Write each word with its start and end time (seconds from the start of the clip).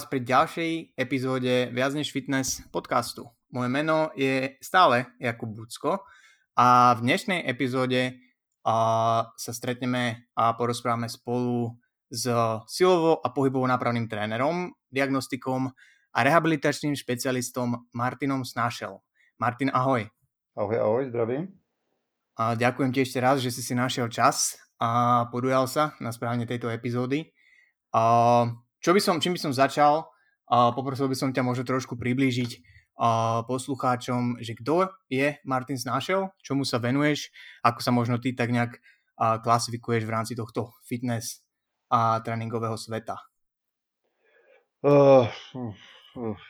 vás 0.00 0.08
pri 0.08 0.24
ďalšej 0.24 0.96
epizóde 0.96 1.68
Viac 1.76 1.92
než 1.92 2.08
fitness 2.08 2.64
podcastu. 2.72 3.28
Moje 3.52 3.68
meno 3.68 4.08
je 4.16 4.56
stále 4.64 5.12
Jakub 5.20 5.52
Bucko 5.52 6.08
a 6.56 6.96
v 6.96 7.04
dnešnej 7.04 7.44
epizóde 7.44 8.16
a, 8.64 9.28
sa 9.36 9.52
stretneme 9.52 10.24
a 10.32 10.56
porozprávame 10.56 11.04
spolu 11.12 11.76
s 12.08 12.24
silovo 12.64 13.20
a 13.20 13.28
pohybovo 13.28 13.68
nápravným 13.68 14.08
trénerom, 14.08 14.72
diagnostikom 14.88 15.68
a 16.16 16.18
rehabilitačným 16.24 16.96
špecialistom 16.96 17.84
Martinom 17.92 18.40
Snášel. 18.40 19.04
Martin, 19.36 19.68
ahoj. 19.68 20.08
Ahoj, 20.56 20.76
ahoj, 20.80 21.12
zdravím. 21.12 21.60
A 22.40 22.56
ďakujem 22.56 22.88
ti 22.96 23.04
ešte 23.04 23.20
raz, 23.20 23.44
že 23.44 23.52
si 23.52 23.60
si 23.60 23.76
našiel 23.76 24.08
čas 24.08 24.56
a 24.80 25.28
podujal 25.28 25.68
sa 25.68 25.92
na 26.00 26.08
správne 26.08 26.48
tejto 26.48 26.72
epizódy. 26.72 27.36
A 27.92 28.48
čo 28.80 28.90
by 28.96 29.00
som, 29.00 29.20
čím 29.20 29.36
by 29.36 29.40
som 29.40 29.52
začal, 29.52 30.08
a 30.50 30.74
poprosil 30.74 31.06
by 31.06 31.14
som 31.14 31.30
ťa 31.30 31.46
možno 31.46 31.62
trošku 31.62 31.94
priblížiť 31.94 32.80
a 33.00 33.40
poslucháčom, 33.48 34.42
že 34.44 34.52
kto 34.58 34.92
je 35.08 35.40
Martin 35.48 35.78
Snášel, 35.80 36.28
čomu 36.44 36.68
sa 36.68 36.76
venuješ, 36.76 37.32
ako 37.64 37.80
sa 37.80 37.94
možno 37.94 38.20
ty 38.20 38.36
tak 38.36 38.52
nejak 38.52 38.76
a 39.20 39.38
klasifikuješ 39.38 40.04
v 40.04 40.10
rámci 40.10 40.32
tohto 40.32 40.72
fitness 40.88 41.44
a 41.92 42.20
tréninkového 42.20 42.76
sveta. 42.78 43.16
Uh, 44.80 45.28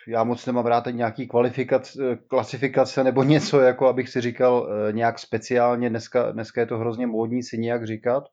já 0.08 0.24
moc 0.24 0.46
nemám 0.46 0.66
rád 0.66 0.86
nějaký 0.90 1.28
kvalifikace, 1.28 2.16
klasifikace 2.16 3.04
nebo 3.04 3.22
něco, 3.22 3.60
jako 3.60 3.88
abych 3.88 4.08
si 4.08 4.20
říkal 4.20 4.68
eh, 4.70 4.92
nějak 4.92 5.18
speciálně. 5.18 5.90
Dneska, 5.90 6.32
dneska 6.32 6.60
je 6.60 6.66
to 6.66 6.78
hrozně 6.78 7.06
módní 7.06 7.42
si 7.42 7.58
nějak 7.58 7.86
říkat, 7.86 8.24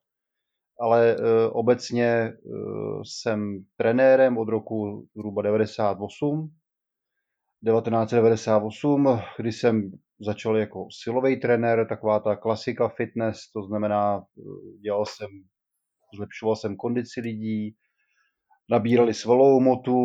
ale 0.80 1.16
uh, 1.16 1.24
obecně 1.52 2.34
uh, 2.44 3.02
jsem 3.04 3.66
trenérem 3.78 4.38
od 4.38 4.50
roku 4.50 5.08
zhruba 5.16 5.42
98, 5.42 6.50
1998, 7.66 9.20
kdy 9.38 9.52
jsem 9.52 9.92
začal 10.20 10.58
jako 10.58 10.88
silový 10.92 11.40
trenér, 11.40 11.88
taková 11.90 12.20
ta 12.20 12.36
klasika 12.36 12.90
fitness, 12.90 13.52
to 13.54 13.64
znamená, 13.64 14.24
dělal 14.82 15.06
jsem, 15.06 15.28
zlepšoval 16.16 16.56
jsem 16.56 16.76
kondici 16.76 17.22
lidí, 17.22 17.76
nabírali 18.70 19.14
svalovou 19.14 19.60
motu, 19.60 19.96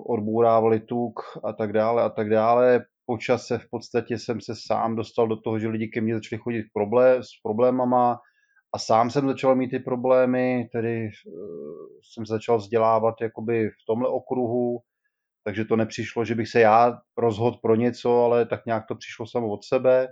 odbourávali 0.00 0.80
tuk 0.80 1.20
a 1.44 1.52
tak 1.52 1.72
dále 1.72 2.02
a 2.02 2.08
tak 2.08 2.30
dále. 2.30 2.84
Po 3.06 3.18
čase 3.18 3.58
v 3.58 3.70
podstatě 3.70 4.18
jsem 4.18 4.40
se 4.40 4.54
sám 4.66 4.96
dostal 4.96 5.28
do 5.28 5.36
toho, 5.36 5.58
že 5.58 5.68
lidi 5.68 5.88
ke 5.88 6.00
mně 6.00 6.14
začali 6.14 6.42
chodit 6.42 6.64
problém, 6.72 7.22
s 7.22 7.28
problémama 7.42 8.18
a 8.74 8.78
sám 8.78 9.10
jsem 9.10 9.28
začal 9.28 9.54
mít 9.54 9.70
ty 9.70 9.78
problémy, 9.78 10.68
tedy 10.72 11.10
uh, 11.26 11.86
jsem 12.02 12.26
začal 12.26 12.58
vzdělávat 12.58 13.14
jakoby 13.20 13.68
v 13.68 13.86
tomhle 13.86 14.08
okruhu, 14.08 14.80
takže 15.44 15.64
to 15.64 15.76
nepřišlo, 15.76 16.24
že 16.24 16.34
bych 16.34 16.48
se 16.48 16.60
já 16.60 17.00
rozhodl 17.16 17.58
pro 17.62 17.74
něco, 17.74 18.24
ale 18.24 18.46
tak 18.46 18.66
nějak 18.66 18.86
to 18.88 18.94
přišlo 18.94 19.26
samo 19.26 19.48
od 19.48 19.64
sebe. 19.64 20.08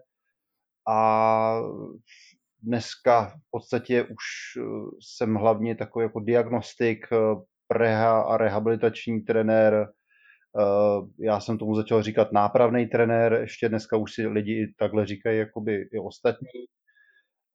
A 0.89 1.61
dneska 2.63 3.27
v 3.27 3.51
podstatě 3.51 4.03
už 4.03 4.25
eh, 4.59 4.63
jsem 5.01 5.35
hlavně 5.35 5.75
takový 5.77 6.03
jako 6.03 6.21
diagnostik, 6.21 7.07
eh, 7.13 7.17
preha 7.69 8.23
a 8.23 8.37
rehabilitační 8.37 9.21
trenér. 9.21 9.89
Eh, 10.61 11.25
já 11.25 11.41
jsem 11.41 11.59
tomu 11.59 11.75
začal 11.75 12.03
říkat 12.03 12.33
nápravný 12.33 12.87
trenér, 12.87 13.33
ještě 13.33 13.69
dneska 13.69 13.97
už 13.97 14.15
si 14.15 14.27
lidi 14.27 14.75
takhle 14.79 15.07
říkají 15.07 15.39
jakoby 15.39 15.89
i 15.93 15.99
ostatní. 15.99 16.49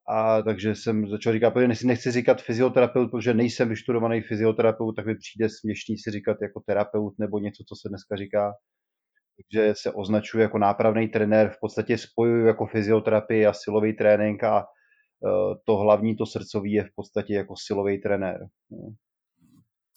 A 0.08 0.42
takže 0.42 0.76
jsem 0.76 1.10
začal 1.10 1.34
říkat, 1.34 1.52
protože 1.52 1.88
nechci 1.88 2.12
říkat 2.12 2.42
fyzioterapeut, 2.42 3.12
protože 3.12 3.34
nejsem 3.34 3.70
vyštudovaný 3.70 4.22
fyzioterapeut, 4.22 4.96
tak 4.96 5.06
mi 5.06 5.16
přijde 5.16 5.50
směšný 5.50 5.98
si 5.98 6.12
říkat 6.12 6.38
jako 6.42 6.62
terapeut 6.66 7.14
nebo 7.20 7.40
něco, 7.40 7.64
co 7.68 7.76
se 7.76 7.90
dneska 7.90 8.16
říká. 8.16 8.54
Takže 9.38 9.74
se 9.78 9.92
označuji 9.92 10.40
jako 10.40 10.58
nápravný 10.58 11.08
trenér, 11.08 11.50
v 11.50 11.60
podstatě 11.62 11.98
spojuju 11.98 12.46
jako 12.46 12.66
fyzioterapii 12.66 13.46
a 13.46 13.54
silový 13.54 13.94
trénink 13.94 14.44
a 14.44 14.60
eh, 14.60 15.56
to 15.66 15.78
hlavní, 15.78 16.16
to 16.16 16.26
srdcový 16.26 16.72
je 16.72 16.84
v 16.84 16.96
podstatě 16.96 17.34
jako 17.34 17.54
silový 17.58 18.02
trenér. 18.02 18.40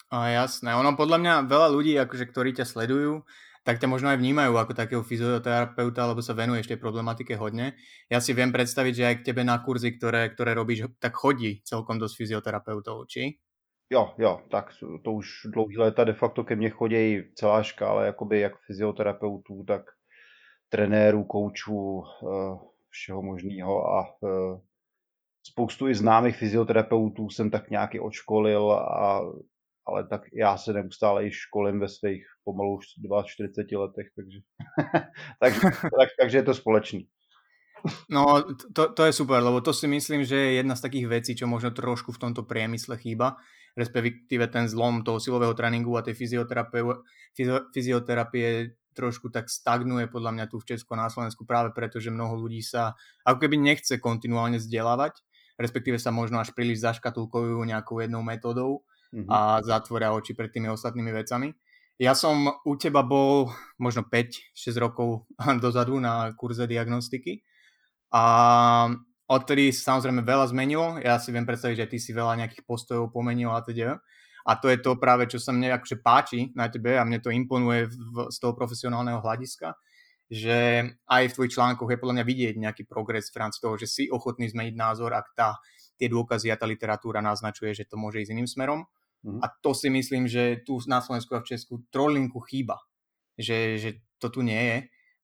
A 0.08 0.32
jasné, 0.32 0.72
ono 0.72 0.96
podľa 0.96 1.20
mňa 1.20 1.34
veľa 1.52 1.68
ľudí, 1.68 1.92
akože, 2.00 2.32
ktorí 2.32 2.56
ťa 2.56 2.64
sledujú, 2.64 3.28
tak 3.68 3.84
ťa 3.84 3.92
možno 3.92 4.08
aj 4.08 4.16
vnímajú 4.16 4.56
ako 4.56 4.72
takého 4.72 5.04
fyzioterapeuta, 5.04 6.08
lebo 6.08 6.24
sa 6.24 6.32
venuješ 6.32 6.72
tej 6.72 6.80
problematike 6.80 7.36
hodne. 7.36 7.76
Ja 8.08 8.16
si 8.16 8.32
viem 8.32 8.48
predstaviť, 8.48 8.92
že 8.96 9.04
aj 9.04 9.14
k 9.20 9.26
tebe 9.28 9.44
na 9.44 9.60
kurzy, 9.60 9.92
ktoré, 9.92 10.32
ktoré 10.32 10.56
robíš, 10.56 10.88
tak 10.96 11.12
chodí 11.12 11.60
celkom 11.68 12.00
dosť 12.00 12.16
fyzioterapeutov, 12.16 13.04
či? 13.12 13.36
Jo, 13.92 14.16
jo, 14.16 14.40
tak 14.48 14.72
to 15.04 15.12
už 15.12 15.52
dlouhý 15.52 15.76
léta 15.76 16.04
de 16.04 16.16
facto 16.16 16.44
ke 16.44 16.56
mně 16.56 16.70
chodí 16.70 17.22
celá 17.36 17.62
škála 17.62 18.04
jakoby 18.04 18.40
jak 18.40 18.52
fyzioterapeutů, 18.66 19.64
tak 19.64 19.82
trenérů, 20.68 21.24
koučů, 21.24 22.02
eh, 22.04 22.56
všeho 22.88 23.22
možného 23.22 23.92
a 23.92 24.16
eh, 24.24 24.60
spoustu 25.42 25.88
i 25.88 25.94
známých 25.94 26.36
fyzioterapeutů 26.36 27.30
jsem 27.30 27.50
tak 27.50 27.70
nějaký 27.70 28.00
odškolil 28.00 28.72
a 28.72 29.20
ale 29.88 30.06
tak 30.06 30.22
já 30.32 30.56
se 30.56 30.72
neustále 30.72 31.26
i 31.26 31.30
školím 31.30 31.80
ve 31.80 31.88
svých 31.88 32.24
pomalu 32.44 32.80
42 33.24 33.80
letech, 33.80 34.06
takže, 34.16 34.38
takže, 35.40 35.60
tak, 35.80 36.08
takže 36.20 36.38
je 36.38 36.42
to 36.42 36.54
společný. 36.54 37.08
No, 38.10 38.42
to, 38.74 38.90
to 38.90 39.02
je 39.06 39.12
super, 39.12 39.38
lebo 39.38 39.60
to 39.60 39.70
si 39.70 39.86
myslím, 39.86 40.26
že 40.26 40.36
je 40.36 40.52
jedna 40.58 40.74
z 40.74 40.82
takých 40.82 41.06
vecí, 41.06 41.32
čo 41.38 41.46
možno 41.46 41.70
trošku 41.70 42.10
v 42.10 42.18
tomto 42.18 42.42
priemysle 42.42 42.98
chýba, 42.98 43.38
respektíve 43.78 44.50
ten 44.50 44.66
zlom 44.66 45.06
toho 45.06 45.22
silového 45.22 45.54
tréninku 45.54 45.94
a 45.94 46.02
tej 46.02 46.18
fyzioterapie, 46.18 46.82
fyzioterapie 47.70 48.74
trošku 48.98 49.30
tak 49.30 49.46
stagnuje 49.46 50.10
podľa 50.10 50.34
mňa 50.34 50.44
tu 50.50 50.58
v 50.58 50.74
Česku 50.74 50.98
a 50.98 51.06
na 51.06 51.10
Slovensku 51.12 51.46
práve 51.46 51.70
preto, 51.70 52.02
že 52.02 52.10
mnoho 52.10 52.34
ľudí 52.34 52.66
sa 52.66 52.98
ako 53.22 53.46
keby 53.46 53.54
nechce 53.54 54.02
kontinuálne 54.02 54.58
vzdelávať, 54.58 55.22
respektíve 55.54 56.02
sa 56.02 56.10
možno 56.10 56.42
až 56.42 56.50
príliš 56.50 56.82
zaškatulkujú 56.82 57.62
nejakou 57.62 58.02
jednou 58.02 58.26
metodou 58.26 58.82
mm-hmm. 59.14 59.28
a 59.28 59.60
zatvoria 59.64 60.12
oči 60.14 60.36
pred 60.36 60.52
tými 60.52 60.68
ostatnými 60.72 61.12
vecami. 61.12 61.52
Ja 61.98 62.14
som 62.14 62.46
u 62.62 62.78
teba 62.78 63.02
bol 63.02 63.50
možno 63.74 64.06
5-6 64.06 64.54
rokov 64.78 65.26
dozadu 65.64 65.98
na 65.98 66.30
kurze 66.38 66.70
diagnostiky 66.70 67.42
a 68.14 68.24
odtedy 69.28 69.74
sa 69.74 69.94
samozrejme 69.94 70.24
veľa 70.24 70.46
zmenilo. 70.54 70.96
Ja 71.02 71.20
si 71.20 71.34
viem 71.34 71.44
predstaviť, 71.44 71.84
že 71.84 71.90
ty 71.90 71.98
si 72.00 72.16
veľa 72.16 72.38
nejakých 72.40 72.64
postojov 72.64 73.12
pomenil 73.12 73.52
a 73.52 73.60
teda. 73.60 74.00
A 74.48 74.56
to 74.56 74.72
je 74.72 74.80
to 74.80 74.96
práve, 74.96 75.28
čo 75.28 75.36
sa 75.36 75.52
mne 75.52 75.76
akože 75.76 76.00
páči 76.00 76.48
na 76.56 76.72
tebe 76.72 76.96
a 76.96 77.04
mne 77.04 77.20
to 77.20 77.28
imponuje 77.28 77.92
v, 77.92 78.32
z 78.32 78.36
toho 78.40 78.56
profesionálneho 78.56 79.20
hľadiska, 79.20 79.76
že 80.32 80.88
aj 81.04 81.22
v 81.28 81.34
tvojich 81.36 81.52
článkoch 81.52 81.90
je 81.92 82.00
podľa 82.00 82.14
mňa 82.16 82.24
vidieť 82.24 82.54
nejaký 82.56 82.88
progres 82.88 83.28
v 83.28 83.44
rámci 83.44 83.60
toho, 83.60 83.76
že 83.76 83.84
si 83.84 84.08
ochotný 84.08 84.48
zmeniť 84.48 84.72
názor, 84.72 85.12
ak 85.12 85.36
tá, 85.36 85.60
tie 86.00 86.08
dôkazy 86.08 86.48
a 86.48 86.56
tá 86.56 86.64
literatúra 86.64 87.20
naznačuje, 87.20 87.76
že 87.76 87.84
to 87.84 88.00
môže 88.00 88.24
ísť 88.24 88.32
iným 88.32 88.48
smerom. 88.48 88.88
Mm-hmm. 89.24 89.40
A 89.42 89.46
to 89.62 89.74
si 89.74 89.90
myslím, 89.90 90.28
že 90.28 90.56
tu 90.66 90.78
na 90.88 91.00
Slovensku 91.00 91.34
a 91.34 91.40
v 91.40 91.44
Česku 91.44 91.82
trollinku 91.90 92.40
chýba. 92.40 92.76
Že, 93.38 93.78
že 93.78 93.90
to 94.18 94.30
tu 94.30 94.42
nie 94.42 94.62
je. 94.62 94.78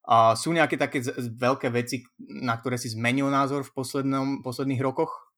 A 0.05 0.37
sú 0.37 0.53
nejaké 0.53 0.77
také 0.77 1.00
z- 1.00 1.16
veľké 1.16 1.72
veci, 1.72 2.04
na 2.21 2.60
ktoré 2.60 2.77
si 2.77 2.93
zmenil 2.93 3.33
názor 3.33 3.65
v 3.65 3.72
poslednom, 3.72 4.45
posledných 4.45 4.84
rokoch? 4.84 5.33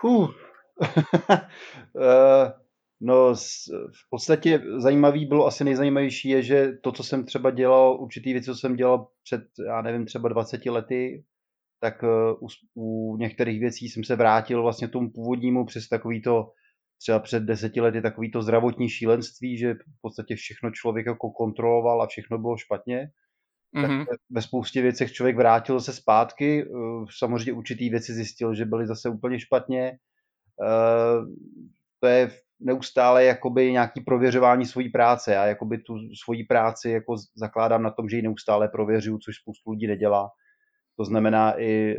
Huh. 0.00 0.32
uh, 0.80 2.48
no, 3.00 3.34
v 3.92 4.04
podstatě 4.10 4.62
zajímavý 4.78 5.26
bylo, 5.26 5.46
asi 5.46 5.64
nejzajímavější 5.64 6.28
je, 6.28 6.42
že 6.42 6.72
to, 6.82 6.92
co 6.92 7.02
jsem 7.04 7.24
třeba 7.24 7.50
dělal, 7.50 8.00
určitý 8.00 8.32
věci, 8.32 8.46
co 8.46 8.54
jsem 8.54 8.76
dělal 8.76 9.08
před, 9.22 9.42
já 9.66 9.82
nevím, 9.82 10.06
třeba 10.06 10.28
20 10.28 10.66
lety, 10.66 11.24
tak 11.80 12.02
uh, 12.02 12.08
u, 12.40 12.48
u 12.74 13.16
některých 13.16 13.60
věcí 13.60 13.88
jsem 13.88 14.04
se 14.04 14.16
vrátil 14.16 14.62
vlastně 14.62 14.88
tomu 14.88 15.10
původnímu 15.10 15.66
přes 15.66 15.88
takový 15.88 16.22
to 16.22 16.52
třeba 17.00 17.18
před 17.18 17.42
deseti 17.42 17.80
lety 17.80 18.02
takový 18.02 18.30
to 18.30 18.42
zdravotní 18.42 18.88
šílenství, 18.88 19.58
že 19.58 19.74
v 19.74 20.00
podstatě 20.00 20.36
všechno 20.36 20.70
člověk 20.70 21.06
jako 21.06 21.30
kontroloval 21.30 22.02
a 22.02 22.06
všechno 22.06 22.38
bylo 22.38 22.56
špatně. 22.56 23.10
Mm-hmm. 23.76 24.06
Tak 24.06 24.18
ve 24.30 24.42
spoustě 24.42 24.82
věcech 24.82 25.12
člověk 25.12 25.36
vrátil 25.36 25.80
se 25.80 25.92
zpátky, 25.92 26.64
eh, 26.64 27.04
samozřejmě 27.18 27.52
určitý 27.52 27.90
věci 27.90 28.12
zjistil, 28.12 28.54
že 28.54 28.64
byly 28.64 28.86
zase 28.86 29.08
úplně 29.08 29.40
špatně. 29.40 29.98
Eh, 30.62 31.24
to 32.00 32.06
je 32.06 32.30
neustále 32.60 33.24
jakoby 33.24 33.72
nějaký 33.72 34.00
prověřování 34.00 34.66
svojí 34.66 34.88
práce. 34.88 35.32
Já 35.32 35.46
jakoby 35.46 35.78
tu 35.78 35.94
svoji 36.24 36.44
práci 36.44 36.90
jako 36.90 37.16
zakládám 37.36 37.82
na 37.82 37.90
tom, 37.90 38.08
že 38.08 38.16
ji 38.16 38.22
neustále 38.22 38.68
prověřuju, 38.68 39.18
což 39.18 39.36
spoustu 39.36 39.70
lidí 39.70 39.86
nedělá. 39.86 40.30
To 40.98 41.04
znamená 41.04 41.60
i 41.60 41.92
eh, 41.92 41.96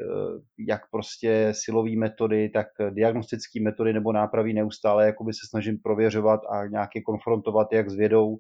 jak 0.70 0.82
prostě 0.92 1.50
silové 1.52 1.96
metody, 1.98 2.50
tak 2.50 2.68
diagnostické 2.90 3.62
metody 3.62 3.94
nebo 3.94 4.14
nápravy 4.14 4.54
neustále 4.54 5.06
jakoby 5.06 5.34
se 5.34 5.48
snažím 5.50 5.78
prověřovat 5.84 6.40
a 6.50 6.68
nějaké 6.68 7.02
konfrontovat 7.02 7.68
jak 7.74 7.90
s 7.90 7.96
vědou, 7.96 8.38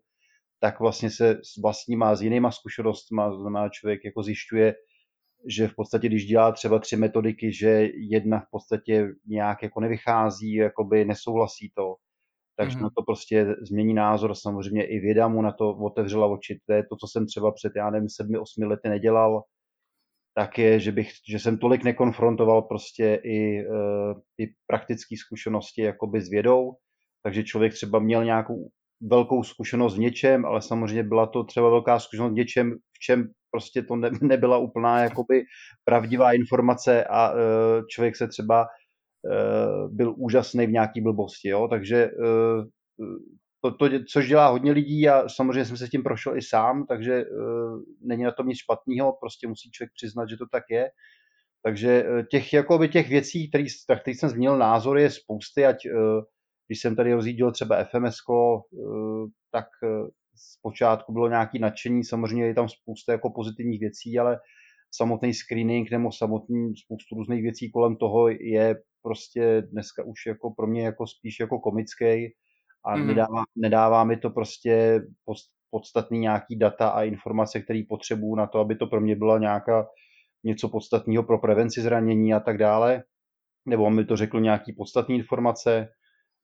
tak 0.59 0.79
vlastně 0.79 1.09
se 1.09 1.29
s 1.31 1.61
vlastníma, 1.61 2.15
s 2.15 2.21
jinýma 2.21 2.51
zkušenostmi, 2.51 3.21
znamená 3.41 3.69
člověk 3.69 4.05
jako 4.05 4.23
zjišťuje, 4.23 4.73
že 5.47 5.67
v 5.67 5.75
podstatě, 5.75 6.07
když 6.07 6.25
dělá 6.25 6.51
třeba 6.51 6.79
tři 6.79 6.97
metodiky, 6.97 7.53
že 7.53 7.87
jedna 8.09 8.39
v 8.39 8.45
podstatě 8.51 9.07
nějak 9.27 9.63
jako 9.63 9.79
nevychází, 9.79 10.53
jakoby 10.53 11.05
nesouhlasí 11.05 11.71
to, 11.75 11.95
takže 12.57 12.77
mm-hmm. 12.77 12.81
na 12.81 12.89
to 12.97 13.03
prostě 13.03 13.55
změní 13.61 13.93
názor. 13.93 14.35
Samozřejmě 14.35 14.85
i 14.85 14.99
věda 14.99 15.27
mu 15.27 15.41
na 15.41 15.51
to 15.51 15.69
otevřela 15.69 16.27
oči. 16.27 16.59
To 16.65 16.73
je 16.73 16.83
to, 16.83 16.95
co 16.95 17.07
jsem 17.07 17.25
třeba 17.25 17.51
před, 17.51 17.71
já 17.75 17.89
nevím, 17.89 18.09
sedmi, 18.09 18.37
osmi 18.37 18.65
lety 18.65 18.89
nedělal, 18.89 19.43
tak 20.33 20.57
je, 20.57 20.79
že, 20.79 20.91
bych, 20.91 21.11
že 21.29 21.39
jsem 21.39 21.57
tolik 21.57 21.83
nekonfrontoval 21.83 22.61
prostě 22.61 23.19
i, 23.23 23.67
uh, 23.67 24.19
i 24.39 24.47
praktické 24.67 25.15
zkušenosti 25.17 25.81
jakoby 25.81 26.21
s 26.21 26.29
vědou, 26.29 26.71
takže 27.23 27.43
člověk 27.43 27.73
třeba 27.73 27.99
měl 27.99 28.25
nějakou 28.25 28.69
velkou 29.09 29.43
zkušenost 29.43 29.95
v 29.95 29.99
něčem, 29.99 30.45
ale 30.45 30.61
samozřejmě 30.61 31.03
byla 31.03 31.27
to 31.27 31.43
třeba 31.43 31.69
velká 31.69 31.99
zkušenost 31.99 32.31
v 32.31 32.35
něčem, 32.35 32.71
v 32.71 32.99
čem 32.99 33.27
prostě 33.51 33.83
to 33.83 33.95
ne, 33.95 34.09
nebyla 34.21 34.57
úplná 34.57 34.99
jakoby 34.99 35.43
pravdivá 35.83 36.33
informace 36.33 37.03
a 37.03 37.31
uh, 37.31 37.39
člověk 37.89 38.15
se 38.15 38.27
třeba 38.27 38.61
uh, 38.65 39.95
byl 39.95 40.13
úžasný 40.17 40.67
v 40.67 40.71
nějaký 40.71 41.01
blbosti, 41.01 41.49
jo? 41.49 41.67
takže 41.67 42.09
to, 43.61 43.71
to, 43.71 43.89
což 44.11 44.27
dělá 44.27 44.47
hodně 44.47 44.71
lidí 44.71 45.09
a 45.09 45.29
samozřejmě 45.29 45.65
jsem 45.65 45.77
se 45.77 45.87
s 45.87 45.89
tím 45.89 46.03
prošel 46.03 46.37
i 46.37 46.41
sám, 46.41 46.85
takže 46.85 47.25
uh, 47.25 47.81
není 48.01 48.23
na 48.23 48.31
tom 48.31 48.47
nic 48.47 48.57
špatného, 48.57 49.17
prostě 49.19 49.47
musí 49.47 49.71
člověk 49.71 49.91
přiznat, 49.93 50.29
že 50.29 50.37
to 50.37 50.45
tak 50.51 50.63
je. 50.69 50.89
Takže 51.63 52.05
těch, 52.31 52.53
jakoby 52.53 52.89
těch 52.89 53.09
věcí, 53.09 53.49
které 53.49 53.63
který 54.01 54.15
jsem 54.15 54.29
zmínil, 54.29 54.57
názor 54.57 54.97
je 54.97 55.09
spousty, 55.09 55.65
ať 55.65 55.77
uh, 55.85 56.21
když 56.67 56.81
jsem 56.81 56.95
tady 56.95 57.13
rozjížděl 57.13 57.51
třeba 57.51 57.83
FMS, 57.83 58.15
uh, 58.29 59.27
tak 59.51 59.65
zpočátku 60.35 61.13
bylo 61.13 61.29
nějaké 61.29 61.59
nadšení, 61.59 62.03
samozřejmě 62.03 62.45
je 62.45 62.53
tam 62.53 62.69
spousta 62.69 63.11
jako 63.11 63.29
pozitivních 63.29 63.79
věcí, 63.79 64.19
ale 64.19 64.39
samotný 64.91 65.33
screening 65.33 65.91
nebo 65.91 66.11
samotný 66.11 66.73
spoustu 66.77 67.15
různých 67.15 67.41
věcí 67.41 67.71
kolem 67.71 67.95
toho 67.95 68.27
je 68.29 68.75
prostě 69.01 69.61
dneska 69.61 70.03
už 70.03 70.25
jako 70.27 70.51
pro 70.51 70.67
mě 70.67 70.85
jako 70.85 71.07
spíš 71.07 71.39
jako 71.39 71.59
komický 71.59 72.33
a 72.85 72.95
mm. 72.95 73.07
nedává, 73.07 73.43
nedává 73.55 74.03
mi 74.03 74.17
to 74.17 74.29
prostě 74.29 75.01
podstatný 75.69 76.19
nějaký 76.19 76.57
data 76.57 76.89
a 76.89 77.03
informace, 77.03 77.61
které 77.61 77.81
potřebuju 77.89 78.35
na 78.35 78.47
to, 78.47 78.59
aby 78.59 78.75
to 78.75 78.87
pro 78.87 79.01
mě 79.01 79.15
byla 79.15 79.37
nějaká 79.37 79.87
něco 80.43 80.69
podstatného 80.69 81.23
pro 81.23 81.39
prevenci 81.39 81.81
zranění 81.81 82.33
a 82.33 82.39
tak 82.39 82.57
dále, 82.57 83.03
nebo 83.65 83.89
mi 83.89 84.05
to 84.05 84.17
řekl 84.17 84.39
nějaký 84.39 84.73
podstatné 84.73 85.15
informace, 85.15 85.89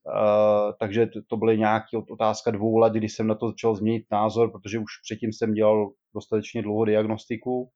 Uh, 0.08 0.74
takže 0.80 1.06
to, 1.06 1.20
to 1.28 1.38
byly 1.38 1.58
nějaké 1.58 1.98
otázka 2.12 2.52
dvou 2.52 2.78
let, 2.78 2.94
kdy 2.94 3.10
jsem 3.10 3.28
na 3.28 3.36
to 3.36 3.48
začal 3.48 3.76
změnit 3.76 4.06
názor, 4.12 4.52
protože 4.52 4.80
už 4.80 4.92
předtím 5.04 5.34
jsem 5.34 5.54
dělal 5.54 5.90
dostatečně 6.16 6.62
dlouho 6.62 6.86
diagnostiku. 6.86 7.70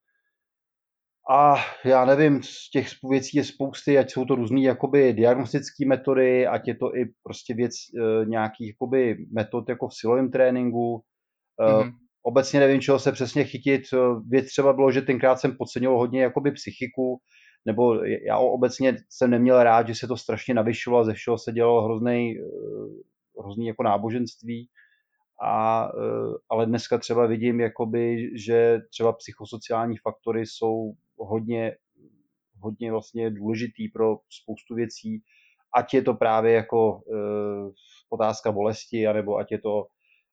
A 1.29 1.55
já 1.85 2.05
nevím, 2.05 2.43
z 2.43 2.69
těch 2.69 2.87
věcí 3.09 3.37
je 3.37 3.43
spousty, 3.43 3.97
ať 3.97 4.11
jsou 4.11 4.25
to 4.25 4.35
různé 4.35 4.61
jakoby 4.61 5.13
diagnostické 5.13 5.85
metody, 5.85 6.47
ať 6.47 6.67
je 6.67 6.75
to 6.75 6.95
i 6.95 7.05
prostě 7.23 7.53
věc 7.53 7.71
e, 7.71 8.25
nějakých 8.25 8.67
jakoby 8.67 9.17
metod 9.33 9.69
jako 9.69 9.87
v 9.87 9.93
silovém 9.93 10.31
tréninku. 10.31 11.03
E, 11.59 11.73
mm-hmm. 11.73 11.91
Obecně 12.23 12.59
nevím, 12.59 12.81
čeho 12.81 12.99
se 12.99 13.11
přesně 13.11 13.43
chytit. 13.43 13.81
Věc 14.27 14.47
třeba 14.47 14.73
bylo, 14.73 14.91
že 14.91 15.01
tenkrát 15.01 15.35
jsem 15.35 15.57
podceňoval 15.57 15.99
hodně 15.99 16.21
jakoby 16.21 16.51
psychiku, 16.51 17.19
nebo 17.65 17.95
já 18.27 18.37
obecně 18.37 18.97
jsem 19.09 19.31
neměl 19.31 19.63
rád, 19.63 19.87
že 19.87 19.95
se 19.95 20.07
to 20.07 20.17
strašně 20.17 20.53
navyšovalo, 20.53 21.05
ze 21.05 21.13
všeho 21.13 21.37
se 21.37 21.51
dělalo 21.51 21.83
hrozný, 21.83 22.35
eh, 22.37 23.41
hrozný 23.41 23.67
jako 23.67 23.83
náboženství, 23.83 24.69
a, 25.43 25.87
eh, 25.87 26.37
ale 26.49 26.65
dneska 26.65 26.97
třeba 26.97 27.25
vidím, 27.27 27.59
jakoby, 27.59 28.29
že 28.39 28.79
třeba 28.89 29.13
psychosociální 29.13 29.97
faktory 29.97 30.45
jsou 30.45 30.93
hodně, 31.25 31.75
hodně 32.59 32.91
vlastně 32.91 33.29
důležitý 33.29 33.87
pro 33.87 34.17
spoustu 34.29 34.75
věcí, 34.75 35.21
ať 35.75 35.93
je 35.93 36.01
to 36.01 36.13
právě 36.13 36.53
jako 36.53 36.93
uh, 36.93 37.71
otázka 38.09 38.51
bolesti, 38.51 39.07
anebo 39.07 39.37
ať 39.37 39.51
je 39.51 39.59
to 39.59 39.85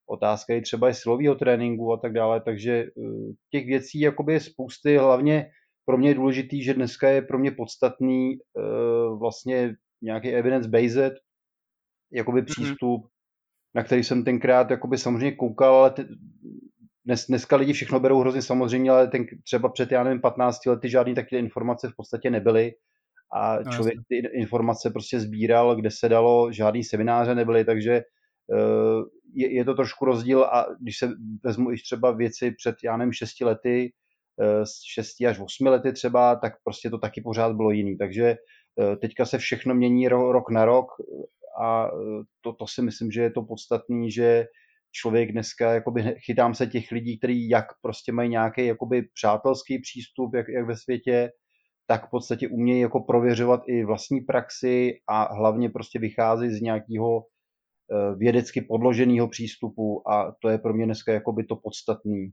otázka 0.07 0.55
i 0.55 0.61
třeba 0.61 0.89
i 0.89 0.95
silového 0.95 1.35
tréninku 1.35 1.93
a 1.93 1.97
tak 1.97 2.13
dále, 2.13 2.41
takže 2.41 2.85
uh, 2.97 3.33
těch 3.51 3.67
věcí 3.67 4.01
jakoby 4.01 4.33
je 4.33 4.41
spousty, 4.41 4.97
hlavně 4.97 5.51
pro 5.85 5.99
mě 5.99 6.11
je 6.11 6.15
důležitý, 6.15 6.63
že 6.63 6.75
dneska 6.75 7.09
je 7.09 7.23
pro 7.23 7.39
mě 7.39 7.51
podstatný 7.51 8.37
uh, 8.37 9.19
vlastně 9.19 9.75
nějaký 10.03 10.29
evidence-based 10.29 11.15
jakoby 12.13 12.41
mm-hmm. 12.41 12.45
přístup, 12.45 13.07
na 13.75 13.85
který 13.85 14.05
jsem 14.05 14.25
tenkrát 14.25 14.71
jakoby 14.71 14.99
samozřejmě 14.99 15.37
koukal, 15.37 15.75
ale 15.75 15.95
dnes, 17.09 17.27
dneska 17.27 17.57
lidi 17.57 17.73
všechno 17.73 18.01
berou 18.01 18.21
hrozně 18.21 18.43
samozřejmě, 18.43 18.91
ale 18.91 19.09
ten, 19.09 19.27
třeba 19.45 19.69
před, 19.69 19.93
já 19.93 20.05
nevím, 20.05 20.21
15 20.21 20.67
lety 20.67 20.89
žádný 20.89 21.15
takové 21.15 21.39
informace 21.39 21.89
v 21.89 21.97
podstatě 21.97 22.31
nebyly. 22.31 22.73
A 23.33 23.57
no, 23.57 23.73
člověk 23.73 23.99
ty 24.09 24.17
informace 24.17 24.91
prostě 24.91 25.21
sbíral, 25.21 25.77
kde 25.77 25.91
se 25.91 26.09
dalo, 26.09 26.53
žádný 26.53 26.85
semináře 26.85 27.35
nebyly, 27.35 27.65
takže 27.65 28.03
uh, 28.47 29.05
je, 29.35 29.55
je 29.55 29.65
to 29.65 29.75
trošku 29.75 30.05
rozdíl. 30.05 30.45
A 30.45 30.67
když 30.81 30.99
se 30.99 31.11
vezmu 31.45 31.73
i 31.73 31.77
třeba 31.77 32.11
věci 32.11 32.51
před, 32.51 32.77
já 32.85 32.97
nevím, 32.97 33.13
6 33.13 33.41
lety, 33.41 33.93
Eh, 34.41 34.67
z 34.67 34.83
6 34.95 35.21
až 35.29 35.41
8 35.41 35.67
lety 35.67 35.93
třeba, 35.93 36.37
tak 36.37 36.53
prostě 36.65 36.91
to 36.91 36.99
taky 36.99 37.21
pořád 37.21 37.57
bylo 37.57 37.71
jiný. 37.71 37.97
Takže 37.97 38.37
eh, 38.81 38.97
teďka 38.97 39.25
se 39.25 39.39
všechno 39.39 39.75
mění 39.75 40.09
rok 40.09 40.51
na 40.51 40.65
rok 40.65 40.87
a 41.61 41.87
eh, 41.87 42.23
to, 42.41 42.53
to 42.53 42.67
si 42.67 42.83
myslím, 42.83 43.11
že 43.11 43.23
je 43.23 43.31
to 43.31 43.43
podstatný, 43.43 44.11
že 44.11 44.47
člověk 44.93 45.33
dneska, 45.33 45.73
jakoby 45.73 46.15
chytám 46.27 46.55
se 46.55 46.67
těch 46.67 46.91
lidí, 46.93 47.19
kteří 47.19 47.49
jak 47.49 47.67
prostě 47.83 48.13
mají 48.13 48.31
nějaký 48.31 48.67
jakoby 48.67 49.03
přátelský 49.15 49.79
přístup, 49.79 50.35
jak, 50.35 50.49
jak 50.49 50.67
ve 50.67 50.77
světě, 50.77 51.31
tak 51.87 52.07
v 52.07 52.11
podstatě 52.11 52.49
umějí 52.49 52.81
jako 52.81 53.01
prověřovat 53.01 53.61
i 53.69 53.85
vlastní 53.85 54.21
praxi 54.21 55.01
a 55.09 55.35
hlavně 55.35 55.71
prostě 55.71 55.99
vychází 55.99 56.51
z 56.51 56.61
nějakého 56.61 57.23
vědecky 58.17 58.61
podloženého 58.61 59.29
přístupu 59.29 60.11
a 60.11 60.37
to 60.43 60.49
je 60.49 60.59
pro 60.59 60.75
mě 60.75 60.85
dneska 60.85 61.13
jakoby 61.13 61.45
to 61.45 61.57
podstatný. 61.57 62.31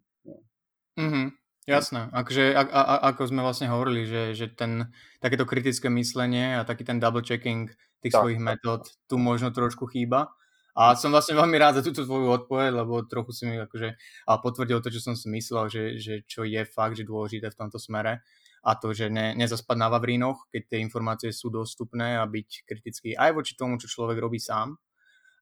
Mm-hmm. 1.00 1.30
Jasné, 1.66 2.14
akože, 2.14 2.54
a, 2.54 2.62
a, 2.62 2.96
ako 3.10 3.26
sme 3.26 3.42
vlastne 3.42 3.66
hovorili, 3.66 4.06
že, 4.06 4.38
že 4.38 4.54
ten, 4.54 4.94
takéto 5.18 5.50
kritické 5.50 5.90
myslenie 5.90 6.62
a 6.62 6.68
taký 6.68 6.86
ten 6.86 7.02
double 7.02 7.26
checking 7.26 7.74
tých 8.06 8.14
tak, 8.14 8.22
svojich 8.22 8.38
metód 8.38 8.86
tu 9.10 9.18
možno 9.18 9.50
trošku 9.50 9.90
chýba. 9.90 10.30
A 10.76 10.92
som 11.00 11.08
vlastne 11.08 11.40
veľmi 11.40 11.56
rád 11.56 11.80
za 11.80 11.84
túto 11.88 12.04
tvoju 12.04 12.28
odpoveď, 12.44 12.84
lebo 12.84 13.08
trochu 13.08 13.32
si 13.32 13.44
mi 13.48 13.56
akože 13.56 13.96
potvrdil 14.28 14.84
to, 14.84 14.92
čo 14.92 15.00
som 15.00 15.16
si 15.16 15.32
myslel, 15.32 15.72
že, 15.72 15.84
že 16.04 16.14
čo 16.28 16.44
je 16.44 16.68
fakt, 16.68 17.00
že 17.00 17.08
dôležité 17.08 17.48
v 17.48 17.60
tomto 17.64 17.80
smere. 17.80 18.20
A 18.66 18.76
to, 18.76 18.92
že 18.92 19.08
ne, 19.08 19.32
nezaspať 19.40 19.78
na 19.78 19.88
Vavrínoch, 19.88 20.52
keď 20.52 20.76
tie 20.76 20.80
informácie 20.84 21.32
sú 21.32 21.48
dostupné 21.48 22.20
a 22.20 22.28
byť 22.28 22.68
kritický 22.68 23.10
aj 23.16 23.32
voči 23.32 23.54
tomu, 23.56 23.80
čo 23.80 23.88
človek 23.88 24.20
robí 24.20 24.42
sám. 24.42 24.76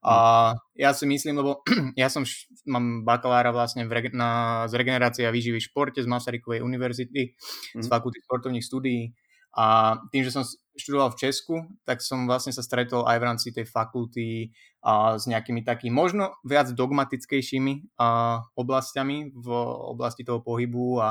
A 0.03 0.51
ja 0.75 0.91
si 0.91 1.07
myslím, 1.07 1.39
lebo 1.39 1.63
ja 2.01 2.11
som 2.11 2.27
š- 2.27 2.51
mám 2.67 3.07
bakalára 3.07 3.55
vlastne 3.55 3.87
v 3.87 4.11
na, 4.11 4.63
z 4.67 4.75
regenerácie 4.75 5.23
a 5.23 5.31
výživy 5.31 5.63
v 5.63 5.67
športe 5.71 6.03
z 6.03 6.11
Masarykovej 6.11 6.59
univerzity, 6.59 7.33
mm. 7.79 7.81
z 7.81 7.87
fakulty 7.87 8.19
sportovných 8.21 8.67
studií 8.67 9.15
a 9.53 9.97
tým, 10.09 10.25
že 10.25 10.33
som 10.33 10.43
študoval 10.73 11.13
v 11.13 11.19
Česku, 11.29 11.55
tak 11.85 12.01
som 12.01 12.25
vlastne 12.25 12.49
sa 12.49 12.65
stretol 12.65 13.05
aj 13.05 13.17
v 13.21 13.27
rámci 13.29 13.47
tej 13.53 13.69
fakulty 13.69 14.49
a, 14.81 15.21
s 15.21 15.29
nejakými 15.29 15.61
takými 15.61 15.93
možno 15.93 16.33
viac 16.41 16.73
dogmatickejšími 16.73 18.01
a, 18.01 18.41
oblastiami 18.57 19.29
v 19.29 19.47
oblasti 19.93 20.25
toho 20.25 20.41
pohybu 20.41 21.05
a, 21.05 21.09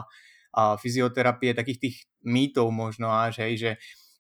a 0.59 0.75
fyzioterapie, 0.75 1.55
takých 1.55 1.79
tých 1.79 1.97
mýtov 2.27 2.75
možno 2.75 3.15
až, 3.15 3.47
hej, 3.47 3.55
že 3.55 3.71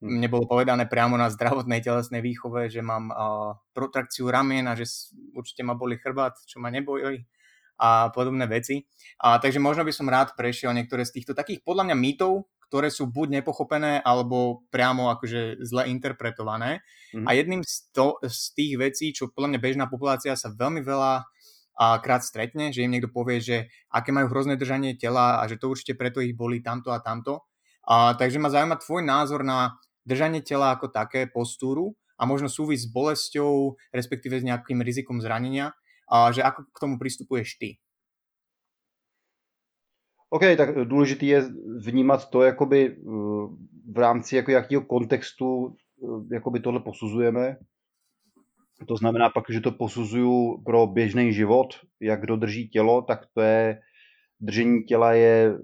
mne 0.02 0.26
bolo 0.26 0.50
povedané 0.50 0.90
priamo 0.90 1.14
na 1.14 1.30
zdravotnej 1.30 1.78
telesnej 1.78 2.26
výchove, 2.26 2.66
že 2.66 2.82
mám 2.82 3.14
uh, 3.14 3.54
protrakciu 3.70 4.26
ramien 4.34 4.66
a 4.66 4.74
že 4.74 4.90
určite 5.30 5.62
ma 5.62 5.78
boli 5.78 5.94
chrbát, 5.94 6.34
čo 6.42 6.58
ma 6.58 6.74
nebojili 6.74 7.22
a 7.78 8.10
podobné 8.10 8.46
veci. 8.50 8.82
A, 9.22 9.38
takže 9.38 9.62
možno 9.62 9.86
by 9.86 9.94
som 9.94 10.10
rád 10.10 10.34
prešiel 10.34 10.74
niektoré 10.74 11.06
z 11.06 11.18
týchto 11.18 11.38
takých 11.38 11.62
podľa 11.62 11.90
mňa 11.90 11.96
mýtov, 11.98 12.46
ktoré 12.72 12.88
sú 12.88 13.12
buď 13.12 13.44
nepochopené, 13.44 14.00
alebo 14.00 14.64
priamo 14.72 15.12
akože 15.12 15.60
zle 15.60 15.92
interpretované. 15.92 16.80
Mm-hmm. 17.12 17.28
A 17.28 17.30
jedným 17.36 17.60
z, 17.60 17.92
to, 17.92 18.16
z 18.24 18.56
tých 18.56 18.72
vecí, 18.80 19.12
čo 19.12 19.28
podľa 19.28 19.52
mňa 19.52 19.60
bežná 19.60 19.84
populácia 19.92 20.32
sa 20.32 20.48
veľmi 20.48 20.80
veľa 20.80 21.28
a 21.72 22.00
krát 22.00 22.24
stretne, 22.24 22.72
že 22.72 22.84
im 22.84 22.92
niekto 22.92 23.12
povie, 23.12 23.40
že 23.40 23.56
aké 23.92 24.12
majú 24.12 24.28
hrozné 24.32 24.56
držanie 24.56 24.96
tela 24.96 25.40
a 25.40 25.48
že 25.48 25.56
to 25.56 25.72
určite 25.72 25.96
preto 25.96 26.20
ich 26.24 26.36
boli 26.36 26.64
tamto 26.64 26.92
a 26.92 27.00
tamto. 27.00 27.48
A, 27.84 28.16
takže 28.16 28.40
ma 28.40 28.48
zaujíma 28.52 28.80
tvoj 28.80 29.04
názor 29.04 29.40
na 29.44 29.76
držanie 30.04 30.40
tela 30.44 30.72
ako 30.72 30.92
také, 30.92 31.28
postúru 31.28 31.96
a 32.20 32.28
možno 32.28 32.48
súvisť 32.48 32.88
s 32.88 32.92
bolesťou, 32.92 33.52
respektíve 33.92 34.40
s 34.40 34.44
nejakým 34.48 34.80
rizikom 34.84 35.20
zranenia, 35.20 35.72
a 36.12 36.28
že 36.28 36.44
ako 36.44 36.68
k 36.68 36.80
tomu 36.80 36.94
přistupuješ 37.00 37.56
ty? 37.56 37.80
OK, 40.32 40.42
tak 40.56 40.74
důležité 40.84 41.26
je 41.26 41.42
vnímat 41.84 42.30
to 42.30 42.42
jakoby 42.42 42.86
eh, 42.86 43.02
v 43.92 43.98
rámci 43.98 44.36
jako 44.36 44.50
jakého 44.50 44.82
kontextu 44.82 45.74
eh, 46.04 46.34
jakoby 46.34 46.60
tohle 46.60 46.80
posuzujeme. 46.80 47.56
To 48.88 48.96
znamená 48.96 49.30
pak, 49.30 49.44
že 49.50 49.60
to 49.60 49.72
posuzuju 49.72 50.62
pro 50.64 50.86
běžný 50.86 51.32
život, 51.32 51.66
jak 52.00 52.20
kdo 52.20 52.36
drží 52.36 52.68
tělo, 52.68 53.02
tak 53.02 53.20
to 53.34 53.40
je 53.40 53.78
držení 54.40 54.82
těla 54.82 55.12
je 55.12 55.54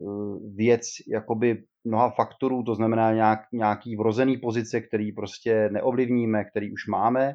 věc 0.55 0.83
jakoby 1.13 1.65
mnoha 1.85 2.11
faktorů, 2.11 2.63
to 2.63 2.75
znamená 2.75 3.15
nějak, 3.15 3.41
nějaký 3.53 3.97
vrozený 3.97 4.37
pozice, 4.37 4.81
který 4.81 5.13
prostě 5.13 5.69
neovlivníme, 5.73 6.45
který 6.45 6.73
už 6.73 6.87
máme, 6.87 7.35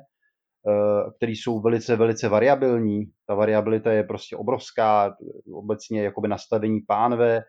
který 1.18 1.36
jsou 1.36 1.62
velice, 1.62 1.96
velice 1.96 2.30
variabilní. 2.30 3.06
Ta 3.28 3.36
variabilita 3.36 3.92
je 3.92 4.04
prostě 4.04 4.36
obrovská, 4.36 5.16
obecně 5.54 6.04
jakoby 6.04 6.28
nastavení 6.28 6.82
pánve, 6.88 7.44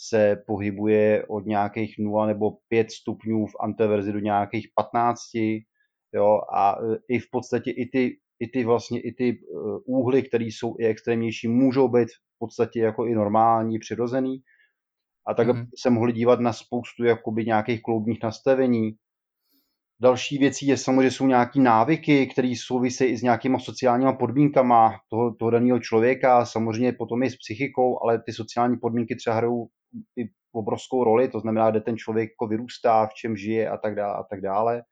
se 0.00 0.42
pohybuje 0.46 1.26
od 1.28 1.46
nějakých 1.46 1.94
0 1.98 2.26
nebo 2.26 2.50
5 2.68 2.90
stupňů 2.90 3.46
v 3.46 3.56
anteverzi 3.60 4.12
do 4.12 4.18
nějakých 4.18 4.68
15, 4.74 5.20
jo, 6.14 6.40
a 6.54 6.72
e, 6.72 6.96
i 7.08 7.18
v 7.18 7.30
podstatě 7.30 7.70
i 7.70 7.88
ty, 7.88 8.18
i 8.40 8.48
ty 8.48 8.64
vlastně 8.64 9.00
i 9.00 9.12
ty 9.12 9.28
e, 9.28 9.34
úhly, 9.84 10.22
které 10.22 10.44
jsou 10.44 10.76
i 10.78 10.86
extrémnější, 10.86 11.48
můžou 11.48 11.88
být 11.88 12.08
v 12.08 12.38
podstatě 12.38 12.80
jako 12.80 13.06
i 13.06 13.14
normální, 13.14 13.78
přirozený. 13.78 14.42
A 15.26 15.34
tak 15.34 15.48
mm-hmm. 15.48 15.66
se 15.78 15.90
mohli 15.90 16.12
dívat 16.12 16.40
na 16.40 16.52
spoustu 16.52 17.04
jakoby 17.04 17.44
nějakých 17.44 17.82
kloubních 17.82 18.22
nastavení. 18.22 18.90
Další 20.02 20.38
věcí 20.38 20.66
je 20.66 20.76
samozřejmě, 20.76 21.10
jsou 21.10 21.26
nějaké 21.26 21.60
návyky, 21.60 22.26
které 22.26 22.52
souvisejí 22.56 23.12
i 23.12 23.16
s 23.16 23.22
nějakýma 23.22 23.58
sociálníma 23.58 24.12
podmínkama 24.12 24.94
toho, 25.10 25.34
toho 25.34 25.50
daného 25.50 25.78
člověka, 25.78 26.44
samozřejmě 26.44 26.92
potom 26.92 27.22
i 27.22 27.30
s 27.30 27.36
psychikou, 27.36 28.02
ale 28.02 28.22
ty 28.22 28.32
sociální 28.32 28.76
podmínky 28.76 29.16
třeba 29.16 29.36
hrajou 29.36 29.68
i 30.18 30.28
obrovskou 30.52 31.04
roli, 31.04 31.28
to 31.28 31.40
znamená, 31.40 31.70
kde 31.70 31.80
ten 31.80 31.96
člověk 31.96 32.30
jako 32.30 32.46
vyrůstá, 32.46 33.06
v 33.06 33.14
čem 33.14 33.36
žije 33.36 33.68
a 33.68 33.76
tak 33.76 33.94
dále 33.94 34.14
a 34.14 34.22
tak 34.30 34.40
dále. 34.40 34.82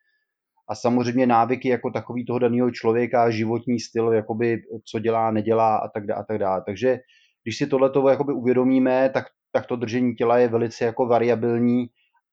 A 0.69 0.75
samozřejmě 0.75 1.27
návyky 1.27 1.69
jako 1.69 1.91
takový 1.91 2.27
toho 2.27 2.39
daného 2.39 2.71
člověka, 2.71 3.31
životní 3.31 3.81
styl, 3.81 4.13
jakoby 4.13 4.63
co 4.91 4.99
dělá, 4.99 5.31
nedělá 5.31 5.77
a 5.77 5.89
tak 5.89 6.07
dále 6.07 6.21
a 6.21 6.25
tak 6.25 6.39
dále. 6.39 6.63
Takže 6.67 6.99
když 7.43 7.57
si 7.57 7.67
tohle 7.67 7.91
uvědomíme, 8.35 9.11
tak, 9.15 9.25
tak 9.53 9.67
to 9.67 9.77
držení 9.77 10.15
těla 10.15 10.39
je 10.39 10.49
velice 10.49 10.85
jako 10.85 11.07
variabilní 11.07 11.87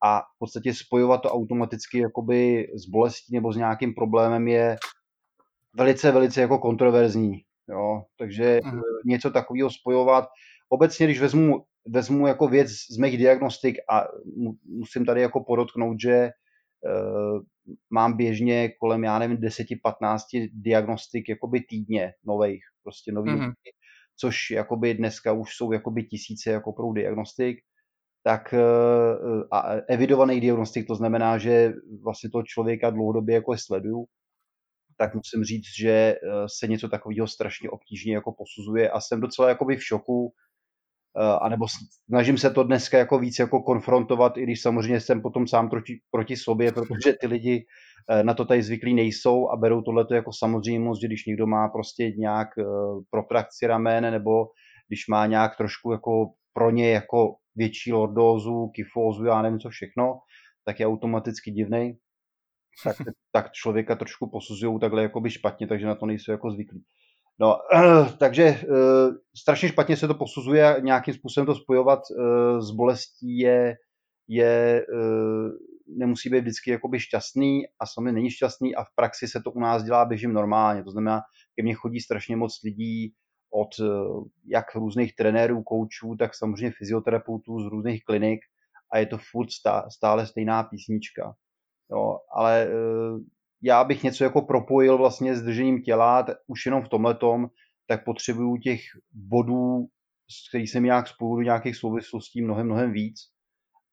a 0.03 0.19
v 0.19 0.39
podstatě 0.39 0.73
spojovat 0.73 1.17
to 1.17 1.29
automaticky 1.29 1.97
jakoby 1.97 2.67
s 2.75 2.85
bolestí 2.85 3.35
nebo 3.35 3.53
s 3.53 3.57
nějakým 3.57 3.93
problémem 3.93 4.47
je 4.47 4.75
velice, 5.77 6.11
velice 6.11 6.41
jako 6.41 6.59
kontroverzní. 6.59 7.41
Jo? 7.69 8.03
Takže 8.17 8.59
uh-huh. 8.59 8.81
něco 9.05 9.31
takového 9.31 9.69
spojovat. 9.69 10.25
Obecně, 10.69 11.05
když 11.05 11.21
vezmu 11.21 11.63
vezmu 11.85 12.27
jako 12.27 12.47
věc 12.47 12.69
z 12.69 12.97
mých 12.97 13.17
diagnostik 13.17 13.75
a 13.91 14.03
musím 14.65 15.05
tady 15.05 15.21
jako 15.21 15.43
podotknout, 15.43 15.97
že 16.01 16.29
uh, 16.29 17.41
mám 17.89 18.17
běžně 18.17 18.69
kolem, 18.69 19.03
já 19.03 19.19
nevím, 19.19 19.37
10-15 19.37 20.49
diagnostik 20.53 21.29
jakoby 21.29 21.61
týdně 21.69 22.13
nových, 22.25 22.63
prostě 22.83 23.11
nový, 23.11 23.31
mm-hmm. 23.31 23.53
což 24.17 24.51
jakoby 24.51 24.93
dneska 24.93 25.33
už 25.33 25.55
jsou 25.55 25.71
jakoby 25.71 26.03
tisíce 26.03 26.51
jako 26.51 26.73
pro 26.73 26.93
diagnostik, 26.93 27.57
tak 28.23 28.53
uh, 28.53 29.43
a 29.51 29.71
evidovaný 29.89 30.39
diagnostik, 30.39 30.87
to 30.87 30.95
znamená, 30.95 31.37
že 31.37 31.73
vlastně 32.03 32.29
toho 32.29 32.43
člověka 32.43 32.89
dlouhodobě 32.89 33.35
jako 33.35 33.57
sleduju, 33.57 34.05
tak 34.97 35.15
musím 35.15 35.43
říct, 35.43 35.65
že 35.79 36.15
se 36.59 36.67
něco 36.67 36.89
takového 36.89 37.27
strašně 37.27 37.69
obtížně 37.69 38.13
jako 38.13 38.31
posuzuje 38.31 38.89
a 38.89 39.01
jsem 39.01 39.21
docela 39.21 39.49
jakoby 39.49 39.77
v 39.77 39.83
šoku, 39.83 40.33
Eh, 41.17 41.37
anebo 41.41 41.65
snažím 42.09 42.37
se 42.37 42.49
to 42.49 42.63
dneska 42.63 42.97
jako 42.97 43.19
víc 43.19 43.39
jako 43.39 43.61
konfrontovat, 43.61 44.37
i 44.37 44.43
když 44.43 44.61
samozřejmě 44.61 44.99
jsem 44.99 45.21
potom 45.21 45.47
sám 45.47 45.69
proti, 45.69 45.99
proti 46.11 46.37
sobě, 46.37 46.71
protože 46.71 47.13
ty 47.13 47.27
lidi 47.27 47.65
eh, 48.09 48.23
na 48.23 48.33
to 48.33 48.45
tady 48.45 48.63
zvyklí 48.63 48.93
nejsou 48.93 49.49
a 49.49 49.57
berou 49.57 49.81
tohleto 49.81 50.13
jako 50.13 50.31
samozřejmost, 50.33 51.01
že 51.01 51.07
když 51.07 51.25
někdo 51.25 51.47
má 51.47 51.67
prostě 51.67 52.11
nějak 52.11 52.47
eh, 52.59 52.63
protrakci 53.09 53.67
ramen 53.67 54.11
nebo 54.11 54.45
když 54.87 55.07
má 55.07 55.25
nějak 55.25 55.57
trošku 55.57 55.91
jako 55.91 56.25
pro 56.53 56.71
ně 56.71 56.91
jako 56.91 57.35
větší 57.55 57.93
lordózu, 57.93 58.71
kyfózu, 58.75 59.25
já 59.25 59.41
nevím 59.41 59.59
co 59.59 59.69
všechno, 59.69 60.19
tak 60.65 60.79
je 60.79 60.87
automaticky 60.87 61.51
divný. 61.51 61.97
Tak, 62.83 62.95
tak 63.31 63.51
člověka 63.51 63.95
trošku 63.95 64.29
posuzují 64.29 64.79
takhle 64.79 65.01
jako 65.01 65.21
by 65.21 65.29
špatně, 65.29 65.67
takže 65.67 65.85
na 65.85 65.95
to 65.95 66.05
nejsou 66.05 66.31
jako 66.31 66.51
zvyklí. 66.51 66.83
No, 67.39 67.57
takže 68.19 68.61
strašně 69.37 69.69
špatně 69.69 69.97
se 69.97 70.07
to 70.07 70.15
posuzuje, 70.15 70.75
nějakým 70.79 71.13
způsobem 71.13 71.45
to 71.45 71.55
spojovat 71.55 71.99
s 72.59 72.71
bolestí 72.71 73.37
je, 73.37 73.75
je 74.27 74.85
nemusí 75.87 76.29
být 76.29 76.41
vždycky 76.41 76.71
jakoby 76.71 76.99
šťastný 76.99 77.61
a 77.79 77.85
sami 77.85 78.11
není 78.11 78.29
šťastný 78.29 78.75
a 78.75 78.83
v 78.83 78.95
praxi 78.95 79.27
se 79.27 79.41
to 79.43 79.51
u 79.51 79.59
nás 79.59 79.83
dělá 79.83 80.05
běžím 80.05 80.33
normálně. 80.33 80.83
To 80.83 80.91
znamená, 80.91 81.21
ke 81.55 81.63
mně 81.63 81.73
chodí 81.73 81.99
strašně 81.99 82.35
moc 82.35 82.59
lidí 82.63 83.13
od 83.53 83.69
jak 84.45 84.75
různých 84.75 85.15
trenérů, 85.15 85.63
koučů, 85.63 86.15
tak 86.19 86.35
samozřejmě 86.35 86.71
fyzioterapeutů 86.77 87.59
z 87.59 87.65
různých 87.65 88.03
klinik 88.03 88.39
a 88.93 88.97
je 88.97 89.05
to 89.05 89.17
furt 89.31 89.49
stále 89.89 90.27
stejná 90.27 90.63
písnička. 90.63 91.33
Jo, 91.91 92.17
ale 92.35 92.67
já 93.61 93.83
bych 93.83 94.03
něco 94.03 94.23
jako 94.23 94.41
propojil 94.41 94.97
vlastně 94.97 95.35
s 95.35 95.41
držením 95.41 95.81
těla, 95.81 96.25
už 96.47 96.65
jenom 96.65 96.83
v 96.83 96.89
tomhle 96.89 97.17
tak 97.87 98.05
potřebuju 98.05 98.57
těch 98.57 98.79
bodů, 99.11 99.87
s 100.31 100.49
který 100.49 100.67
jsem 100.67 100.83
nějak 100.83 101.05
do 101.21 101.41
nějakých 101.41 101.75
souvislostí 101.75 102.41
mnohem, 102.41 102.65
mnohem 102.65 102.91
víc, 102.91 103.19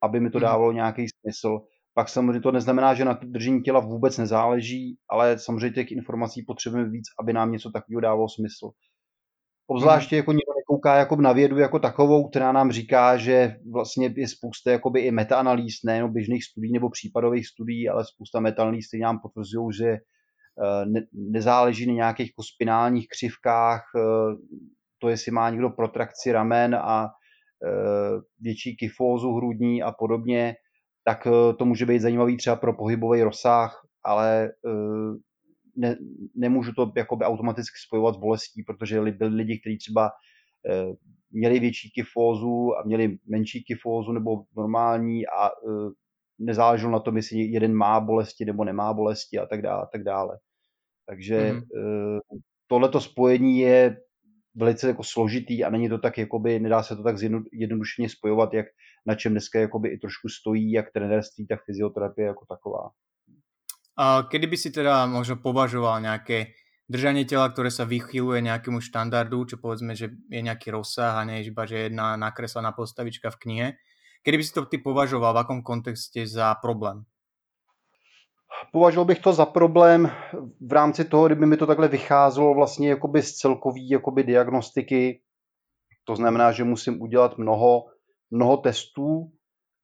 aby 0.03 0.21
mi 0.21 0.31
to 0.31 0.39
mhm. 0.39 0.43
dávalo 0.43 0.73
nějaký 0.73 1.07
smysl. 1.09 1.61
Pak 1.95 2.09
samozřejmě 2.09 2.41
to 2.41 2.53
neznamená, 2.53 2.95
že 2.95 3.05
na 3.05 3.19
držení 3.23 3.63
těla 3.63 3.81
vůbec 3.81 4.19
nezáleží, 4.19 4.99
ale 5.11 5.39
samozřejmě 5.39 5.75
těch 5.75 5.93
informací 5.93 6.43
potřebujeme 6.43 6.91
víc, 6.91 7.05
aby 7.21 7.33
nám 7.33 7.53
něco 7.53 7.71
takového 7.71 8.01
dávalo 8.01 8.29
smysl. 8.29 8.71
Obzvláště 9.71 10.17
jako 10.17 10.33
někdo 10.33 10.53
nekouká 10.57 10.97
jako 10.97 11.17
na 11.17 11.33
vědu 11.33 11.59
jako 11.59 11.79
takovou, 11.79 12.29
která 12.29 12.53
nám 12.53 12.73
říká, 12.73 13.17
že 13.17 13.57
vlastně 13.73 14.15
je 14.17 14.29
spousta 14.29 14.71
jakoby 14.71 15.01
i 15.01 15.11
metaanalýz, 15.11 15.75
nejen 15.85 16.13
běžných 16.13 16.45
studií 16.45 16.73
nebo 16.73 16.91
případových 16.91 17.47
studií, 17.47 17.89
ale 17.89 18.05
spousta 18.05 18.41
metaanalýz, 18.41 18.89
které 18.89 19.01
nám 19.01 19.19
potvrzují, 19.23 19.73
že 19.73 19.89
eh, 19.89 20.87
ne, 20.87 21.01
nezáleží 21.13 21.87
na 21.87 21.93
nějakých 21.93 22.27
jako 22.27 22.43
spinálních 22.43 23.07
křivkách, 23.09 23.83
eh, 23.97 24.01
to 24.99 25.09
jestli 25.09 25.33
má 25.33 25.51
někdo 25.51 25.71
protrakci 25.71 26.33
ramen 26.33 26.75
a 26.75 27.07
eh, 27.07 28.21
větší 28.41 28.77
kyfózu 28.77 29.33
hrudní 29.33 29.83
a 29.83 29.93
podobně, 29.93 30.55
tak 31.05 31.27
to 31.59 31.65
může 31.65 31.87
být 31.87 32.01
zajímavý 32.01 32.37
třeba 32.37 32.57
pro 32.57 32.73
pohybový 32.73 33.23
rozsah, 33.23 33.81
ale 34.05 34.51
ne, 35.81 35.97
nemůžu 36.35 36.73
to 36.73 36.93
jakoby 36.97 37.25
automaticky 37.25 37.75
spojovat 37.87 38.15
s 38.15 38.19
bolestí, 38.19 38.63
protože 38.63 39.01
byli 39.01 39.35
lidi, 39.35 39.61
kteří 39.61 39.79
třeba 39.79 40.11
eh, 40.71 40.93
měli 41.31 41.61
větší 41.61 41.91
kyfózu 41.91 42.77
a 42.77 42.83
měli 42.87 43.19
menší 43.27 43.65
kyfózu 43.65 44.13
nebo 44.13 44.31
normální 44.57 45.27
a 45.27 45.49
eh, 45.49 45.91
nezáleželo 46.39 46.93
na 46.93 47.01
tom, 47.01 47.17
jestli 47.17 47.39
jeden 47.39 47.75
má 47.75 48.01
bolesti 48.01 48.45
nebo 48.45 48.65
nemá 48.65 48.93
bolesti 48.93 49.39
a 49.39 49.47
tak 49.47 49.63
dále. 49.63 49.83
A 49.83 49.87
tak 49.93 50.03
dále. 50.03 50.39
Takže 51.07 51.53
mm-hmm. 51.53 52.21
tohleto 52.67 53.01
spojení 53.01 53.59
je 53.59 53.97
velice 54.55 54.89
jako 54.89 55.03
složitý 55.05 55.65
a 55.65 55.71
není 55.71 55.89
to 55.89 55.99
tak, 55.99 56.19
jakoby, 56.19 56.61
nedá 56.61 56.83
se 56.83 56.97
to 56.97 57.03
tak 57.03 57.17
jednodušeně 57.53 58.09
spojovat, 58.09 58.55
jak 58.55 58.67
na 59.07 59.15
čem 59.15 59.33
dneska 59.33 59.61
jakoby 59.61 59.89
i 59.89 59.99
trošku 59.99 60.29
stojí, 60.29 60.73
jak 60.73 60.93
trenérství, 60.93 61.47
tak 61.47 61.65
fyzioterapie 61.65 62.27
jako 62.27 62.47
taková. 62.49 62.91
A 63.97 64.27
kedy 64.31 64.47
by 64.47 64.57
si 64.57 64.71
teda 64.71 65.07
možno 65.07 65.41
považoval 65.41 66.01
nejaké 66.01 66.55
držanie 66.91 67.23
tela, 67.23 67.47
ktoré 67.51 67.71
sa 67.71 67.87
vychyluje 67.87 68.43
nejakému 68.43 68.83
štandardu, 68.83 69.47
čo 69.47 69.57
povedzme, 69.63 69.95
že 69.95 70.11
je 70.27 70.41
nejaký 70.43 70.75
rozsah 70.75 71.23
a 71.23 71.27
je 71.27 71.47
iba, 71.47 71.63
že 71.63 71.87
jedna 71.87 72.19
nakreslená 72.19 72.75
postavička 72.75 73.31
v 73.31 73.41
knihe. 73.47 73.67
Kedy 74.27 74.37
by 74.37 74.45
si 74.45 74.53
to 74.53 74.67
ty 74.67 74.83
považoval, 74.83 75.33
v 75.33 75.41
akom 75.47 75.61
kontexte 75.63 76.27
za 76.27 76.55
problém? 76.59 77.07
Považoval 78.73 79.05
bych 79.05 79.19
to 79.19 79.33
za 79.33 79.47
problém 79.47 80.11
v 80.61 80.73
rámci 80.73 81.05
toho, 81.05 81.27
kdyby 81.27 81.47
mi 81.47 81.57
to 81.57 81.67
takhle 81.67 81.89
vycházelo 81.89 82.55
vlastně 82.55 82.89
jakoby 82.89 83.23
z 83.23 83.33
celkový 83.33 83.89
jakoby 83.89 84.25
diagnostiky. 84.25 85.23
To 86.05 86.17
znamená, 86.17 86.53
že 86.53 86.65
musím 86.65 87.03
udělat 87.03 87.39
mnoho, 87.39 87.85
mnoho 88.31 88.57
testů, 88.57 89.33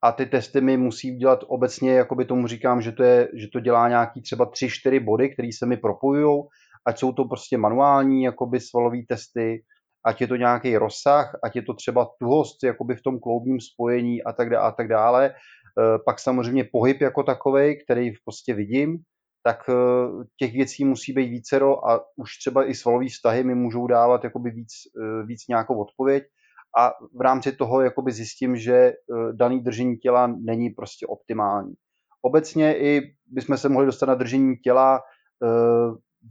a 0.03 0.13
ty 0.13 0.27
testy 0.27 0.61
mi 0.61 0.77
musí 0.77 1.17
udělat 1.17 1.45
obecně, 1.49 1.93
jakoby 1.93 2.25
tomu 2.25 2.47
říkám, 2.47 2.83
že 2.83 2.93
to, 2.93 3.03
je, 3.03 3.29
že 3.35 3.47
to 3.53 3.61
dělá 3.61 3.89
nějaký 3.89 4.23
třeba 4.23 4.51
3-4 4.51 5.05
body, 5.05 5.33
které 5.33 5.49
se 5.59 5.67
mi 5.67 5.77
propojují, 5.77 6.43
ať 6.87 6.99
jsou 6.99 7.13
to 7.13 7.25
prostě 7.25 7.59
manuální 7.59 8.23
jakoby 8.23 8.61
svalový 8.61 9.07
testy, 9.07 9.63
ať 10.07 10.21
je 10.21 10.27
to 10.27 10.37
nějaký 10.37 10.77
rozsah, 10.77 11.39
ať 11.45 11.57
je 11.57 11.63
to 11.63 11.75
třeba 11.75 12.09
tuhost 12.21 12.63
jakoby 12.63 12.95
v 12.95 13.03
tom 13.03 13.19
kloubním 13.21 13.61
spojení 13.61 14.23
a 14.23 14.33
tak 14.33 14.51
dále 14.51 14.69
a 14.69 14.73
tak 14.73 14.89
dále. 14.89 15.31
Eh, 15.31 15.99
pak 16.05 16.21
samozřejmě 16.21 16.65
pohyb 16.73 17.01
jako 17.01 17.23
takový, 17.23 17.85
který 17.85 18.11
prostě 18.25 18.55
vidím, 18.55 18.99
tak 19.43 19.59
eh, 19.69 19.75
těch 20.39 20.53
věcí 20.53 20.85
musí 20.85 21.13
být 21.13 21.29
vícero 21.29 21.89
a 21.89 22.05
už 22.17 22.39
třeba 22.39 22.71
i 22.71 22.75
svalové 22.75 23.09
vztahy 23.09 23.45
mi 23.45 23.55
můžou 23.55 23.87
dávat 23.87 24.25
jakoby 24.25 24.51
víc, 24.51 24.73
eh, 25.03 25.27
víc 25.27 25.49
nějakou 25.49 25.81
odpověď 25.81 26.25
a 26.77 26.93
v 27.15 27.21
rámci 27.21 27.53
toho 27.53 27.81
jakoby 27.81 28.13
zjistím, 28.13 28.57
že 28.57 28.75
eh, 28.75 28.95
daný 29.33 29.61
držení 29.61 29.97
těla 29.97 30.27
není 30.27 30.71
prostě 30.71 31.07
optimální. 31.07 31.75
Obecně 32.23 32.79
i 32.79 33.15
bychom 33.27 33.59
se 33.59 33.69
mohli 33.69 33.87
dostat 33.87 34.07
na 34.07 34.15
držení 34.15 34.57
těla 34.57 35.01
eh, 35.01 35.47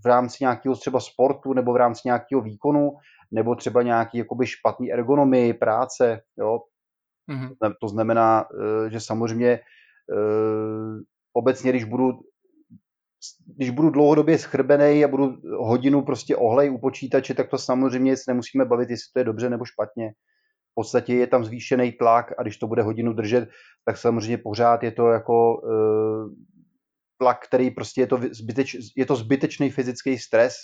v 0.04 0.06
rámci 0.06 0.38
nějakého 0.42 0.76
třeba 0.76 1.00
sportu 1.00 1.54
nebo 1.54 1.74
v 1.74 1.76
rámci 1.76 2.02
nějakého 2.06 2.42
výkonu, 2.42 2.92
nebo 3.32 3.56
třeba 3.56 3.82
nějaký 3.82 4.18
jakoby 4.18 4.48
špatný 4.48 4.94
ergonomii 4.94 5.54
práce, 5.54 6.22
jo. 6.38 6.60
Mm-hmm. 7.32 7.74
To 7.82 7.88
znamená, 7.88 8.46
eh, 8.86 8.90
že 8.90 9.00
samozřejmě 9.00 9.60
obecně, 11.34 11.72
když 11.72 11.84
budu 11.84 12.12
když 13.56 13.70
budu 13.70 13.90
dlouhodobě 13.90 14.38
schrbený 14.38 15.06
a 15.06 15.08
budu 15.08 15.38
hodinu 15.60 16.02
prostě 16.02 16.36
ohlej 16.36 16.72
u 16.72 16.78
počítače, 16.78 17.34
tak 17.34 17.50
to 17.50 17.58
samozřejmě 17.58 18.18
se 18.18 18.24
nemusíme 18.28 18.66
bavit, 18.66 18.90
jestli 18.90 19.12
to 19.14 19.20
je 19.20 19.24
dobře 19.24 19.50
nebo 19.50 19.66
špatně. 19.66 20.14
V 20.76 20.82
podstatě 20.82 21.14
je 21.14 21.28
tam 21.28 21.44
zvýšený 21.44 21.92
tlak 21.92 22.32
a 22.38 22.42
když 22.42 22.58
to 22.58 22.68
bude 22.68 22.82
hodinu 22.82 23.14
držet, 23.14 23.50
tak 23.86 23.98
samozřejmě 23.98 24.38
pořád 24.38 24.84
je 24.84 24.92
to 24.92 25.08
jako 25.08 25.62
uh, 25.62 26.30
tlak, 27.18 27.48
který 27.48 27.72
prostě 27.72 28.02
je 28.02 28.08
to, 28.08 28.20
zbyteč, 28.32 28.76
je 28.98 29.06
to 29.06 29.16
zbytečný 29.16 29.70
fyzický 29.70 30.18
stres, 30.18 30.56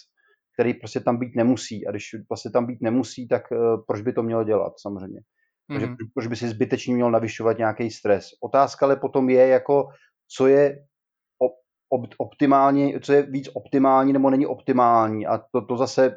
který 0.60 0.74
prostě 0.74 1.00
tam 1.00 1.18
být 1.18 1.36
nemusí. 1.36 1.88
A 1.88 1.92
když 1.92 2.10
vlastně 2.30 2.52
tam 2.52 2.66
být 2.66 2.82
nemusí, 2.82 3.28
tak 3.28 3.44
uh, 3.52 3.58
proč 3.88 4.02
by 4.02 4.14
to 4.14 4.24
mělo 4.24 4.44
dělat 4.44 4.74
samozřejmě? 4.82 5.20
Takže 5.70 5.88
mm-hmm. 5.88 6.12
proč 6.14 6.28
by 6.28 6.36
si 6.36 6.48
zbytečně 6.48 6.96
měl 6.96 7.12
navyšovat 7.12 7.58
nějaký 7.58 7.92
stres? 7.92 8.26
Otázka 8.44 8.86
ale 8.86 8.96
potom 8.96 9.30
je, 9.30 9.48
jako, 9.48 9.88
co 10.38 10.48
je 10.48 10.76
optimální, 12.18 12.94
co 13.02 13.14
je 13.14 13.22
víc 13.22 13.50
optimální 13.54 14.14
nebo 14.14 14.30
není 14.30 14.46
optimální 14.46 15.28
a 15.28 15.38
to, 15.38 15.66
to 15.66 15.78
zase 15.78 16.06
eh, 16.06 16.16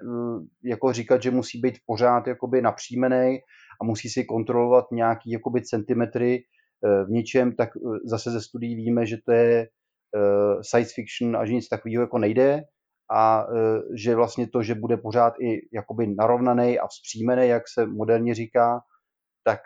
jako 0.65 0.93
říkat, 0.93 1.23
že 1.23 1.31
musí 1.31 1.61
být 1.61 1.75
pořád 1.87 2.27
jakoby 2.27 2.63
napřímený 2.63 3.39
a 3.81 3.85
musí 3.85 4.09
si 4.09 4.25
kontrolovat 4.25 4.85
nějaký 4.93 5.31
jakoby 5.31 5.63
centimetry 5.63 6.43
eh, 6.85 7.05
v 7.05 7.11
něčem, 7.11 7.57
tak 7.57 7.69
eh, 7.77 7.81
zase 8.05 8.31
ze 8.31 8.41
studií 8.41 8.77
víme, 8.77 9.07
že 9.07 9.17
to 9.27 9.33
je 9.33 9.69
science 10.63 10.93
fiction 10.95 11.37
a 11.37 11.47
že 11.47 11.53
nic 11.53 11.69
takového 11.69 12.03
jako 12.03 12.19
nejde 12.19 12.63
a 13.15 13.47
že 13.97 14.15
vlastně 14.15 14.47
to, 14.49 14.63
že 14.63 14.75
bude 14.75 14.97
pořád 14.97 15.35
i 15.41 15.61
jakoby 15.73 16.15
narovnaný 16.19 16.79
a 16.79 16.87
vzpřímený, 16.87 17.49
jak 17.49 17.63
se 17.69 17.87
moderně 17.87 18.35
říká, 18.35 18.81
tak 19.45 19.61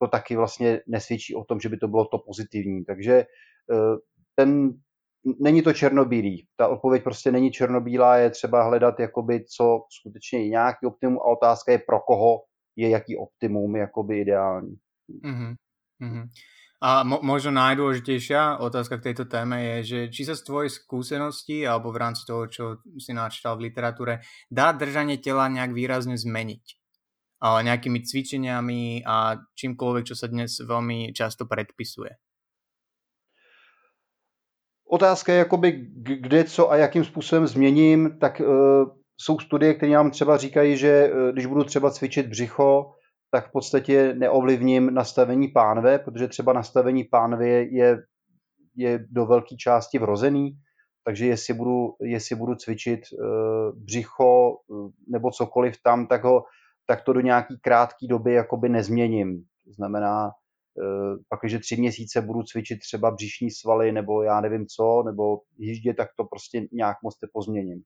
to 0.00 0.08
taky 0.08 0.36
vlastně 0.36 0.80
nesvědčí 0.88 1.34
o 1.34 1.44
tom, 1.44 1.60
že 1.60 1.68
by 1.68 1.76
to 1.76 1.88
bylo 1.88 2.04
to 2.04 2.18
pozitivní. 2.18 2.84
Takže 2.84 3.24
ten 4.34 4.70
není 5.40 5.62
to 5.62 5.72
černobílý. 5.72 6.46
Ta 6.56 6.68
odpověď 6.68 7.02
prostě 7.02 7.32
není 7.32 7.50
černobílá, 7.50 8.16
je 8.16 8.30
třeba 8.30 8.62
hledat, 8.62 9.00
jakoby, 9.00 9.44
co 9.44 9.80
skutečně 10.00 10.38
je 10.38 10.48
nějaký 10.48 10.86
optimum 10.86 11.18
a 11.18 11.24
otázka 11.24 11.72
je, 11.72 11.78
pro 11.78 12.00
koho 12.00 12.42
je 12.76 12.88
jaký 12.88 13.16
optimum 13.16 13.76
jakoby 13.76 14.20
ideální. 14.20 14.76
Mm-hmm. 15.24 15.54
Mm-hmm. 16.02 16.24
A 16.80 17.04
mo- 17.04 17.20
možno 17.20 17.52
najdôležitejšia 17.52 18.56
otázka 18.56 18.96
k 18.96 19.12
tejto 19.12 19.28
téme 19.28 19.60
je, 19.60 19.76
že 19.84 19.98
či 20.08 20.24
sa 20.24 20.32
z 20.32 20.48
tvojej 20.48 20.72
skúsenosti 20.72 21.60
alebo 21.68 21.92
v 21.92 22.00
rámci 22.00 22.24
toho, 22.24 22.48
čo 22.48 22.80
si 22.96 23.12
načítal 23.12 23.60
v 23.60 23.68
literatúre, 23.68 24.24
dá 24.48 24.72
držanie 24.72 25.20
tela 25.20 25.44
nejak 25.52 25.76
výrazne 25.76 26.16
zmeniť? 26.16 26.64
Ale 27.44 27.68
nejakými 27.68 28.00
cvičeniami 28.00 29.04
a 29.04 29.36
čímkoľvek, 29.60 30.04
čo 30.08 30.16
sa 30.16 30.32
dnes 30.32 30.56
veľmi 30.56 31.12
často 31.12 31.44
predpisuje. 31.44 32.16
Otázka 34.92 35.32
je, 35.32 35.38
jakoby, 35.38 35.72
kde, 35.94 36.44
co 36.44 36.70
a 36.70 36.76
jakým 36.76 37.04
způsobem 37.04 37.46
změním, 37.46 38.18
tak 38.20 38.40
uh, 38.40 38.46
jsou 39.20 39.38
studie, 39.38 39.74
které 39.74 39.92
nám 39.92 40.10
třeba 40.10 40.36
říkají, 40.36 40.76
že 40.76 41.12
uh, 41.12 41.32
když 41.32 41.46
budu 41.46 41.64
třeba 41.64 41.90
cvičit 41.90 42.26
břicho, 42.26 42.90
tak 43.30 43.48
v 43.48 43.52
podstatě 43.52 44.14
neovlivním 44.14 44.94
nastavení 44.94 45.48
pánve, 45.48 45.98
protože 45.98 46.28
třeba 46.28 46.52
nastavení 46.52 47.04
pánve 47.04 47.48
je, 47.48 48.02
je 48.76 49.06
do 49.10 49.26
velké 49.26 49.56
části 49.56 49.98
vrozený, 49.98 50.50
takže 51.04 51.26
jestli 51.26 51.54
budu, 51.54 51.94
jestli 52.02 52.36
budu 52.36 52.54
cvičit 52.54 53.00
uh, 53.12 53.78
břicho 53.84 54.56
nebo 55.08 55.30
cokoliv 55.30 55.74
tam, 55.82 56.06
tak, 56.06 56.24
ho, 56.24 56.44
tak 56.86 57.02
to 57.02 57.12
do 57.12 57.20
nějaký 57.20 57.58
krátké 57.60 58.06
doby 58.06 58.32
jakoby 58.32 58.68
nezměním. 58.68 59.36
To 59.66 59.72
znamená, 59.72 60.30
Eh, 60.30 60.39
pak, 61.28 61.40
když 61.42 61.60
tři 61.60 61.76
měsíce 61.76 62.20
budu 62.20 62.42
cvičit 62.42 62.78
třeba 62.78 63.10
břišní 63.10 63.50
svaly 63.50 63.92
nebo 63.92 64.22
já 64.22 64.40
nevím 64.40 64.66
co, 64.66 65.02
nebo 65.06 65.40
jíždě, 65.58 65.94
tak 65.94 66.08
to 66.16 66.24
prostě 66.24 66.66
nějak 66.72 66.96
moc 67.04 67.14
pozměním. 67.32 67.82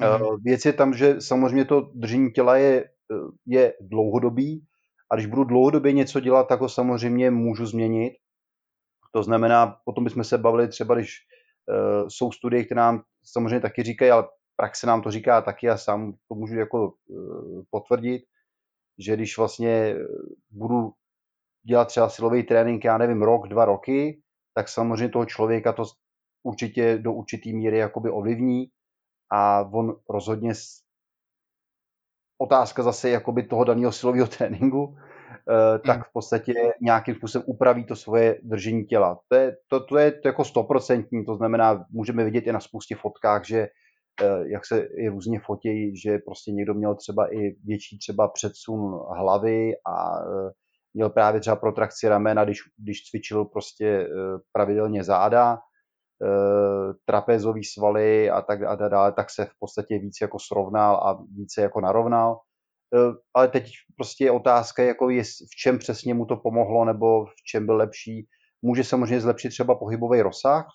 Mm. 0.00 0.36
Věc 0.44 0.64
je 0.64 0.72
tam, 0.72 0.94
že 0.94 1.20
samozřejmě 1.20 1.64
to 1.64 1.80
držení 1.94 2.30
těla 2.30 2.56
je, 2.56 2.84
eh, 2.84 3.16
je 3.46 3.74
dlouhodobý 3.80 4.66
a 5.10 5.14
když 5.14 5.26
budu 5.26 5.44
dlouhodobě 5.44 5.92
něco 5.92 6.20
dělat, 6.20 6.48
tak 6.48 6.60
ho 6.60 6.68
samozřejmě 6.68 7.30
můžu 7.30 7.66
změnit. 7.66 8.12
To 9.12 9.22
znamená, 9.22 9.76
potom 9.84 10.04
bychom 10.04 10.24
se 10.24 10.38
bavili 10.38 10.68
třeba, 10.68 10.94
když 10.94 11.16
uh, 11.68 12.08
jsou 12.08 12.32
studie, 12.32 12.64
které 12.64 12.78
nám 12.78 13.02
samozřejmě 13.24 13.60
taky 13.60 13.82
říkají, 13.82 14.10
ale 14.10 14.28
praxe 14.56 14.86
nám 14.86 15.02
to 15.02 15.10
říká 15.10 15.40
taky 15.42 15.68
a 15.68 15.76
sám 15.76 16.12
to 16.28 16.34
můžu 16.34 16.58
jako 16.58 16.92
uh, 17.08 17.62
potvrdit, 17.70 18.22
že 18.98 19.16
když 19.16 19.38
vlastně 19.38 19.96
budu 20.50 20.92
dělat 21.62 21.88
třeba 21.88 22.08
silový 22.08 22.42
trénink, 22.42 22.84
já 22.84 22.98
nevím, 22.98 23.22
rok, 23.22 23.48
dva 23.48 23.64
roky, 23.64 24.20
tak 24.54 24.68
samozřejmě 24.68 25.08
toho 25.08 25.24
člověka 25.24 25.72
to 25.72 25.84
určitě 26.42 26.98
do 26.98 27.12
určitý 27.12 27.56
míry 27.56 27.78
jakoby 27.78 28.10
ovlivní 28.10 28.66
a 29.32 29.60
on 29.72 29.96
rozhodně 30.10 30.52
otázka 32.38 32.82
zase 32.82 33.10
jakoby 33.10 33.42
toho 33.42 33.64
daného 33.64 33.92
silového 33.92 34.26
tréninku, 34.38 34.96
eh, 34.96 35.78
tak 35.78 35.96
hmm. 35.96 36.04
v 36.04 36.12
podstatě 36.12 36.52
nějakým 36.80 37.14
způsobem 37.14 37.44
upraví 37.48 37.84
to 37.84 37.96
svoje 37.96 38.40
držení 38.42 38.84
těla. 38.84 39.20
To 39.28 39.34
je, 39.36 39.56
to, 39.68 39.84
to 39.84 39.98
je 39.98 40.12
to 40.12 40.28
jako 40.28 40.44
stoprocentní, 40.44 41.24
to 41.24 41.34
znamená, 41.34 41.84
můžeme 41.90 42.24
vidět 42.24 42.46
i 42.46 42.52
na 42.52 42.60
spoustě 42.60 42.96
fotkách, 42.96 43.44
že 43.44 43.58
eh, 43.58 43.68
jak 44.46 44.66
se 44.66 44.80
i 44.80 45.08
různě 45.08 45.40
fotějí, 45.40 45.96
že 45.96 46.18
prostě 46.18 46.52
někdo 46.52 46.74
měl 46.74 46.94
třeba 46.94 47.34
i 47.34 47.56
větší 47.64 47.98
třeba 47.98 48.28
předsun 48.28 49.00
hlavy 49.16 49.72
a 49.86 50.20
eh, 50.20 50.50
měl 50.98 51.10
právě 51.10 51.40
třeba 51.40 51.56
protrakci 51.56 52.08
ramena, 52.08 52.44
když, 52.44 52.58
když 52.76 53.02
cvičil 53.02 53.44
prostě 53.44 53.86
eh, 53.86 54.08
pravidelně 54.52 55.04
záda, 55.04 55.58
eh, 55.58 56.94
trapézový 57.04 57.64
svaly 57.64 58.30
a 58.30 58.42
tak, 58.42 58.62
a 58.62 58.74
dále, 58.74 59.12
tak 59.12 59.30
se 59.30 59.44
v 59.44 59.52
podstatě 59.58 59.98
víc 59.98 60.16
jako 60.22 60.38
srovnal 60.38 60.96
a 60.96 61.24
více 61.36 61.62
jako 61.62 61.80
narovnal. 61.80 62.38
Eh, 62.94 63.14
ale 63.34 63.48
teď 63.48 63.70
prostě 63.96 64.24
je 64.24 64.30
otázka, 64.30 64.82
jako 64.82 65.10
je, 65.10 65.22
v 65.24 65.56
čem 65.62 65.78
přesně 65.78 66.14
mu 66.14 66.26
to 66.26 66.36
pomohlo 66.36 66.84
nebo 66.84 67.26
v 67.26 67.42
čem 67.50 67.66
byl 67.66 67.76
lepší. 67.76 68.26
Může 68.62 68.84
samozřejmě 68.84 69.20
zlepšit 69.20 69.48
třeba 69.48 69.74
pohybový 69.74 70.22
rozsah, 70.22 70.66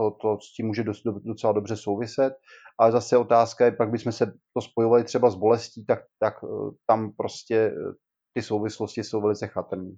to, 0.00 0.10
to 0.10 0.38
s 0.40 0.54
tím 0.56 0.66
může 0.66 0.84
docela 1.24 1.52
dobře 1.52 1.76
souviset, 1.76 2.32
ale 2.78 2.92
zase 2.92 3.16
otázka 3.16 3.64
je, 3.64 3.72
pak 3.72 3.90
bychom 3.90 4.12
se 4.12 4.26
to 4.54 4.60
spojovali 4.60 5.04
třeba 5.04 5.30
s 5.30 5.34
bolestí, 5.34 5.86
tak, 5.86 5.98
tak 6.20 6.34
tam 6.86 7.12
prostě 7.16 7.74
ty 8.32 8.42
souvislosti 8.42 9.04
jsou 9.04 9.20
velice 9.20 9.46
chatrné. 9.46 9.90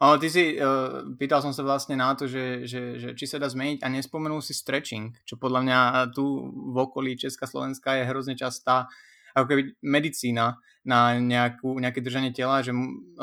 Ale 0.00 0.18
ty 0.18 0.30
si, 0.30 0.58
uh, 0.58 1.14
pýtal 1.14 1.42
som 1.46 1.54
sa 1.54 1.62
vlastne 1.62 1.94
na 1.94 2.10
to, 2.18 2.26
že, 2.26 2.66
že, 2.66 2.98
že 2.98 3.08
či 3.14 3.24
sa 3.30 3.38
dá 3.38 3.46
zmeniť 3.46 3.86
a 3.86 3.92
nespomenul 3.92 4.42
si 4.42 4.50
stretching, 4.50 5.14
čo 5.22 5.38
podľa 5.38 5.60
mňa 5.62 5.78
tu 6.10 6.26
v 6.74 6.74
okolí 6.74 7.14
Česka 7.14 7.46
Slovenska 7.46 7.94
je 7.94 8.08
hrozne 8.10 8.34
častá 8.34 8.90
ako 9.30 9.46
keby 9.46 9.62
medicína 9.86 10.58
na 10.82 11.14
nejakú, 11.22 11.78
nejaké 11.78 12.02
držanie 12.02 12.34
tela, 12.34 12.66
že 12.66 12.74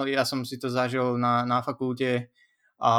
ja 0.07 0.23
som 0.23 0.47
si 0.47 0.55
to 0.55 0.71
zažil 0.71 1.19
na, 1.19 1.43
na 1.43 1.59
fakulte 1.59 2.31
a 2.79 2.91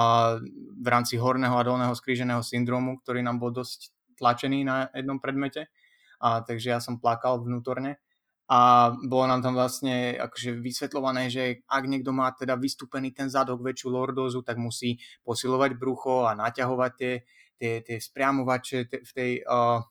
v 0.76 0.86
rámci 0.90 1.16
horného 1.16 1.54
a 1.54 1.64
dolného 1.64 1.94
skríženého 1.96 2.44
syndromu, 2.44 3.00
ktorý 3.00 3.24
nám 3.24 3.40
bol 3.40 3.54
dosť 3.54 3.94
tlačený 4.18 4.66
na 4.66 4.90
jednom 4.92 5.22
predmete, 5.22 5.70
a 6.18 6.42
takže 6.42 6.74
ja 6.74 6.82
som 6.82 6.98
plakal 6.98 7.38
vnútorne 7.38 8.02
a 8.48 8.90
bolo 8.96 9.28
nám 9.28 9.44
tam 9.44 9.52
vlastne 9.52 10.16
akože 10.16 10.56
vysvetľované, 10.56 11.28
že 11.28 11.60
ak 11.68 11.84
niekto 11.84 12.16
má 12.16 12.32
teda 12.32 12.56
vystúpený 12.56 13.12
ten 13.12 13.28
zadok, 13.28 13.60
väčšiu 13.60 13.92
lordózu, 13.92 14.40
tak 14.40 14.56
musí 14.56 14.96
posilovať 15.20 15.76
brucho 15.76 16.24
a 16.24 16.32
naťahovať 16.32 16.92
tie, 16.96 17.14
tie, 17.60 17.72
tie 17.84 17.96
spriamovače 18.00 18.88
v 19.04 19.12
tej 19.12 19.30
uh, 19.44 19.84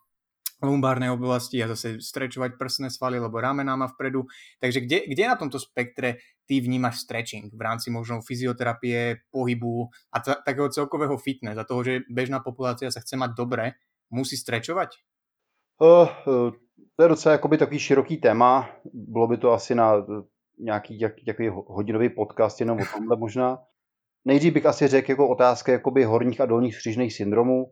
lumbárnej 0.66 1.14
oblasti 1.14 1.62
a 1.62 1.70
zase 1.70 2.02
strečovať 2.02 2.58
prsné 2.58 2.90
svaly, 2.90 3.22
lebo 3.22 3.38
ramena 3.38 3.78
má 3.78 3.86
vpredu. 3.94 4.26
Takže 4.58 4.82
kde, 4.82 4.98
kde 5.06 5.24
na 5.30 5.38
tomto 5.38 5.62
spektre 5.62 6.18
ty 6.50 6.58
vnímaš 6.58 7.06
stretching 7.06 7.54
v 7.54 7.62
rámci 7.62 7.94
možno 7.94 8.26
fyzioterapie, 8.26 9.22
pohybu 9.30 9.94
a 10.10 10.18
t- 10.18 10.42
takého 10.42 10.74
celkového 10.74 11.14
fitness 11.22 11.62
a 11.62 11.68
toho, 11.68 11.86
že 11.86 12.10
bežná 12.10 12.42
populácia 12.42 12.90
sa 12.90 13.06
chce 13.06 13.22
mať 13.22 13.38
dobre, 13.38 13.78
musí 14.10 14.34
strečovať? 14.34 14.98
Uh, 15.78 16.10
uh, 16.26 16.50
to 16.98 17.04
je 17.04 17.10
docela 17.10 17.34
jakoby 17.34 17.58
takový 17.58 17.80
široký 17.80 18.18
téma. 18.18 18.70
Bylo 18.94 19.28
by 19.28 19.38
to 19.38 19.52
asi 19.52 19.76
na 19.76 20.06
nějaký 20.60 21.00
jak, 21.00 21.14
takový 21.26 21.50
hodinový 21.68 22.10
podcast 22.10 22.60
jenom 22.60 22.80
o 22.82 22.86
tomhle 22.94 23.18
možná. 23.18 23.60
Nejdřív 24.26 24.54
bych 24.54 24.66
asi 24.66 24.88
řekl 24.88 25.12
jako 25.12 25.30
otázka 25.30 25.72
jakoby 25.72 26.04
horních 26.04 26.42
a 26.42 26.46
dolních 26.46 26.76
skřížných 26.76 27.14
syndromů. 27.14 27.66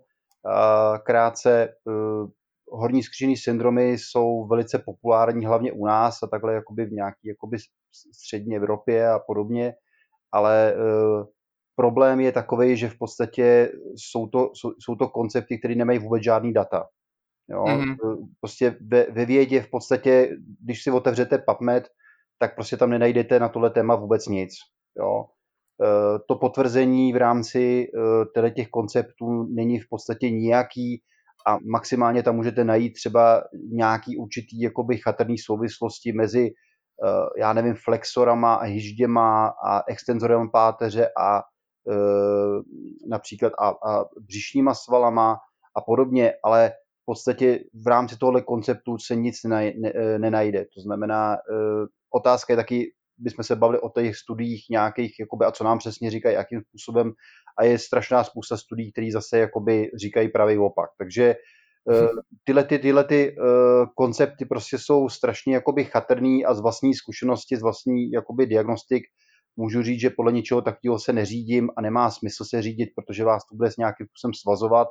Krátce, 1.03 1.69
horní 2.71 3.03
skřížní 3.03 3.37
syndromy 3.37 3.91
jsou 3.91 4.47
velice 4.47 4.79
populární 4.85 5.45
hlavně 5.45 5.71
u 5.71 5.85
nás 5.85 6.23
a 6.23 6.27
takhle 6.27 6.53
jakoby 6.53 6.85
v 6.85 6.91
nějaké 6.91 7.19
jakoby 7.25 7.57
střední 8.13 8.55
Evropě 8.55 9.09
a 9.09 9.19
podobně, 9.19 9.73
ale 10.31 10.75
problém 11.75 12.19
je 12.19 12.31
takový, 12.31 12.77
že 12.77 12.89
v 12.89 12.97
podstatě 12.97 13.71
jsou 13.95 14.27
to, 14.27 14.49
jsou, 14.53 14.71
jsou 14.79 14.95
to 14.95 15.09
koncepty, 15.09 15.59
které 15.59 15.75
nemají 15.75 15.99
vůbec 15.99 16.23
žádný 16.23 16.53
data. 16.53 16.85
Jo? 17.49 17.63
Mm-hmm. 17.63 18.27
Prostě 18.39 18.77
ve, 18.81 19.05
ve 19.11 19.25
vědě 19.25 19.61
v 19.61 19.69
podstatě, 19.69 20.29
když 20.63 20.83
si 20.83 20.91
otevřete 20.91 21.37
PubMed, 21.37 21.87
tak 22.39 22.55
prostě 22.55 22.77
tam 22.77 22.89
nenajdete 22.89 23.39
na 23.39 23.49
tohle 23.49 23.69
téma 23.69 23.95
vůbec 23.95 24.27
nic. 24.27 24.53
Jo? 24.97 25.25
E, 25.25 26.19
to 26.27 26.35
potvrzení 26.35 27.13
v 27.13 27.17
rámci 27.17 27.87
e, 28.45 28.51
těch 28.51 28.67
konceptů 28.67 29.43
není 29.43 29.79
v 29.79 29.89
podstatě 29.89 30.29
nějaký 30.29 31.01
a 31.47 31.57
maximálně 31.71 32.23
tam 32.23 32.35
můžete 32.35 32.63
najít 32.63 32.93
třeba 32.93 33.43
nějaký 33.71 34.17
určitý 34.17 34.61
jakoby 34.61 34.97
chatrný 34.97 35.37
souvislosti 35.37 36.11
mezi 36.11 36.51
já 37.37 37.53
nevím, 37.53 37.75
flexorama 37.85 38.55
a 38.55 38.63
hyžděma 38.63 39.47
a 39.47 39.83
extenzorem 39.87 40.49
páteře 40.51 41.09
a 41.21 41.37
eh, 41.91 42.61
například 43.09 43.53
a, 43.59 43.67
a 43.69 44.05
břišníma 44.21 44.73
svalama 44.73 45.37
a 45.77 45.81
podobně, 45.81 46.33
ale 46.43 46.71
v 47.05 47.13
podstatě 47.13 47.59
v 47.83 47.87
rámci 47.87 48.17
tohohle 48.17 48.41
konceptu 48.41 48.97
se 48.97 49.15
nic 49.15 49.35
eh, 49.45 50.19
nenajde. 50.19 50.65
To 50.75 50.81
znamená, 50.81 51.37
otázka 52.13 52.53
je 52.53 52.57
taky, 52.57 52.91
bychom 53.17 53.43
se 53.43 53.55
bavili 53.55 53.79
o 53.79 53.89
těch 53.89 54.15
studiích 54.15 54.65
nějakých, 54.69 55.19
jakoby, 55.19 55.45
a 55.45 55.51
co 55.51 55.63
nám 55.63 55.77
přesně 55.77 56.11
říkají, 56.11 56.35
jakým 56.35 56.61
způsobem, 56.61 57.11
a 57.57 57.63
je 57.63 57.79
strašná 57.79 58.23
spousta 58.23 58.57
studií, 58.57 58.91
které 58.91 59.07
zase 59.13 59.39
jakoby 59.39 59.91
říkají 59.95 60.29
pravý 60.29 60.57
opak. 60.57 60.89
Takže 60.97 61.35
Eh, 61.91 62.07
tyhle, 62.43 62.63
ty, 62.63 62.79
tyhle 62.79 63.03
ty, 63.03 63.35
koncepty 63.95 64.45
prostě 64.45 64.77
jsou 64.77 65.09
strašně 65.09 65.53
jakoby 65.53 65.83
chatrný 65.83 66.45
a 66.45 66.53
z 66.53 66.61
vlastní 66.61 66.93
zkušenosti, 66.93 67.57
z 67.57 67.61
vlastní 67.61 68.11
jakoby 68.11 68.45
diagnostik 68.45 69.03
můžu 69.55 69.83
říct, 69.83 69.99
že 69.99 70.09
podle 70.09 70.31
ničeho 70.31 70.61
takového 70.61 70.99
se 70.99 71.13
neřídím 71.13 71.69
a 71.77 71.81
nemá 71.81 72.11
smysl 72.11 72.45
se 72.45 72.61
řídit, 72.61 72.89
protože 72.95 73.23
vás 73.23 73.43
to 73.47 73.55
bude 73.55 73.71
s 73.71 73.77
nějakým 73.77 74.07
způsobem 74.07 74.33
svazovat 74.33 74.87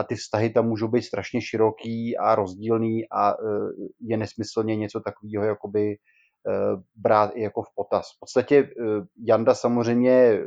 a 0.00 0.02
ty 0.02 0.14
vztahy 0.14 0.50
tam 0.50 0.68
můžou 0.68 0.88
být 0.88 1.02
strašně 1.02 1.40
široký 1.40 2.16
a 2.16 2.34
rozdílný 2.34 3.08
a 3.12 3.38
uh, 3.38 3.70
je 4.00 4.16
nesmyslně 4.16 4.76
něco 4.76 5.00
takového 5.00 5.44
jakoby 5.44 5.96
uh, 5.96 6.82
brát 6.94 7.30
i 7.34 7.42
jako 7.42 7.62
v 7.62 7.74
potaz. 7.74 8.06
V 8.16 8.20
podstatě 8.20 8.62
uh, 8.62 9.04
Janda 9.26 9.54
samozřejmě 9.54 10.40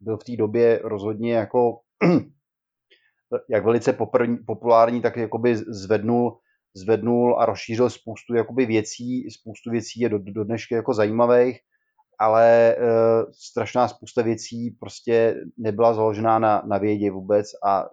byl 0.00 0.18
v 0.18 0.24
té 0.24 0.36
době 0.36 0.80
rozhodně 0.84 1.34
jako 1.34 1.80
jak 3.50 3.64
velice 3.64 3.96
populární, 4.46 5.02
tak 5.02 5.16
jakoby 5.16 5.56
zvednul, 5.56 6.38
zvednul 6.76 7.40
a 7.40 7.46
rozšířil 7.46 7.90
spoustu 7.90 8.34
jakoby 8.34 8.66
věcí, 8.66 9.30
spoustu 9.30 9.70
věcí 9.70 10.00
je 10.00 10.08
do, 10.08 10.18
do 10.18 10.44
dneška 10.44 10.76
jako 10.76 10.94
zajímavých, 10.94 11.58
ale 12.20 12.76
e, 12.76 12.76
strašná 13.32 13.88
spousta 13.88 14.22
věcí 14.22 14.70
prostě 14.70 15.44
nebyla 15.56 15.94
založená 15.94 16.38
na, 16.38 16.62
na 16.66 16.78
vědě 16.78 17.10
vůbec 17.10 17.46
a 17.64 17.82
e, 17.84 17.86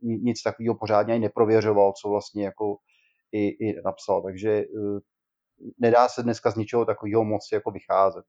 nic 0.00 0.42
takového 0.42 0.74
pořádně 0.74 1.14
ani 1.14 1.22
neprověřoval, 1.22 1.92
co 1.92 2.08
vlastně 2.08 2.44
jako 2.44 2.76
i, 3.32 3.48
i 3.48 3.82
napsal, 3.84 4.22
takže 4.22 4.50
e, 4.50 4.66
nedá 5.78 6.08
se 6.08 6.22
dneska 6.22 6.50
z 6.50 6.56
ničeho 6.56 6.84
takového 6.84 7.24
moc 7.24 7.48
jako 7.52 7.70
vycházet. 7.70 8.24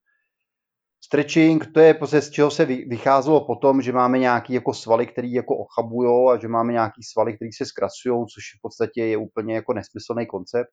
Stretching, 1.05 1.73
to 1.73 1.79
je 1.79 1.93
prostě 1.93 2.21
z 2.21 2.29
čeho 2.29 2.51
se 2.51 2.65
vycházelo 2.65 3.45
potom, 3.45 3.81
že 3.81 3.91
máme 3.91 4.19
nějaký 4.19 4.53
jako 4.53 4.73
svaly, 4.73 5.07
které 5.07 5.27
jako 5.27 5.57
ochabují 5.57 6.31
a 6.31 6.37
že 6.37 6.47
máme 6.47 6.73
nějaký 6.73 7.03
svaly, 7.03 7.35
které 7.35 7.49
se 7.57 7.65
zkrasují, 7.65 8.25
což 8.33 8.43
v 8.57 8.61
podstatě 8.61 9.05
je 9.05 9.17
úplně 9.17 9.55
jako 9.55 9.73
nesmyslný 9.73 10.25
koncept. 10.25 10.69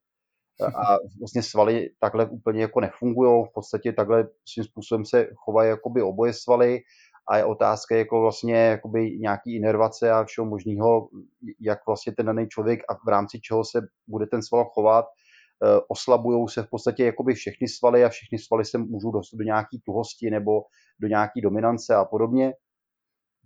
A 0.63 0.97
vlastně 1.19 1.43
svaly 1.43 1.91
takhle 2.01 2.27
úplně 2.27 2.63
jako 2.63 2.81
nefungují, 2.81 3.45
v 3.45 3.53
podstatě 3.55 3.93
takhle 3.93 4.29
svým 4.45 4.65
způsobem 4.65 5.05
se 5.05 5.29
chovají 5.37 5.69
jakoby 5.69 6.03
oboje 6.03 6.33
svaly 6.33 6.81
a 7.29 7.37
je 7.37 7.45
otázka 7.45 7.97
jako 7.97 8.21
vlastně 8.21 8.55
jakoby 8.55 9.19
nějaký 9.19 9.57
inervace 9.57 10.11
a 10.11 10.25
všeho 10.25 10.47
možného, 10.47 11.09
jak 11.61 11.79
vlastně 11.87 12.13
ten 12.13 12.27
daný 12.27 12.49
člověk 12.49 12.81
a 12.89 12.95
v 12.95 13.09
rámci 13.09 13.41
čeho 13.41 13.65
se 13.65 13.81
bude 14.09 14.27
ten 14.27 14.43
sval 14.43 14.65
chovat 14.65 15.05
Eh, 15.65 15.81
oslabují 15.89 16.49
se 16.49 16.63
v 16.63 16.71
podstatě 16.71 17.05
jakoby 17.05 17.35
všechny 17.35 17.69
svaly 17.69 18.05
a 18.05 18.09
všechny 18.09 18.39
svaly 18.39 18.65
se 18.65 18.79
můžou 18.79 19.11
dostat 19.11 19.37
do 19.37 19.45
nějaké 19.45 19.77
tuhosti 19.85 20.31
nebo 20.31 20.63
do 21.01 21.09
nějaké 21.09 21.41
dominance 21.41 21.95
a 21.95 22.05
podobně. 22.05 22.53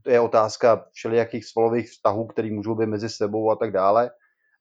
To 0.03 0.11
je 0.11 0.21
otázka 0.21 0.87
všelijakých 0.93 1.45
svalových 1.45 1.91
vztahů, 1.91 2.27
které 2.27 2.51
můžou 2.51 2.75
být 2.75 2.87
mezi 2.87 3.09
sebou 3.09 3.51
a 3.51 3.57
tak 3.57 3.73
dále. 3.73 4.11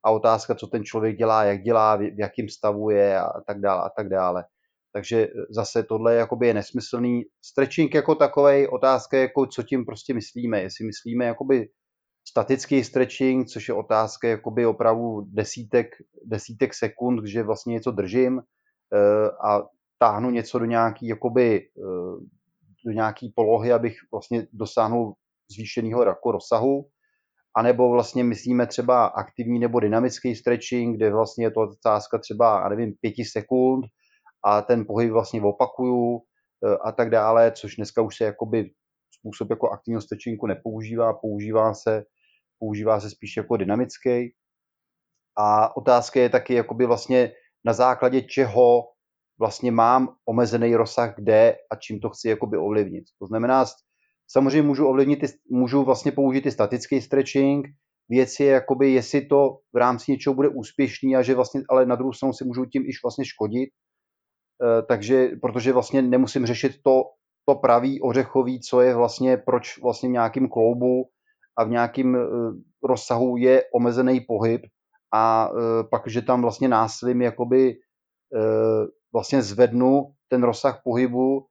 A 0.06 0.12
otázka, 0.12 0.56
co 0.56 0.68
ten 0.68 0.84
člověk 0.84 1.18
dělá, 1.18 1.44
jak 1.44 1.62
dělá, 1.62 1.96
v 1.96 2.20
jakém 2.20 2.50
stavu 2.50 2.90
je 2.90 3.20
a 3.20 3.42
tak 3.48 3.62
dále 3.62 3.82
a 3.82 3.90
tak 3.90 4.10
dále. 4.10 4.44
Takže 4.94 5.28
zase 5.50 5.84
tohle 5.84 6.28
je 6.42 6.54
nesmyslný. 6.54 7.22
Stretching 7.42 7.94
jako 7.94 8.16
takový, 8.16 8.68
otázka 8.68 9.18
jako, 9.18 9.46
co 9.46 9.64
tím 9.64 9.86
prostě 9.86 10.14
myslíme. 10.14 10.62
Jestli 10.62 10.86
myslíme 10.86 11.26
jakoby 11.26 11.68
statický 12.28 12.84
stretching, 12.84 13.48
což 13.48 13.68
je 13.68 13.74
otázka 13.74 14.28
jakoby 14.28 14.66
opravdu 14.66 15.22
desítek, 15.28 15.88
desítek 16.26 16.74
sekund, 16.74 17.26
že 17.26 17.44
vlastně 17.44 17.74
něco 17.74 17.92
držím 17.92 18.40
eh, 18.40 19.30
a 19.48 19.64
táhnu 19.98 20.30
něco 20.30 20.60
do 20.60 20.66
nějaký, 20.66 21.08
jakoby, 21.08 21.60
eh, 21.60 22.26
do 22.86 22.92
nějaký 22.92 23.34
polohy, 23.36 23.72
abych 23.72 23.96
vlastně 24.12 24.48
dosáhnul 24.54 25.14
zvýšeného 25.52 26.04
jako 26.06 26.32
rozsahu, 26.32 26.90
a 27.56 27.62
nebo 27.62 27.92
vlastně 27.92 28.24
myslíme 28.24 28.68
třeba 28.68 29.06
aktivní 29.06 29.60
nebo 29.60 29.80
dynamický 29.80 30.36
stretching, 30.36 30.98
kde 30.98 31.12
vlastně 31.12 31.46
je 31.46 31.52
to 31.52 31.60
otázka 31.62 32.18
třeba, 32.18 32.62
já 32.64 32.70
nevím, 32.70 32.94
pěti 33.02 33.26
sekund 33.26 33.86
a 34.46 34.62
ten 34.62 34.86
pohyb 34.86 35.12
vlastně 35.12 35.42
opakuju 35.42 36.20
eh, 36.66 36.78
a 36.86 36.92
tak 36.92 37.10
dále, 37.10 37.52
což 37.52 37.76
dneska 37.76 38.02
už 38.02 38.18
se 38.18 38.24
jakoby 38.24 38.70
způsob 39.20 39.50
jako 39.50 39.70
aktivního 39.70 40.02
stretchingu 40.02 40.48
nepoužívá, 40.48 41.14
používá 41.14 41.74
se, 41.74 42.04
používá 42.60 43.00
se 43.00 43.10
spíš 43.10 43.38
jako 43.38 43.58
dynamický. 43.58 44.34
A 45.38 45.78
otázka 45.78 46.20
je 46.20 46.30
taky 46.30 46.54
jakoby 46.54 46.86
vlastně 46.86 47.32
na 47.66 47.74
základě 47.74 48.22
čeho 48.22 48.84
vlastně 49.40 49.72
mám 49.72 50.16
omezený 50.26 50.76
rozsah 50.76 51.16
kde 51.16 51.56
a 51.72 51.76
čím 51.76 52.00
to 52.00 52.10
chci 52.10 52.30
jakoby 52.30 52.58
ovlivnit. 52.58 53.04
To 53.20 53.28
znamená, 53.28 53.66
samozřejmě 54.34 54.62
můžu 54.62 54.88
ovlivnit, 54.88 55.20
můžu 55.50 55.84
vlastně 55.84 56.12
použít 56.12 56.46
i 56.46 56.52
statický 56.52 57.02
stretching, 57.02 57.68
věc 58.10 58.40
je, 58.40 58.48
jakoby, 58.48 58.92
jestli 58.92 59.26
to 59.26 59.58
v 59.74 59.78
rámci 59.78 60.12
něčeho 60.12 60.34
bude 60.34 60.50
úspěšný 60.50 61.16
a 61.16 61.22
že 61.22 61.36
vlastně, 61.36 61.62
ale 61.70 61.86
na 61.86 61.96
druhou 61.96 62.14
stranu 62.14 62.34
si 62.34 62.46
můžu 62.46 62.66
tím 62.66 62.84
iž 62.86 62.96
vlastně 63.04 63.26
škodit, 63.26 63.70
e, 63.70 64.82
takže, 64.82 65.30
protože 65.42 65.74
vlastně 65.74 66.02
nemusím 66.02 66.46
řešit 66.46 66.72
to, 66.84 67.04
to 67.46 67.56
pravý 67.56 68.02
ořechový, 68.02 68.60
co 68.60 68.82
je 68.82 68.96
vlastně, 68.96 69.38
proč 69.38 69.82
vlastně 69.82 70.10
v 70.10 70.12
nějakým 70.12 70.50
kloubu 70.50 71.04
a 71.58 71.64
v 71.64 71.70
nějakém 71.70 72.16
eh, 72.16 72.20
rozsahu 72.84 73.38
je 73.38 73.64
omezený 73.74 74.22
pohyb. 74.22 74.62
A 75.14 75.50
eh, 75.50 75.84
pak, 75.92 76.08
že 76.08 76.22
tam 76.22 76.42
vlastně 76.42 76.68
násilím 76.68 77.22
jakoby 77.22 77.72
eh, 78.36 78.86
vlastně 79.14 79.42
zvednu 79.42 80.04
ten 80.30 80.44
rozsah 80.44 80.82
pohybu, 80.84 81.46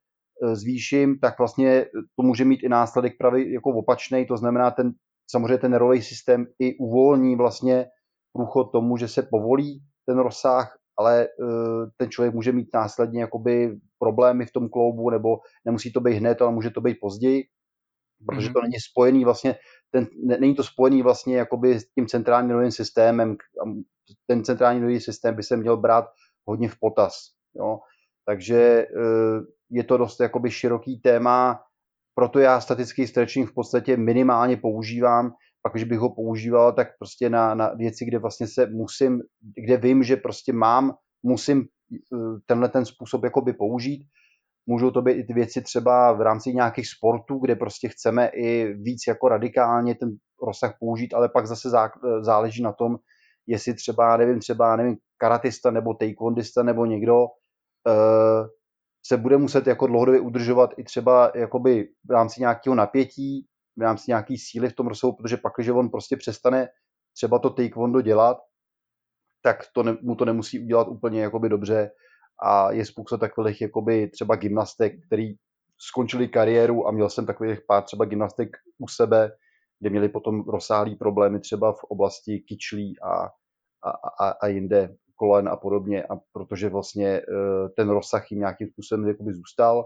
zvýším, 0.53 1.19
tak 1.19 1.39
vlastně 1.39 1.87
to 2.17 2.23
může 2.23 2.45
mít 2.45 2.63
i 2.63 2.69
následek 2.69 3.13
pravý 3.19 3.53
jako 3.53 3.71
opačný, 3.71 4.27
to 4.27 4.37
znamená 4.37 4.71
ten, 4.71 4.93
samozřejmě 5.31 5.59
ten 5.59 5.71
nervový 5.71 6.03
systém 6.03 6.47
i 6.59 6.77
uvolní 6.77 7.37
vlastně 7.37 7.87
průchod 8.33 8.73
tomu, 8.73 8.97
že 8.97 9.09
se 9.09 9.23
povolí 9.23 9.83
ten 10.07 10.19
rozsah 10.19 10.83
ale 10.99 11.29
uh, 11.29 11.89
ten 11.97 12.11
člověk 12.11 12.35
může 12.35 12.53
mít 12.53 12.69
následně 12.75 13.21
jakoby 13.21 13.79
problémy 13.99 14.47
v 14.47 14.53
tom 14.53 14.69
kloubu, 14.69 15.11
nebo 15.11 15.29
nemusí 15.65 15.93
to 15.93 16.01
být 16.01 16.15
hned, 16.15 16.43
ale 16.43 16.53
může 16.53 16.71
to 16.71 16.81
být 16.81 16.97
později, 17.01 17.45
protože 18.27 18.49
mm-hmm. 18.49 18.53
to 18.53 18.63
není 18.63 18.81
spojený 18.91 19.25
vlastně, 19.25 19.57
ten, 19.91 20.07
ne, 20.25 20.39
není 20.41 20.55
to 20.55 20.65
spojený 20.65 21.03
vlastně 21.03 21.37
jakoby 21.37 21.81
s 21.81 21.93
tím 21.93 22.07
centrálním 22.07 22.49
nervovým 22.49 22.71
systémem, 22.71 23.37
ten 24.27 24.45
centrální 24.45 24.81
nervový 24.81 25.01
systém 25.01 25.37
by 25.37 25.43
se 25.43 25.57
měl 25.57 25.77
brát 25.77 26.05
hodně 26.47 26.69
v 26.69 26.77
potaz, 26.81 27.15
jo. 27.55 27.79
Takže 28.27 28.87
uh, 28.87 29.45
je 29.71 29.85
to 29.85 29.97
dost 29.97 30.21
jakoby 30.21 30.51
široký 30.51 31.01
téma, 31.01 31.61
proto 32.15 32.39
já 32.39 32.61
statický 32.61 33.07
stretching 33.07 33.51
v 33.51 33.55
podstatě 33.55 33.97
minimálně 33.97 34.57
používám, 34.57 35.33
pak, 35.63 35.73
když 35.73 35.85
bych 35.85 35.99
ho 35.99 36.15
používal, 36.15 36.73
tak 36.73 36.89
prostě 36.99 37.31
na, 37.31 37.55
na 37.55 37.75
věci, 37.75 38.05
kde 38.05 38.19
vlastně 38.19 38.47
se 38.47 38.67
musím, 38.67 39.21
kde 39.65 39.77
vím, 39.77 40.03
že 40.03 40.17
prostě 40.17 40.53
mám, 40.53 40.95
musím 41.23 41.61
eh, 41.61 42.17
tenhle 42.47 42.69
ten 42.69 42.85
způsob 42.85 43.25
jakoby 43.25 43.53
použít. 43.53 44.09
Můžou 44.67 44.91
to 44.91 45.03
být 45.03 45.13
i 45.13 45.25
ty 45.25 45.33
věci 45.33 45.63
třeba 45.63 46.13
v 46.13 46.21
rámci 46.21 46.55
nějakých 46.55 46.89
sportů, 46.89 47.39
kde 47.39 47.57
prostě 47.57 47.89
chceme 47.89 48.29
i 48.29 48.75
víc 48.75 49.03
jako 49.09 49.29
radikálně 49.29 49.95
ten 49.95 50.11
rozsah 50.43 50.75
použít, 50.81 51.15
ale 51.15 51.29
pak 51.29 51.47
zase 51.47 51.71
zá, 51.71 51.91
záleží 52.21 52.63
na 52.63 52.73
tom, 52.73 52.97
jestli 53.47 53.75
třeba, 53.75 54.17
nevím, 54.17 54.39
třeba, 54.41 54.77
nevím, 54.77 54.97
karatista 55.17 55.71
nebo 55.71 55.95
taekwondista 55.95 56.63
nebo 56.63 56.87
někdo 56.87 57.27
se 59.07 59.17
bude 59.17 59.39
muset 59.39 59.67
jako 59.67 59.87
dlouhodobě 59.87 60.21
udržovat 60.21 60.71
i 60.77 60.85
třeba 60.85 61.33
jakoby 61.35 61.89
v 62.09 62.11
rámci 62.11 62.41
nějakého 62.41 62.75
napětí, 62.75 63.47
v 63.77 63.83
rámci 63.83 64.05
nějaký 64.09 64.39
síly 64.39 64.69
v 64.69 64.77
tom 64.77 64.87
rozsahu, 64.87 65.13
protože 65.13 65.37
pak, 65.37 65.53
když 65.57 65.69
on 65.69 65.91
prostě 65.91 66.17
přestane 66.17 66.69
třeba 67.17 67.39
to 67.39 67.51
taekwondo 67.51 68.01
dělat, 68.01 68.37
tak 69.43 69.57
to 69.75 69.83
ne, 69.83 69.97
mu 70.03 70.15
to 70.15 70.25
nemusí 70.25 70.61
udělat 70.65 70.89
úplně 70.89 71.23
jakoby 71.23 71.49
dobře 71.49 71.91
a 72.45 72.73
je 72.73 72.85
spousta 72.85 73.17
takových 73.17 73.61
jakoby 73.61 74.09
třeba 74.09 74.37
gymnastek, 74.37 74.93
který 75.07 75.35
skončili 75.79 76.29
kariéru 76.29 76.89
a 76.89 76.91
měl 76.91 77.11
jsem 77.11 77.27
takových 77.27 77.59
pár 77.69 77.83
třeba 77.83 78.05
gymnastek 78.05 78.49
u 78.79 78.89
sebe, 78.89 79.33
kde 79.81 79.91
měli 79.91 80.09
potom 80.09 80.45
rozsáhlý 80.49 80.97
problémy 80.97 81.41
třeba 81.41 81.73
v 81.73 81.85
oblasti 81.85 82.39
kyčlí 82.49 83.01
a, 83.01 83.25
a, 83.83 83.91
a, 84.21 84.31
a 84.31 84.47
jinde 84.47 84.97
kolen 85.17 85.49
a 85.49 85.57
podobně, 85.57 86.05
a 86.05 86.17
protože 86.33 86.69
vlastně 86.69 87.09
e, 87.09 87.23
ten 87.77 87.89
rozsah 87.89 88.31
jim 88.31 88.41
nějakým 88.41 88.69
způsobem 88.69 89.09
jakoby 89.09 89.33
zůstal 89.33 89.85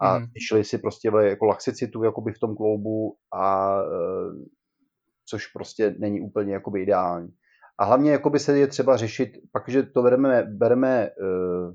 a 0.00 0.18
mm. 0.18 0.26
šli 0.48 0.64
si 0.64 0.78
prostě 0.78 1.10
jako 1.20 1.46
laxicitu 1.46 2.04
jakoby 2.04 2.32
v 2.32 2.38
tom 2.38 2.56
kloubu 2.56 3.16
a 3.34 3.76
e, 3.80 3.86
což 5.28 5.46
prostě 5.46 5.94
není 5.98 6.20
úplně 6.20 6.52
jakoby 6.52 6.82
ideální. 6.82 7.28
A 7.78 7.84
hlavně 7.84 8.10
jakoby 8.10 8.38
se 8.38 8.58
je 8.58 8.66
třeba 8.66 8.96
řešit, 8.96 9.28
pak, 9.52 9.68
že 9.68 9.82
to 9.82 10.02
bereme, 10.02 10.42
bereme 10.42 11.10
uh, 11.10 11.74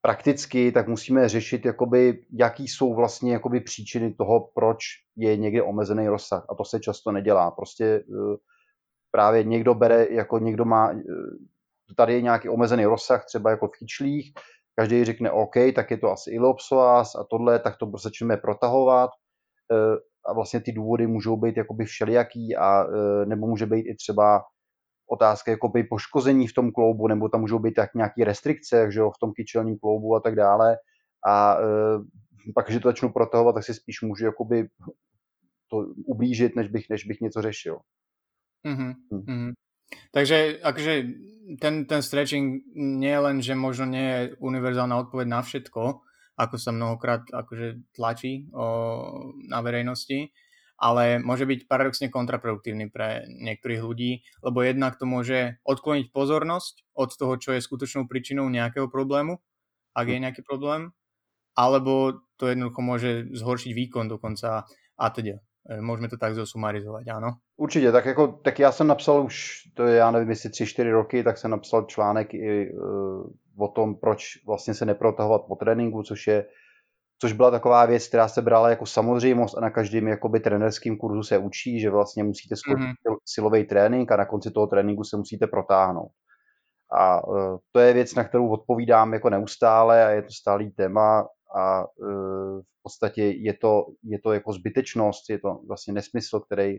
prakticky, 0.00 0.72
tak 0.72 0.88
musíme 0.88 1.28
řešit, 1.28 1.64
jakoby, 1.64 2.24
jaký 2.32 2.68
jsou 2.68 2.94
vlastně 2.94 3.32
jakoby 3.32 3.60
příčiny 3.60 4.14
toho, 4.14 4.50
proč 4.54 4.78
je 5.16 5.36
někde 5.36 5.62
omezený 5.62 6.08
rozsah. 6.08 6.46
A 6.48 6.54
to 6.54 6.64
se 6.64 6.80
často 6.80 7.12
nedělá. 7.12 7.50
Prostě 7.50 8.04
právě 9.10 9.44
někdo 9.44 9.74
bere, 9.74 10.06
jako 10.10 10.38
někdo 10.38 10.64
má, 10.64 10.94
tady 11.96 12.14
je 12.14 12.22
nějaký 12.22 12.48
omezený 12.48 12.84
rozsah, 12.84 13.24
třeba 13.24 13.50
jako 13.50 13.68
v 13.68 13.76
chyčlích, 13.78 14.32
každý 14.76 15.04
řekne 15.04 15.30
OK, 15.30 15.54
tak 15.74 15.90
je 15.90 15.98
to 15.98 16.10
asi 16.10 16.30
ilopsoas 16.30 17.14
a 17.14 17.24
tohle, 17.30 17.58
tak 17.58 17.76
to 17.76 17.92
začneme 18.02 18.36
protahovat 18.36 19.10
a 20.26 20.32
vlastně 20.32 20.60
ty 20.60 20.72
důvody 20.72 21.06
můžou 21.06 21.36
být 21.36 21.56
jakoby 21.56 21.84
všelijaký 21.84 22.56
a 22.56 22.84
nebo 23.24 23.46
může 23.46 23.66
být 23.66 23.86
i 23.86 23.94
třeba 23.94 24.42
otázka 25.12 25.50
jakoby 25.50 25.84
poškození 25.84 26.48
v 26.48 26.54
tom 26.54 26.72
kloubu, 26.72 27.08
nebo 27.08 27.28
tam 27.28 27.40
můžou 27.40 27.58
být 27.58 27.74
tak 27.74 27.94
nějaké 27.94 28.24
restrikce 28.24 28.92
že 28.92 29.00
jo, 29.00 29.10
v 29.10 29.18
tom 29.20 29.32
kyčelním 29.32 29.78
kloubu 29.78 30.14
a 30.14 30.20
tak 30.20 30.34
dále. 30.34 30.76
A 31.26 31.56
e, 31.60 32.52
pak, 32.54 32.66
když 32.66 32.82
to 32.82 32.88
začnu 32.88 33.12
protahovat, 33.12 33.54
tak 33.54 33.64
si 33.64 33.74
spíš 33.74 34.02
můžu 34.02 34.24
jakoby 34.24 34.68
to 35.70 35.76
ublížit, 36.06 36.56
než 36.56 36.68
bych, 36.68 36.88
než 36.90 37.04
bych 37.04 37.20
něco 37.20 37.42
řešil. 37.42 37.78
Mm-hmm. 38.66 38.92
Mm-hmm. 39.12 39.52
Takže 40.12 40.60
akože 40.60 40.92
ten, 41.58 41.84
ten 41.84 42.00
stretching 42.00 42.62
nie 42.76 43.12
je 43.12 43.20
len, 43.20 43.36
že 43.42 43.58
možno 43.58 43.88
nie 43.90 44.06
je 44.06 44.20
univerzálna 44.40 44.96
odpoveď 45.08 45.26
na 45.28 45.40
všetko, 45.42 45.82
ako 46.38 46.54
sa 46.56 46.70
mnohokrát 46.72 47.28
akože 47.28 47.92
tlačí 47.92 48.48
o, 48.52 49.32
na 49.48 49.60
verejnosti, 49.60 50.32
ale 50.82 51.22
môže 51.22 51.46
byť 51.46 51.70
paradoxne 51.70 52.08
kontraproduktívny 52.10 52.90
pre 52.90 53.28
niektorých 53.28 53.82
ľudí, 53.84 54.26
lebo 54.42 54.66
jednak 54.66 54.98
to 54.98 55.06
môže 55.06 55.62
odkloniť 55.62 56.10
pozornosť 56.10 56.74
od 56.96 57.10
toho, 57.14 57.34
čo 57.38 57.54
je 57.54 57.62
skutočnou 57.62 58.10
príčinou 58.10 58.48
nejakého 58.50 58.90
problému, 58.90 59.38
ak 59.92 60.06
je 60.08 60.18
nejaký 60.18 60.42
problém, 60.42 60.90
alebo 61.52 62.24
to 62.40 62.48
jednoducho 62.48 62.80
môže 62.80 63.10
zhoršiť 63.36 63.72
výkon 63.76 64.08
dokonca 64.08 64.64
a 64.98 65.06
teda. 65.12 65.38
Můžeme 65.80 66.08
to 66.08 66.16
tak 66.16 66.34
zosumarizovat, 66.34 67.02
ano? 67.08 67.32
Určitě, 67.56 67.92
tak 67.92 68.06
jako, 68.06 68.26
tak 68.44 68.58
já 68.58 68.72
jsem 68.72 68.86
napsal 68.86 69.24
už, 69.24 69.56
to 69.74 69.82
je, 69.82 69.96
já 69.96 70.10
nevím, 70.10 70.30
jestli 70.30 70.50
tři, 70.50 70.66
čtyři 70.66 70.90
roky, 70.90 71.22
tak 71.24 71.38
jsem 71.38 71.50
napsal 71.50 71.82
článek 71.82 72.34
i 72.34 72.72
uh, 72.72 73.30
o 73.58 73.68
tom, 73.68 73.94
proč 73.94 74.24
vlastně 74.46 74.74
se 74.74 74.86
neprotahovat 74.86 75.42
po 75.48 75.56
tréninku, 75.56 76.02
což 76.02 76.26
je 76.26 76.44
což 77.22 77.32
byla 77.32 77.50
taková 77.50 77.86
věc, 77.86 78.08
která 78.08 78.28
se 78.28 78.42
brala 78.42 78.70
jako 78.70 78.86
samozřejmost 78.86 79.58
a 79.58 79.60
na 79.60 79.70
každém 79.70 80.08
jakoby 80.08 80.40
trenerském 80.40 80.96
kurzu 80.96 81.22
se 81.22 81.38
učí, 81.38 81.80
že 81.80 81.90
vlastně 81.90 82.24
musíte 82.24 82.56
skončit 82.56 82.82
mm-hmm. 82.82 83.16
silový 83.24 83.64
trénink 83.64 84.12
a 84.12 84.16
na 84.16 84.24
konci 84.24 84.50
toho 84.50 84.66
tréninku 84.66 85.04
se 85.04 85.16
musíte 85.16 85.46
protáhnout. 85.46 86.10
A 86.92 87.28
uh, 87.28 87.56
to 87.72 87.80
je 87.80 87.92
věc, 87.92 88.14
na 88.14 88.24
kterou 88.24 88.48
odpovídám 88.48 89.12
jako 89.12 89.30
neustále 89.30 90.06
a 90.06 90.10
je 90.10 90.22
to 90.22 90.30
stálý 90.30 90.70
téma 90.70 91.28
a 91.56 91.80
uh, 91.80 92.60
v 92.60 92.82
podstatě 92.82 93.22
je 93.22 93.54
to, 93.54 93.86
je 94.02 94.18
to 94.18 94.32
jako 94.32 94.52
zbytečnost, 94.52 95.30
je 95.30 95.38
to 95.38 95.60
vlastně 95.68 95.92
nesmysl, 95.92 96.40
který 96.40 96.76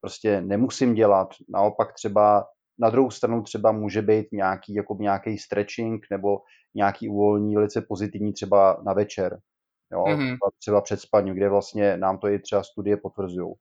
prostě 0.00 0.40
nemusím 0.40 0.94
dělat. 0.94 1.28
Naopak 1.48 1.94
třeba 1.94 2.44
na 2.80 2.90
druhou 2.90 3.10
stranu 3.10 3.42
třeba 3.42 3.72
může 3.72 4.02
být 4.02 4.26
nějaký, 4.32 4.74
jako 4.74 4.96
nějaký 5.00 5.38
stretching 5.38 6.06
nebo 6.10 6.38
nějaký 6.74 7.08
uvolní 7.08 7.54
velice 7.54 7.82
pozitivní 7.88 8.32
třeba 8.32 8.82
na 8.86 8.92
večer. 8.92 9.38
Jo? 9.92 10.04
Mm-hmm. 10.04 10.36
Třeba 10.58 10.80
před 10.80 11.00
spaním, 11.00 11.34
kde 11.34 11.48
vlastně 11.48 11.96
nám 11.96 12.18
to 12.18 12.28
i 12.28 12.38
třeba 12.38 12.62
studie 12.62 12.96
potvrzují. 12.96 13.54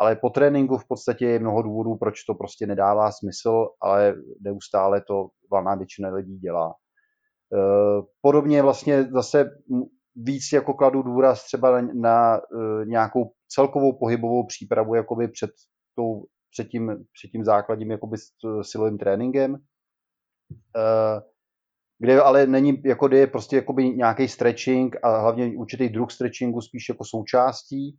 Ale 0.00 0.16
po 0.16 0.30
tréninku 0.30 0.78
v 0.78 0.88
podstatě 0.88 1.26
je 1.26 1.38
mnoho 1.38 1.62
důvodů, 1.62 1.96
proč 1.96 2.24
to 2.24 2.34
prostě 2.34 2.66
nedává 2.66 3.12
smysl, 3.12 3.68
ale 3.82 4.14
neustále 4.40 5.02
to 5.08 5.28
valná 5.52 5.74
většina 5.74 6.08
lidí 6.08 6.38
dělá. 6.38 6.74
E, 7.54 7.58
podobně 8.20 8.62
vlastně 8.62 9.02
zase 9.02 9.50
víc 10.22 10.52
jako 10.52 10.74
kladu 10.74 11.02
důraz 11.02 11.44
třeba 11.44 11.80
na, 11.80 11.88
na 11.94 12.36
e, 12.36 12.40
nějakou 12.86 13.32
celkovou 13.48 13.98
pohybovou 13.98 14.46
přípravu 14.46 14.94
jakoby 14.94 15.28
před, 15.28 15.50
tou, 15.96 16.24
před, 16.50 16.68
tím, 16.68 16.88
před 16.88 17.28
tím 17.28 17.44
základním 17.44 17.90
jakoby 17.90 18.16
silovým 18.62 18.98
tréninkem. 18.98 19.56
E, 20.76 21.20
kde 21.98 22.22
ale 22.22 22.46
není, 22.46 22.82
jako 22.84 23.08
kde 23.08 23.18
je 23.18 23.26
prostě 23.26 23.56
jakoby 23.56 23.90
nějaký 23.90 24.28
stretching 24.28 24.96
a 25.02 25.20
hlavně 25.20 25.52
určitý 25.56 25.88
druh 25.88 26.10
stretchingu 26.10 26.60
spíš 26.60 26.88
jako 26.88 27.04
součástí 27.04 27.98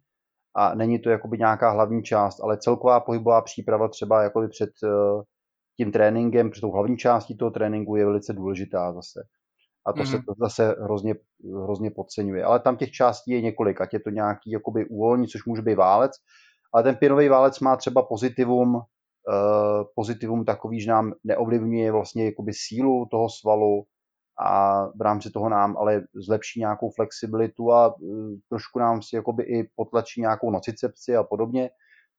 a 0.56 0.76
není 0.76 1.00
to 1.00 1.10
jakoby 1.10 1.38
nějaká 1.38 1.72
hlavní 1.72 2.04
část, 2.04 2.40
ale 2.44 2.58
celková 2.58 3.00
pohybová 3.00 3.42
příprava 3.42 3.88
třeba 3.88 4.24
jakoby 4.24 4.48
před 4.48 4.70
tím 5.78 5.92
tréninkem, 5.92 6.52
před 6.52 6.62
tou 6.62 6.72
hlavní 6.72 6.98
částí 6.98 7.38
toho 7.38 7.52
tréninku 7.52 7.96
je 7.96 8.06
velice 8.06 8.34
důležitá 8.34 8.94
zase. 8.94 9.24
A 9.88 9.94
to 9.94 10.00
mm-hmm. 10.00 10.12
se 10.12 10.18
mhm. 10.18 10.26
to 10.26 10.34
zase 10.40 10.76
hrozně, 10.82 11.16
hrozně 11.64 11.92
podceňuje. 11.92 12.44
Ale 12.44 12.60
tam 12.60 12.78
těch 12.78 12.92
částí 12.92 13.32
je 13.32 13.42
několik, 13.42 13.82
ať 13.82 13.94
je 13.94 14.00
to 14.00 14.10
nějaký 14.10 14.52
jakoby 14.52 14.86
úvolní, 14.86 15.28
což 15.28 15.46
může 15.46 15.62
být 15.62 15.76
válec, 15.76 16.12
ale 16.74 16.84
ten 16.84 16.96
pinový 16.96 17.30
válec 17.30 17.60
má 17.60 17.76
třeba 17.76 18.02
pozitivum, 18.02 18.76
uh, 18.76 18.82
pozitivum 19.96 20.46
takový, 20.46 20.82
že 20.82 20.92
nám 20.92 21.14
neovlivňuje 21.24 21.92
vlastně 21.92 22.26
jakoby 22.26 22.52
sílu 22.56 23.06
toho 23.12 23.30
svalu, 23.30 23.84
a 24.44 24.86
v 24.86 25.02
rámci 25.02 25.30
toho 25.30 25.50
nám 25.50 25.78
ale 25.78 26.04
zlepší 26.26 26.60
nějakou 26.60 26.90
flexibilitu 26.90 27.72
a 27.72 27.96
uh, 27.96 28.30
trošku 28.50 28.80
nám 28.80 29.02
si 29.02 29.16
jakoby 29.16 29.44
i 29.44 29.70
potlačí 29.76 30.22
nějakou 30.22 30.52
nocicepci 30.52 31.16
a 31.16 31.24
podobně, 31.24 31.70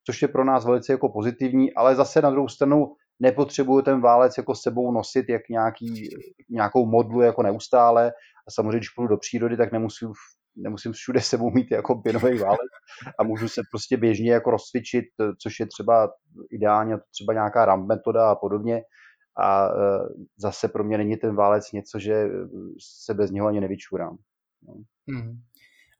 což 0.06 0.22
je 0.22 0.28
pro 0.28 0.44
nás 0.44 0.64
velice 0.64 0.92
jako 0.92 1.08
pozitivní, 1.08 1.74
ale 1.74 1.94
zase 1.94 2.22
na 2.22 2.30
druhou 2.30 2.48
stranu 2.48 2.94
nepotřebuju 3.22 3.82
ten 3.82 4.00
válec 4.00 4.38
jako 4.38 4.54
sebou 4.54 4.92
nosit 4.92 5.28
jak 5.28 5.48
nějaký, 5.48 6.08
nějakou 6.50 6.86
modlu 6.86 7.20
jako 7.20 7.42
neustále 7.42 8.12
a 8.48 8.50
samozřejmě, 8.50 8.76
když 8.76 8.88
půjdu 8.88 9.08
do 9.08 9.16
přírody, 9.16 9.56
tak 9.56 9.72
nemusím, 9.72 10.12
nemusím 10.56 10.92
všude 10.92 11.20
sebou 11.20 11.50
mít 11.50 11.70
jako 11.70 11.94
pěnový 11.94 12.38
válec 12.38 12.70
a 13.18 13.24
můžu 13.24 13.48
se 13.48 13.60
prostě 13.70 13.96
běžně 13.96 14.32
jako 14.32 14.50
rozcvičit, 14.50 15.04
což 15.42 15.60
je 15.60 15.66
třeba 15.66 16.10
ideálně 16.50 16.96
třeba 17.10 17.32
nějaká 17.32 17.64
ramp 17.64 17.88
metoda 17.88 18.30
a 18.30 18.34
podobně, 18.34 18.82
a 19.38 19.66
e, 19.66 19.70
zase 20.36 20.68
pro 20.68 20.84
mě 20.84 20.98
není 20.98 21.16
ten 21.16 21.34
válec 21.34 21.72
něco, 21.72 21.98
že 21.98 22.28
se 23.04 23.14
bez 23.14 23.30
něho 23.30 23.46
ani 23.46 23.60
nevyčurám. 23.60 24.16
No. 24.62 24.74
Hmm. 25.08 25.40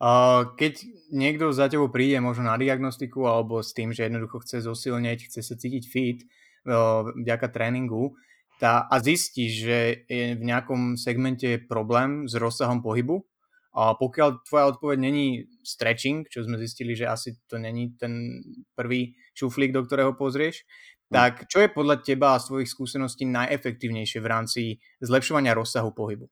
Uh, 0.02 0.58
keď 0.58 0.82
niekto 1.14 1.54
za 1.54 1.70
tebou 1.70 1.87
príde 1.87 2.18
možno 2.18 2.50
na 2.50 2.58
diagnostiku 2.58 3.22
alebo 3.22 3.62
s 3.62 3.70
tým, 3.70 3.94
že 3.94 4.11
jednoducho 4.11 4.42
chce 4.42 4.66
zosilneť, 4.66 5.30
chce 5.30 5.46
sa 5.46 5.54
cítiť 5.54 5.85
fit 5.87 6.26
vďaka 7.18 7.46
tréningu 7.51 8.14
tá, 8.62 8.87
a 8.87 8.96
zistí, 9.03 9.51
že 9.51 10.07
je 10.07 10.38
v 10.38 10.42
nejakom 10.46 10.94
segmente 10.94 11.59
problém 11.66 12.31
s 12.31 12.38
rozsahom 12.38 12.79
pohybu, 12.79 13.27
a 13.72 13.96
pokiaľ 13.96 14.44
tvoja 14.44 14.68
odpoveď 14.77 14.98
není 15.01 15.48
stretching, 15.64 16.29
čo 16.29 16.44
sme 16.44 16.61
zistili, 16.61 16.92
že 16.92 17.09
asi 17.09 17.40
to 17.48 17.57
není 17.57 17.96
ten 17.96 18.44
prvý 18.77 19.16
šuflík, 19.33 19.72
do 19.72 19.83
ktorého 19.85 20.12
pozrieš, 20.14 20.64
Hm. 21.12 21.29
Tak 21.29 21.44
čo 21.44 21.61
je 21.61 21.68
podľa 21.68 22.01
teba 22.01 22.33
a 22.33 22.40
svojich 22.40 22.72
skúseností 22.72 23.29
najefektívnejšie 23.29 24.25
v 24.25 24.31
rámci 24.33 24.62
zlepšovania 25.05 25.53
rozsahu 25.53 25.92
pohybu? 25.92 26.25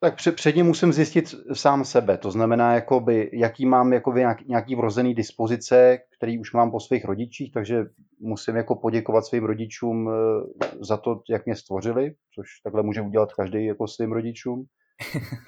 Tak 0.00 0.16
před, 0.16 0.34
předně 0.34 0.64
musím 0.64 0.92
zjistit 0.92 1.34
sám 1.52 1.84
sebe, 1.84 2.18
to 2.18 2.30
znamená, 2.30 2.74
jakoby, 2.74 3.30
jaký 3.32 3.66
mám 3.66 3.92
jakoby 3.92 4.20
nějaký, 4.20 4.44
nějaký 4.48 4.74
vrozený 4.74 5.14
dispozice, 5.14 5.98
který 6.16 6.38
už 6.38 6.52
mám 6.52 6.70
po 6.70 6.80
svých 6.80 7.04
rodičích, 7.04 7.52
takže 7.52 7.84
musím 8.20 8.56
jako 8.56 8.76
poděkovat 8.76 9.24
svým 9.24 9.44
rodičům 9.44 10.10
eh, 10.10 10.66
za 10.80 10.96
to, 10.96 11.22
jak 11.30 11.46
mě 11.46 11.56
stvořili, 11.56 12.14
což 12.34 12.46
takhle 12.64 12.82
může 12.82 13.00
udělat 13.02 13.32
každý 13.32 13.66
jako 13.66 13.88
svým 13.88 14.12
rodičům. 14.12 14.64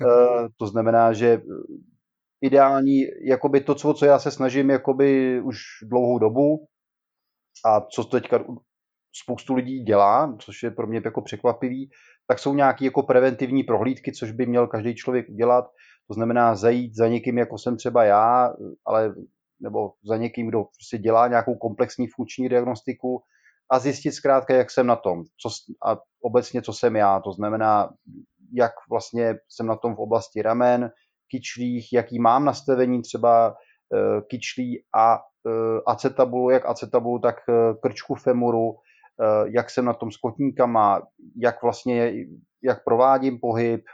Eh, 0.03 0.49
to 0.57 0.67
znamená, 0.67 1.13
že 1.13 1.27
eh, 1.27 1.41
ideální, 2.41 3.01
jakoby 3.25 3.61
to, 3.61 3.75
co, 3.75 3.95
co 3.95 4.05
já 4.07 4.19
se 4.19 4.31
snažím 4.31 4.71
jakoby 4.71 5.41
už 5.41 5.59
dlouhou 5.83 6.19
dobu, 6.19 6.67
a 7.65 7.81
co 7.81 8.05
teďka 8.05 8.45
spoustu 9.23 9.55
lidí 9.55 9.83
dělá, 9.83 10.37
což 10.41 10.63
je 10.63 10.71
pro 10.71 10.87
mě 10.87 11.01
jako 11.05 11.23
překvapivý, 11.23 11.91
tak 12.31 12.39
jsou 12.39 12.55
nějaké 12.55 12.85
jako 12.85 13.03
preventivní 13.03 13.63
prohlídky, 13.63 14.13
což 14.13 14.33
by 14.33 14.47
měl 14.47 14.67
každý 14.67 14.95
člověk 14.95 15.29
udělat. 15.29 15.65
To 16.09 16.15
znamená 16.15 16.55
zajít 16.55 16.97
za 16.97 17.09
někým, 17.09 17.39
jako 17.39 17.59
jsem 17.59 17.77
třeba 17.77 18.05
já, 18.05 18.53
ale 18.87 19.15
nebo 19.61 19.93
za 20.05 20.17
někým, 20.17 20.49
kdo 20.49 20.65
prostě 20.65 20.99
dělá 20.99 21.29
nějakou 21.29 21.55
komplexní 21.55 22.07
funkční 22.07 22.49
diagnostiku 22.49 23.23
a 23.71 23.79
zjistit 23.79 24.13
zkrátka, 24.13 24.55
jak 24.55 24.71
jsem 24.71 24.87
na 24.87 24.97
tom 24.97 25.23
co, 25.43 25.49
a 25.87 25.99
obecně, 26.23 26.63
co 26.63 26.73
jsem 26.73 26.97
já. 26.97 27.21
To 27.21 27.33
znamená, 27.33 27.91
jak 28.53 28.73
vlastně 28.91 29.35
jsem 29.49 29.67
na 29.67 29.77
tom 29.77 29.95
v 29.95 30.01
oblasti 30.01 30.43
ramen, 30.43 30.91
kyčlích, 31.31 31.93
jaký 31.93 32.19
mám 32.19 32.45
nastavení 32.45 33.03
třeba 33.03 33.55
kyčlí 34.29 34.85
a 34.97 35.19
acetabulu, 35.87 36.51
jak 36.51 36.67
acetabulu, 36.67 37.19
tak 37.19 37.37
krčku 37.83 38.15
femoru, 38.15 38.77
jak 39.45 39.71
jsem 39.71 39.85
na 39.85 39.93
tom 39.93 40.11
s 40.11 40.17
kotníkama, 40.17 41.03
jak 41.37 41.63
vlastně, 41.63 42.13
jak 42.63 42.85
provádím 42.85 43.39
pohyb 43.41 43.85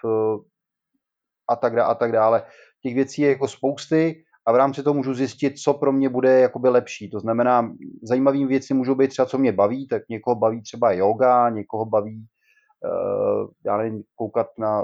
a 1.51 1.57
tak 1.57 1.77
dále, 1.77 1.91
a 1.91 1.95
tak 1.95 2.12
dále. 2.12 2.43
Těch 2.83 2.95
věcí 2.95 3.23
je 3.23 3.29
jako 3.29 3.49
spousty 3.49 4.25
a 4.47 4.53
v 4.53 4.57
rámci 4.57 4.83
toho 4.83 4.95
můžu 4.95 5.15
zjistit, 5.15 5.59
co 5.59 5.75
pro 5.75 5.93
mě 5.93 6.09
bude 6.09 6.41
jakoby 6.41 6.69
lepší. 6.69 7.11
To 7.11 7.21
znamená, 7.21 7.73
zajímavé 8.03 8.47
věci 8.47 8.75
můžou 8.75 8.95
být 8.95 9.09
třeba, 9.09 9.27
co 9.27 9.39
mě 9.39 9.53
baví, 9.53 9.89
tak 9.89 10.03
někoho 10.11 10.37
baví 10.37 10.62
třeba 10.62 10.93
yoga, 10.93 11.51
někoho 11.51 11.85
baví, 11.87 12.27
uh, 12.85 13.49
já 13.67 13.77
nevím, 13.77 14.03
koukat 14.15 14.47
na 14.59 14.83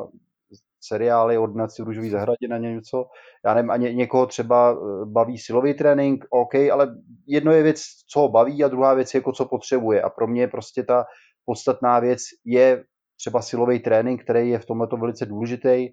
seriály, 0.82 1.38
ordinaci 1.38 1.82
v 1.82 1.84
růžový 1.84 2.10
zahradě 2.10 2.48
na 2.48 2.58
něco. 2.58 3.04
Já 3.44 3.54
nevím, 3.54 3.70
a 3.70 3.76
ně, 3.76 3.94
někoho 3.94 4.26
třeba 4.26 4.72
eh, 4.72 5.04
baví 5.04 5.38
silový 5.38 5.74
trénink, 5.74 6.24
OK, 6.30 6.54
ale 6.54 6.94
jedno 7.26 7.52
je 7.52 7.62
věc, 7.62 7.82
co 8.06 8.20
ho 8.20 8.28
baví 8.28 8.64
a 8.64 8.68
druhá 8.68 8.94
věc 8.94 9.14
je, 9.14 9.18
jako 9.18 9.32
co 9.32 9.44
potřebuje. 9.44 10.02
A 10.02 10.10
pro 10.10 10.26
mě 10.26 10.48
prostě 10.48 10.82
ta 10.82 11.04
podstatná 11.44 12.00
věc 12.00 12.20
je 12.44 12.84
třeba 13.20 13.42
silový 13.42 13.78
trénink, 13.78 14.22
který 14.22 14.50
je 14.50 14.58
v 14.58 14.66
tomhle 14.66 14.88
velice 15.00 15.26
důležitý 15.26 15.88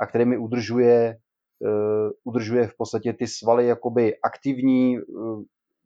a 0.00 0.06
který 0.06 0.24
mi 0.24 0.38
udržuje 0.38 1.16
Eh, 1.66 2.10
udržuje 2.24 2.68
v 2.68 2.76
podstatě 2.76 3.12
ty 3.12 3.26
svaly 3.26 3.66
jakoby 3.66 4.20
aktivní 4.24 4.96
eh, 4.96 5.02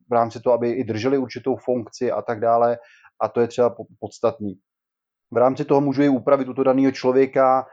v 0.09 0.13
rámci 0.13 0.39
toho, 0.39 0.53
aby 0.53 0.71
i 0.71 0.83
drželi 0.83 1.17
určitou 1.17 1.55
funkci 1.55 2.11
a 2.11 2.21
tak 2.21 2.39
dále 2.39 2.77
a 3.21 3.29
to 3.29 3.41
je 3.41 3.47
třeba 3.47 3.75
podstatný. 3.99 4.59
V 5.31 5.37
rámci 5.37 5.65
toho 5.65 5.81
můžu 5.81 6.03
i 6.03 6.09
upravit 6.09 6.45
tuto 6.45 6.63
daného 6.63 6.91
člověka, 6.91 7.65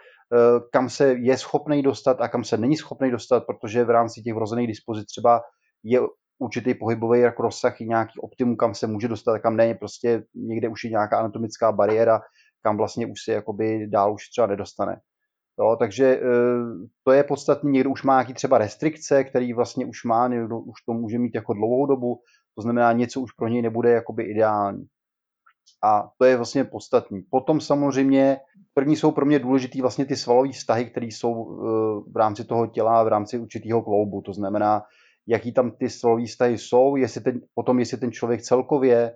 kam 0.72 0.88
se 0.88 1.12
je 1.12 1.38
schopný 1.38 1.82
dostat 1.82 2.20
a 2.20 2.28
kam 2.28 2.44
se 2.44 2.56
není 2.56 2.76
schopný 2.76 3.10
dostat, 3.10 3.44
protože 3.46 3.84
v 3.84 3.90
rámci 3.90 4.22
těch 4.22 4.34
vrozených 4.34 4.66
dispozic 4.66 5.06
třeba 5.06 5.40
je 5.82 6.00
určitý 6.38 6.74
pohybový 6.74 7.20
jako 7.20 7.42
rozsah 7.42 7.80
i 7.80 7.86
nějaký 7.86 8.20
optimum, 8.20 8.56
kam 8.56 8.74
se 8.74 8.86
může 8.86 9.08
dostat 9.08 9.32
a 9.32 9.38
kam 9.38 9.56
ne, 9.56 9.74
prostě 9.74 10.24
někde 10.34 10.68
už 10.68 10.84
je 10.84 10.90
nějaká 10.90 11.18
anatomická 11.18 11.72
bariéra, 11.72 12.20
kam 12.62 12.76
vlastně 12.76 13.06
už 13.06 13.24
se 13.24 13.32
jakoby 13.32 13.86
dál 13.86 14.14
už 14.14 14.28
třeba 14.28 14.46
nedostane. 14.46 15.00
Jo, 15.58 15.76
takže 15.78 16.04
e, 16.04 16.20
to 17.04 17.12
je 17.12 17.24
podstatný, 17.24 17.72
někdo 17.72 17.90
už 17.90 18.02
má 18.02 18.14
nějaký 18.14 18.34
třeba 18.34 18.58
restrikce, 18.58 19.24
který 19.24 19.52
vlastně 19.52 19.86
už 19.86 20.04
má, 20.04 20.28
někdo 20.28 20.58
už 20.58 20.82
to 20.86 20.92
může 20.92 21.18
mít 21.18 21.34
jako 21.34 21.54
dlouhou 21.54 21.86
dobu, 21.86 22.20
to 22.54 22.62
znamená, 22.62 22.92
něco 22.92 23.20
už 23.20 23.32
pro 23.32 23.48
něj 23.48 23.62
nebude 23.62 23.90
jakoby 23.90 24.22
ideální. 24.22 24.86
A 25.84 26.10
to 26.18 26.24
je 26.24 26.36
vlastně 26.36 26.64
podstatný. 26.64 27.22
Potom 27.30 27.60
samozřejmě, 27.60 28.36
první 28.74 28.96
jsou 28.96 29.10
pro 29.10 29.26
mě 29.26 29.38
důležitý 29.38 29.80
vlastně 29.80 30.04
ty 30.04 30.16
svalové 30.16 30.52
vztahy, 30.52 30.84
které 30.84 31.06
jsou 31.06 31.32
e, 31.32 31.56
v 32.12 32.16
rámci 32.16 32.44
toho 32.44 32.66
těla, 32.66 33.04
v 33.04 33.08
rámci 33.08 33.38
určitého 33.38 33.82
kloubu. 33.82 34.22
To 34.22 34.32
znamená, 34.32 34.82
jaký 35.26 35.52
tam 35.52 35.70
ty 35.70 35.90
svalové 35.90 36.26
vztahy 36.26 36.58
jsou, 36.58 36.96
jestli 36.96 37.20
ten, 37.20 37.40
potom 37.54 37.78
jestli 37.78 37.98
ten 37.98 38.12
člověk 38.12 38.42
celkově 38.42 38.96
e, 38.96 39.12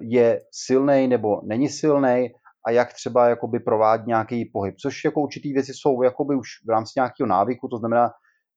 je 0.00 0.40
silný 0.50 1.08
nebo 1.08 1.40
není 1.44 1.68
silný 1.68 2.28
a 2.66 2.70
jak 2.70 2.92
třeba 2.92 3.28
jakoby 3.28 3.60
provádí 3.60 4.04
nějaký 4.06 4.44
pohyb, 4.44 4.74
což 4.82 5.04
jako 5.04 5.20
určitý 5.20 5.52
věci 5.52 5.72
jsou 5.74 6.02
jakoby 6.02 6.34
už 6.34 6.48
v 6.66 6.70
rámci 6.70 6.92
nějakého 6.96 7.28
návyku, 7.28 7.68
to 7.68 7.76
znamená, 7.76 8.10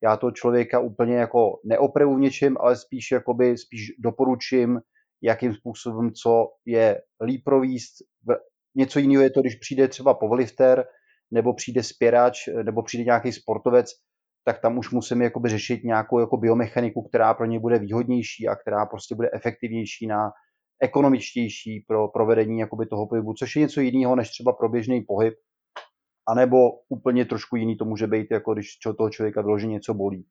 já 0.04 0.17
toho 0.17 0.32
člověka 0.32 0.80
úplně 0.80 1.15
jako 1.15 1.60
neopravu 1.65 2.15
v 2.15 2.19
něčem, 2.19 2.56
ale 2.60 2.75
spíš 2.75 3.12
jakoby, 3.12 3.58
spíš 3.58 3.82
doporučím, 3.99 4.80
jakým 5.21 5.54
způsobem, 5.54 6.12
co 6.12 6.47
je 6.65 7.02
líp 7.25 7.41
províst. 7.45 7.95
Něco 8.80 9.00
jiného 9.00 9.24
je 9.24 9.30
to, 9.30 9.42
když 9.42 9.56
přijde 9.56 9.88
třeba 9.88 10.13
powerlifter, 10.13 10.86
nebo 11.32 11.54
přijde 11.54 11.84
spěrač, 11.84 12.48
nebo 12.63 12.84
přijde 12.84 13.04
nějaký 13.04 13.32
sportovec, 13.32 13.92
tak 14.46 14.62
tam 14.62 14.78
už 14.78 14.92
musíme 14.92 15.24
jakoby 15.24 15.50
řešit 15.50 15.84
nějakou 15.84 16.20
jako 16.20 16.38
biomechaniku, 16.38 17.08
která 17.10 17.34
pro 17.34 17.46
ně 17.46 17.60
bude 17.60 17.80
výhodnější 17.80 18.48
a 18.48 18.56
která 18.56 18.86
prostě 18.86 19.15
bude 19.15 19.30
efektivnější 19.34 20.08
na 20.08 20.32
ekonomičtější 20.82 21.86
pro 21.88 22.08
provedení 22.08 22.60
jakoby 22.60 22.86
toho 22.86 23.08
pohybu, 23.08 23.34
což 23.34 23.56
je 23.56 23.60
něco 23.60 23.82
jiného 23.82 24.15
než 24.15 24.30
třeba 24.30 24.54
pro 24.54 24.70
běžný 24.70 25.02
pohyb, 25.02 25.34
anebo 26.28 26.58
úplně 26.89 27.26
trošku 27.26 27.56
jiný 27.56 27.78
to 27.78 27.86
může 27.86 28.08
být, 28.08 28.28
jako 28.32 28.54
když 28.54 28.68
toho 28.98 29.10
člověka 29.10 29.42
vyloženě 29.42 29.74
něco 29.74 29.94
bolí. 29.94 30.26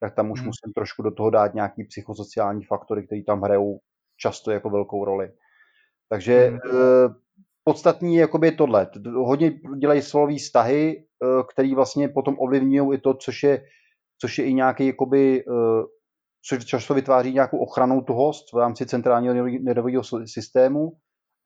Tak 0.00 0.14
tam 0.14 0.30
už 0.30 0.40
hmm. 0.40 0.46
musím 0.46 0.72
trošku 0.74 1.02
do 1.02 1.10
toho 1.10 1.30
dát 1.30 1.54
nějaký 1.54 1.84
psychosociální 1.84 2.64
faktory, 2.64 3.06
které 3.06 3.20
tam 3.26 3.42
hrajou 3.42 3.80
často 4.16 4.50
jako 4.50 4.70
velkou 4.70 5.04
roli. 5.04 5.32
Takže 6.08 6.48
hmm. 6.48 6.58
Podstatný 7.64 8.14
je 8.14 8.20
jakoby 8.20 8.52
tohle. 8.52 8.90
Hodně 9.14 9.52
dělají 9.78 10.02
svalové 10.02 10.36
vztahy, 10.36 10.96
eh, 10.96 11.42
které 11.52 11.74
vlastně 11.74 12.08
potom 12.08 12.36
ovlivňují 12.38 12.98
i 12.98 13.00
to, 13.00 13.14
což 13.14 13.42
je, 13.42 13.62
což 14.20 14.38
je 14.38 14.44
i 14.44 14.54
nějaký 14.54 14.86
jakoby, 14.86 15.40
eh, 15.40 15.82
což 16.48 16.64
často 16.64 16.94
vytváří 16.94 17.32
nějakou 17.32 17.58
ochranou 17.58 18.00
tuhost 18.00 18.52
v 18.52 18.56
rámci 18.56 18.86
centrálního 18.86 19.34
nervového 19.60 20.02
systému 20.24 20.92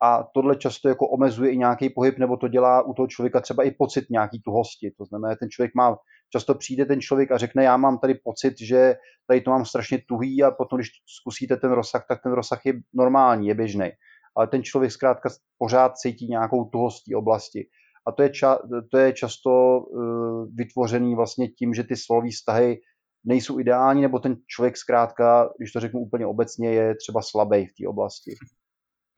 a 0.03 0.25
tohle 0.35 0.57
často 0.57 0.89
jako 0.89 1.09
omezuje 1.09 1.51
i 1.51 1.57
nějaký 1.57 1.91
pohyb, 1.91 2.19
nebo 2.19 2.37
to 2.37 2.49
dělá 2.49 2.83
u 2.83 2.95
toho 2.95 3.07
člověka 3.07 3.41
třeba 3.41 3.63
i 3.63 3.71
pocit 3.71 4.05
nějaký 4.11 4.43
tuhosti. 4.43 4.91
To 4.99 5.05
znamená, 5.05 5.37
ten 5.37 5.51
člověk 5.51 5.75
má, 5.75 5.97
často 6.33 6.55
přijde 6.55 6.87
ten 6.87 7.01
člověk 7.01 7.33
a 7.33 7.39
řekne, 7.39 7.65
já 7.65 7.77
mám 7.77 7.99
tady 7.99 8.15
pocit, 8.15 8.55
že 8.61 8.95
tady 9.27 9.41
to 9.41 9.51
mám 9.51 9.65
strašně 9.65 9.99
tuhý 10.09 10.43
a 10.43 10.51
potom, 10.51 10.79
když 10.79 10.89
zkusíte 11.21 11.57
ten 11.57 11.73
rozsah, 11.73 12.05
tak 12.09 12.23
ten 12.23 12.33
rozsah 12.33 12.67
je 12.67 12.73
normální, 12.95 13.49
je 13.49 13.55
běžný. 13.55 13.91
Ale 14.37 14.47
ten 14.47 14.63
člověk 14.63 14.93
zkrátka 14.93 15.29
pořád 15.59 15.97
cítí 15.97 16.27
nějakou 16.29 16.65
tuhostí 16.65 17.15
oblasti. 17.15 17.67
A 18.07 18.13
to 18.13 18.23
je, 18.23 18.31
ča, 18.31 18.59
to 18.91 18.99
je 18.99 19.13
často 19.13 19.79
uh, 19.79 20.47
vytvořený 20.55 21.15
vlastně 21.15 21.49
tím, 21.49 21.75
že 21.75 21.85
ty 21.85 21.97
svalové 21.97 22.31
vztahy 22.31 22.81
nejsou 23.25 23.59
ideální, 23.59 24.03
nebo 24.03 24.19
ten 24.19 24.37
člověk 24.47 24.77
zkrátka, 24.77 25.49
když 25.59 25.73
to 25.73 25.81
řeknu 25.81 26.01
úplně 26.01 26.27
obecně, 26.27 26.69
je 26.69 26.95
třeba 26.95 27.23
slabý 27.23 27.67
v 27.67 27.75
té 27.81 27.89
oblasti. 27.89 28.35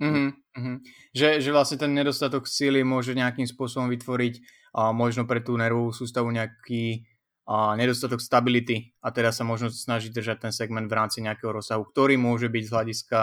Mm-hmm, 0.03 0.33
mm-hmm. 0.59 0.79
Že, 1.17 1.41
že 1.41 1.53
vlastně 1.53 1.79
ten 1.79 1.95
nedostatok 1.95 2.49
síly 2.49 2.85
může 2.85 3.15
nějakým 3.15 3.47
způsobem 3.47 3.89
vytvoriť 3.89 4.41
a 4.77 4.93
možno 4.93 5.25
pre 5.25 5.41
tú 5.41 5.57
nervovú 5.57 5.89
sústavu 5.89 6.29
nejaký 6.29 7.09
a 7.49 7.73
nedostatok 7.81 8.21
stability 8.21 8.93
a 9.01 9.09
teda 9.09 9.33
sa 9.33 9.41
možno 9.41 9.73
snaží 9.73 10.13
držať 10.13 10.45
ten 10.45 10.53
segment 10.53 10.85
v 10.91 10.99
rámci 11.01 11.25
nejakého 11.25 11.49
rozsahu, 11.49 11.89
ktorý 11.89 12.21
môže 12.21 12.53
byť 12.53 12.63
z 12.69 12.73
hľadiska 12.75 13.19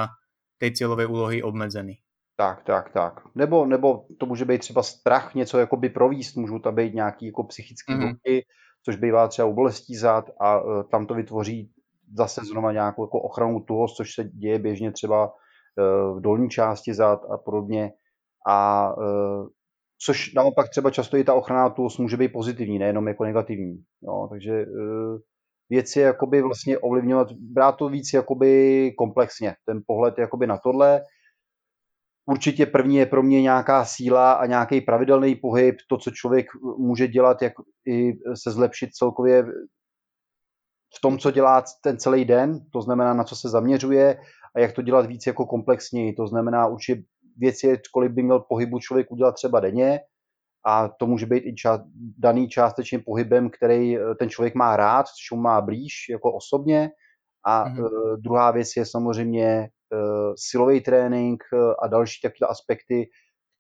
tej 0.58 0.72
cieľovej 0.72 1.08
úlohy 1.08 1.38
obmedzený. 1.44 2.00
Tak, 2.38 2.64
tak, 2.64 2.90
tak. 2.90 3.22
Nebo, 3.36 3.66
nebo 3.66 4.06
to 4.20 4.26
může 4.26 4.46
být 4.46 4.62
třeba 4.62 4.84
strach 4.84 5.36
něco 5.36 5.60
jakoby 5.60 5.90
províst, 5.90 6.38
můžou 6.38 6.60
tam 6.60 6.76
být 6.76 6.94
nějaký 6.94 7.26
jako 7.26 7.44
psychické 7.44 7.94
mm-hmm 7.94 8.42
což 8.86 8.96
bývá 8.96 9.28
třeba 9.28 9.48
u 9.48 9.54
bolestí 9.54 9.96
zad 9.96 10.30
a 10.40 10.58
e, 10.58 10.84
tam 10.92 11.06
to 11.06 11.14
vytvoří 11.14 11.72
zase 12.18 12.42
znova 12.52 12.72
nějakou 12.72 13.04
jako 13.04 13.22
ochranu 13.22 13.60
tuhost, 13.60 13.96
což 13.96 14.14
se 14.16 14.24
děje 14.24 14.60
běžně 14.60 14.92
třeba 14.92 15.26
e, 15.26 15.32
v 16.14 16.22
dolní 16.22 16.50
části 16.50 16.94
zad 16.94 17.20
a 17.30 17.38
podobně. 17.38 17.92
A 18.48 18.90
e, 18.90 19.04
což 20.06 20.34
naopak 20.34 20.70
třeba 20.70 20.92
často 20.92 21.18
i 21.18 21.24
ta 21.24 21.34
ochrana 21.34 21.70
tuhost 21.70 22.00
může 22.00 22.18
být 22.18 22.34
pozitivní, 22.34 22.80
nejenom 22.80 23.08
jako 23.08 23.24
negativní. 23.24 23.84
Jo, 24.02 24.28
takže 24.32 24.66
věc 25.70 25.96
je 25.96 26.04
jakoby 26.04 26.42
vlastně 26.42 26.78
ovlivňovat, 26.78 27.32
brát 27.32 27.72
to 27.72 27.90
víc 27.90 28.14
jakoby 28.14 28.92
komplexně, 28.98 29.56
ten 29.66 29.82
pohled 29.88 30.18
jakoby 30.18 30.48
na 30.48 30.58
tohle 30.58 31.02
Určitě 32.26 32.66
první 32.66 32.96
je 32.96 33.06
pro 33.06 33.24
mě 33.24 33.42
nějaká 33.42 33.86
síla 33.86 34.34
a 34.34 34.46
nějaký 34.46 34.82
pravidelný 34.82 35.36
pohyb, 35.36 35.76
to, 35.90 35.98
co 35.98 36.12
člověk 36.12 36.46
může 36.78 37.08
dělat, 37.08 37.42
jak 37.42 37.54
i 37.88 38.14
se 38.34 38.52
zlepšit 38.52 38.94
celkově 38.94 39.44
v 40.96 41.02
tom, 41.02 41.18
co 41.18 41.32
dělá 41.32 41.64
ten 41.84 41.98
celý 41.98 42.26
den, 42.26 42.60
to 42.74 42.82
znamená, 42.82 43.14
na 43.14 43.24
co 43.24 43.36
se 43.36 43.50
zaměřuje 43.50 44.20
a 44.56 44.60
jak 44.60 44.74
to 44.74 44.82
dělat 44.82 45.06
víc 45.06 45.28
jako 45.28 45.46
komplexněji. 45.46 46.14
To 46.14 46.28
znamená, 46.28 46.68
určitě 46.68 47.02
věc 47.38 47.64
je, 47.64 47.78
kolik 47.94 48.12
by 48.12 48.24
měl 48.24 48.40
pohybu 48.40 48.80
člověk 48.80 49.12
udělat 49.12 49.32
třeba 49.32 49.60
denně 49.60 50.00
a 50.66 50.88
to 50.88 51.08
může 51.08 51.26
být 51.26 51.44
i 51.44 51.54
ča- 51.54 51.84
daný 52.18 52.48
částečným 52.48 53.02
pohybem, 53.06 53.50
který 53.50 53.98
ten 54.20 54.30
člověk 54.30 54.56
má 54.56 54.78
rád, 54.78 55.06
co 55.28 55.36
má 55.36 55.62
blíž 55.62 55.94
jako 56.10 56.34
osobně. 56.34 56.90
A 57.46 57.66
mm-hmm. 57.66 57.84
uh, 57.84 58.18
druhá 58.18 58.52
věc 58.52 58.70
je 58.78 58.86
samozřejmě 58.86 59.70
Eh, 59.94 60.34
silový 60.36 60.82
trénink 60.82 61.44
eh, 61.54 61.58
a 61.84 61.88
další 61.88 62.22
takové 62.22 62.50
aspekty, 62.50 63.10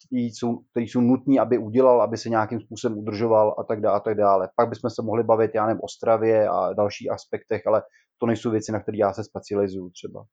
které 0.05 0.21
jsou, 0.21 0.57
které 0.71 0.85
jsou 0.85 1.01
nutné, 1.01 1.39
aby 1.39 1.57
udělal, 1.57 2.01
aby 2.01 2.17
se 2.17 2.29
nějakým 2.29 2.59
způsobem 2.61 2.97
udržoval 2.97 3.55
a 3.59 3.63
tak 3.63 3.81
dále. 3.81 3.97
A 3.97 3.99
tak 3.99 4.17
dále. 4.17 4.49
Pak 4.55 4.69
bychom 4.69 4.89
se 4.89 5.01
mohli 5.01 5.23
bavit, 5.23 5.51
já 5.55 5.65
nevím, 5.65 5.81
o 5.83 5.87
stravě 5.87 6.47
a 6.49 6.73
dalších 6.73 7.11
aspektech, 7.11 7.67
ale 7.67 7.81
to 8.17 8.25
nejsou 8.25 8.51
věci, 8.51 8.71
na 8.71 8.79
které 8.79 8.97
já 8.97 9.13
se 9.13 9.23
specializuju 9.23 9.89
třeba. 9.89 10.25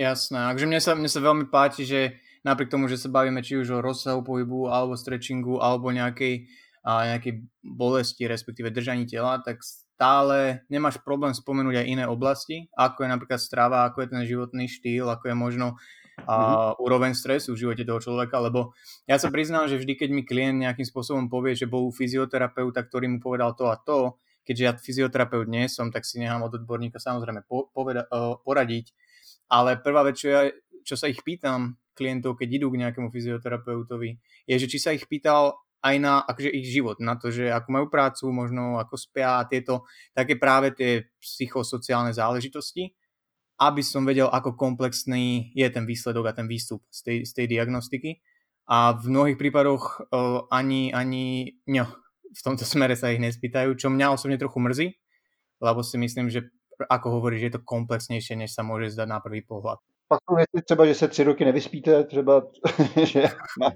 Jasné, 0.00 0.40
takže 0.48 0.66
mne 0.66 0.80
sa, 0.80 0.96
mne 0.96 1.08
sa 1.08 1.20
veľmi 1.20 1.46
páči, 1.52 1.84
že 1.84 2.16
napriek 2.42 2.70
tomu, 2.70 2.86
že 2.90 2.98
sa 2.98 3.10
bavíme 3.10 3.42
či 3.42 3.58
už 3.58 3.78
o 3.78 3.84
rozsahu 3.84 4.22
pohybu, 4.22 4.70
alebo 4.70 4.98
stretchingu, 4.98 5.62
alebo 5.62 5.90
nejakej, 5.90 6.46
a 6.82 7.14
nejakej 7.14 7.46
bolesti, 7.62 8.26
respektíve 8.26 8.74
držaní 8.74 9.06
tela, 9.06 9.38
tak 9.42 9.62
stále 9.62 10.66
nemáš 10.66 10.98
problém 10.98 11.30
spomenúť 11.30 11.82
aj 11.82 11.86
iné 11.86 12.04
oblasti, 12.10 12.66
ako 12.74 13.06
je 13.06 13.08
napríklad 13.08 13.38
strava, 13.38 13.86
ako 13.86 14.02
je 14.02 14.08
ten 14.10 14.22
životný 14.26 14.66
štýl, 14.66 15.06
ako 15.06 15.30
je 15.30 15.36
možno 15.38 15.68
a 16.28 16.34
mm-hmm. 16.36 16.84
úroveň 16.84 17.12
stresu 17.16 17.56
v 17.56 17.66
živote 17.66 17.82
toho 17.88 17.98
človeka, 17.98 18.36
lebo 18.36 18.76
ja 19.08 19.16
sa 19.16 19.32
priznám, 19.32 19.66
že 19.66 19.80
vždy, 19.80 19.96
keď 19.96 20.08
mi 20.12 20.22
klient 20.22 20.60
nejakým 20.60 20.84
spôsobom 20.84 21.32
povie, 21.32 21.56
že 21.56 21.64
bol 21.64 21.88
u 21.88 21.92
fyzioterapeuta, 21.92 22.84
ktorý 22.84 23.08
mu 23.08 23.18
povedal 23.18 23.56
to 23.56 23.72
a 23.72 23.80
to, 23.80 24.20
keďže 24.44 24.62
ja 24.62 24.72
fyzioterapeut 24.76 25.48
nie 25.48 25.66
som, 25.72 25.88
tak 25.88 26.04
si 26.04 26.20
nechám 26.20 26.44
od 26.44 26.52
odborníka 26.52 27.00
samozrejme 27.00 27.46
po, 27.48 27.72
poveda, 27.72 28.06
uh, 28.10 28.36
poradiť, 28.44 28.92
ale 29.48 29.80
prvá 29.80 30.04
vec, 30.04 30.20
čo, 30.20 30.28
ja, 30.28 30.42
čo 30.84 30.94
sa 30.98 31.08
ich 31.08 31.22
pýtam 31.24 31.80
klientov, 31.92 32.40
keď 32.40 32.48
idú 32.62 32.72
k 32.72 32.80
nejakému 32.86 33.12
fyzioterapeutovi, 33.12 34.18
je, 34.48 34.56
že 34.56 34.66
či 34.68 34.78
sa 34.80 34.90
ich 34.92 35.04
pýtal 35.06 35.56
aj 35.82 35.96
na 35.98 36.22
akože 36.22 36.50
ich 36.54 36.70
život, 36.70 37.02
na 37.02 37.18
to, 37.18 37.34
že 37.34 37.50
ako 37.50 37.68
majú 37.74 37.86
prácu, 37.90 38.30
možno 38.30 38.78
ako 38.78 38.94
spia 38.94 39.42
a 39.42 39.48
tieto 39.50 39.82
také 40.14 40.38
práve 40.38 40.70
tie 40.70 41.10
psychosociálne 41.18 42.14
záležitosti, 42.14 42.94
aby 43.58 43.82
som 43.82 44.06
vedel, 44.06 44.30
ako 44.30 44.54
komplexný 44.54 45.50
je 45.54 45.66
ten 45.70 45.82
výsledok 45.82 46.30
a 46.30 46.36
ten 46.38 46.46
výstup 46.46 46.86
z 46.90 47.00
tej, 47.02 47.18
z 47.26 47.32
tej 47.34 47.46
diagnostiky 47.58 48.22
a 48.70 48.94
v 48.94 49.04
mnohých 49.10 49.38
prípadoch 49.38 50.06
uh, 50.06 50.46
ani, 50.54 50.94
ani 50.94 51.58
ňo, 51.66 51.86
v 52.30 52.40
tomto 52.42 52.62
smere 52.72 52.94
sa 52.94 53.10
ich 53.10 53.22
nespýtajú, 53.22 53.74
čo 53.74 53.90
mňa 53.90 54.14
osobne 54.14 54.38
trochu 54.38 54.62
mrzí, 54.62 54.86
lebo 55.58 55.82
si 55.82 55.98
myslím, 55.98 56.30
že 56.30 56.46
ako 56.90 57.20
hovoríš, 57.20 57.40
že 57.40 57.46
je 57.46 57.54
to 57.58 57.66
komplexnější, 57.66 58.36
než 58.36 58.54
se 58.54 58.62
může 58.62 58.90
zdát 58.90 59.08
na 59.08 59.20
prvý 59.20 59.42
pohled. 59.42 59.78
Pak 60.12 60.18
jsou 60.30 60.36
věci 60.36 60.64
třeba, 60.64 60.86
že 60.86 60.94
se 60.94 61.08
tři 61.08 61.24
roky 61.24 61.44
nevyspíte, 61.44 62.04
třeba, 62.04 62.42
že 63.04 63.22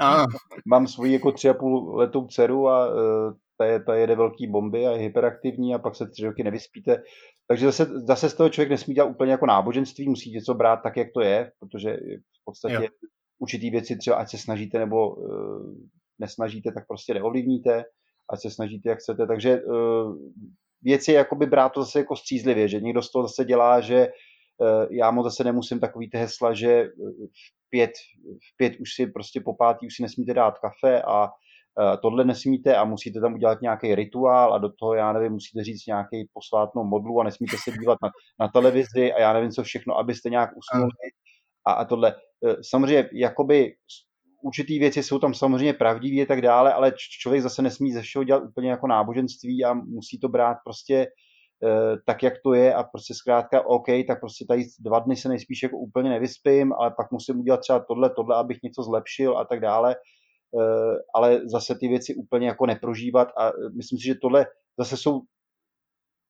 mám, 0.01 0.27
mám 0.67 0.87
svoji 0.87 1.13
jako 1.13 1.33
tři 1.33 1.49
a 1.49 1.55
půl 1.55 1.97
letou 1.97 2.27
dceru 2.27 2.69
a 2.69 2.95
uh, 2.95 3.33
ta, 3.59 3.65
je, 3.65 3.85
ta 3.85 3.95
jede 3.95 4.17
velký 4.17 4.47
bomby 4.47 4.87
a 4.87 4.91
je 4.91 4.99
hyperaktivní 4.99 5.75
a 5.75 5.79
pak 5.79 5.97
se 5.97 6.09
tři 6.09 6.27
roky 6.27 6.45
nevyspíte. 6.45 7.03
Takže 7.49 7.67
zase, 7.67 7.85
zase 7.85 8.31
z 8.31 8.35
toho 8.35 8.49
člověk 8.49 8.71
nesmí 8.71 8.95
dělat 8.95 9.11
úplně 9.11 9.33
jako 9.33 9.47
náboženství, 9.47 10.09
musí 10.09 10.31
něco 10.31 10.55
brát 10.55 10.77
tak, 10.77 10.97
jak 10.97 11.09
to 11.15 11.21
je, 11.21 11.53
protože 11.61 11.97
v 12.41 12.45
podstatě 12.45 12.75
jo 12.75 13.09
určitý 13.39 13.71
věci 13.71 13.97
třeba, 13.97 14.17
ať 14.17 14.31
se 14.31 14.39
snažíte 14.39 14.79
nebo 14.79 15.15
uh, 15.15 15.75
nesnažíte, 16.19 16.73
tak 16.73 16.87
prostě 16.89 17.15
neovlivníte, 17.15 17.85
ať 18.31 18.41
se 18.41 18.51
snažíte, 18.51 18.89
jak 18.89 18.99
chcete. 18.99 19.27
Takže 19.27 19.63
uh, 19.63 20.17
věci 20.83 21.13
jakoby 21.13 21.47
brát 21.47 21.69
to 21.69 21.83
zase 21.83 21.99
jako 21.99 22.17
střízlivě, 22.17 22.69
že 22.69 22.81
někdo 22.81 23.03
z 23.03 23.13
toho 23.13 23.23
zase 23.23 23.45
dělá, 23.45 23.81
že 23.81 24.09
já 24.91 25.11
mu 25.11 25.23
zase 25.23 25.45
nemusím 25.45 25.81
takový 25.81 26.11
ty 26.11 26.19
hesla, 26.19 26.55
že 26.55 26.85
v 26.87 27.71
pět, 27.71 27.91
v 28.25 28.57
pět 28.57 28.73
už 28.81 28.95
si 28.95 29.07
prostě 29.07 29.41
po 29.41 29.55
pátý 29.55 29.87
už 29.87 29.97
si 29.97 30.03
nesmíte 30.03 30.35
dát 30.35 30.59
kafe 30.59 31.03
a 31.03 31.29
tohle 32.03 32.25
nesmíte 32.25 32.77
a 32.77 32.85
musíte 32.85 33.21
tam 33.21 33.35
udělat 33.35 33.61
nějaký 33.61 33.95
rituál 33.95 34.55
a 34.55 34.59
do 34.59 34.69
toho, 34.81 34.95
já 34.95 35.13
nevím, 35.13 35.33
musíte 35.33 35.65
říct 35.65 35.87
nějaký 35.87 36.29
posvátnou 36.33 36.85
modlu 36.85 37.21
a 37.21 37.25
nesmíte 37.25 37.57
se 37.65 37.79
dívat 37.79 37.99
na, 38.03 38.11
na 38.41 38.49
televizi 38.49 39.13
a 39.13 39.21
já 39.21 39.33
nevím 39.33 39.51
co 39.51 39.63
všechno, 39.63 39.99
abyste 39.99 40.31
nějak 40.31 40.51
usnuli 40.57 40.91
a, 41.67 41.73
a 41.73 41.85
tohle. 41.85 42.15
Samozřejmě, 42.71 43.09
jakoby 43.13 43.75
určitý 44.43 44.79
věci 44.79 45.03
jsou 45.03 45.19
tam 45.19 45.35
samozřejmě 45.35 45.73
pravdivé 45.73 46.23
a 46.23 46.27
tak 46.27 46.41
dále, 46.41 46.73
ale 46.73 46.93
člověk 47.21 47.43
zase 47.43 47.63
nesmí 47.63 47.93
ze 47.93 48.03
všeho 48.03 48.25
dělat 48.25 48.43
úplně 48.43 48.71
jako 48.71 48.87
náboženství 48.87 49.65
a 49.65 49.75
musí 49.75 50.19
to 50.19 50.29
brát 50.29 50.57
prostě 50.65 51.07
tak, 52.07 52.23
jak 52.23 52.35
to 52.45 52.55
je 52.55 52.75
a 52.75 52.83
prostě 52.83 53.15
zkrátka 53.15 53.67
OK, 53.67 53.87
tak 54.07 54.21
prostě 54.21 54.45
tady 54.49 54.65
dva 54.81 54.99
dny 54.99 55.17
se 55.17 55.29
nejspíš 55.29 55.63
jako 55.63 55.79
úplně 55.79 56.11
nevyspím, 56.11 56.73
ale 56.73 56.91
pak 56.91 57.13
musím 57.13 57.41
udělat 57.41 57.61
třeba 57.61 57.85
tohle, 57.89 58.11
tohle, 58.11 58.37
abych 58.37 58.59
něco 58.63 58.83
zlepšil 58.83 59.39
a 59.39 59.45
tak 59.45 59.61
dále, 59.61 59.97
uh, 60.51 60.95
ale 61.15 61.41
zase 61.49 61.75
ty 61.81 61.89
věci 61.89 62.15
úplně 62.15 62.47
jako 62.47 62.67
neprožívat 62.67 63.29
a 63.39 63.53
myslím 63.77 63.99
si, 63.99 64.07
že 64.07 64.15
tohle 64.15 64.47
zase 64.79 64.97
jsou 64.97 65.21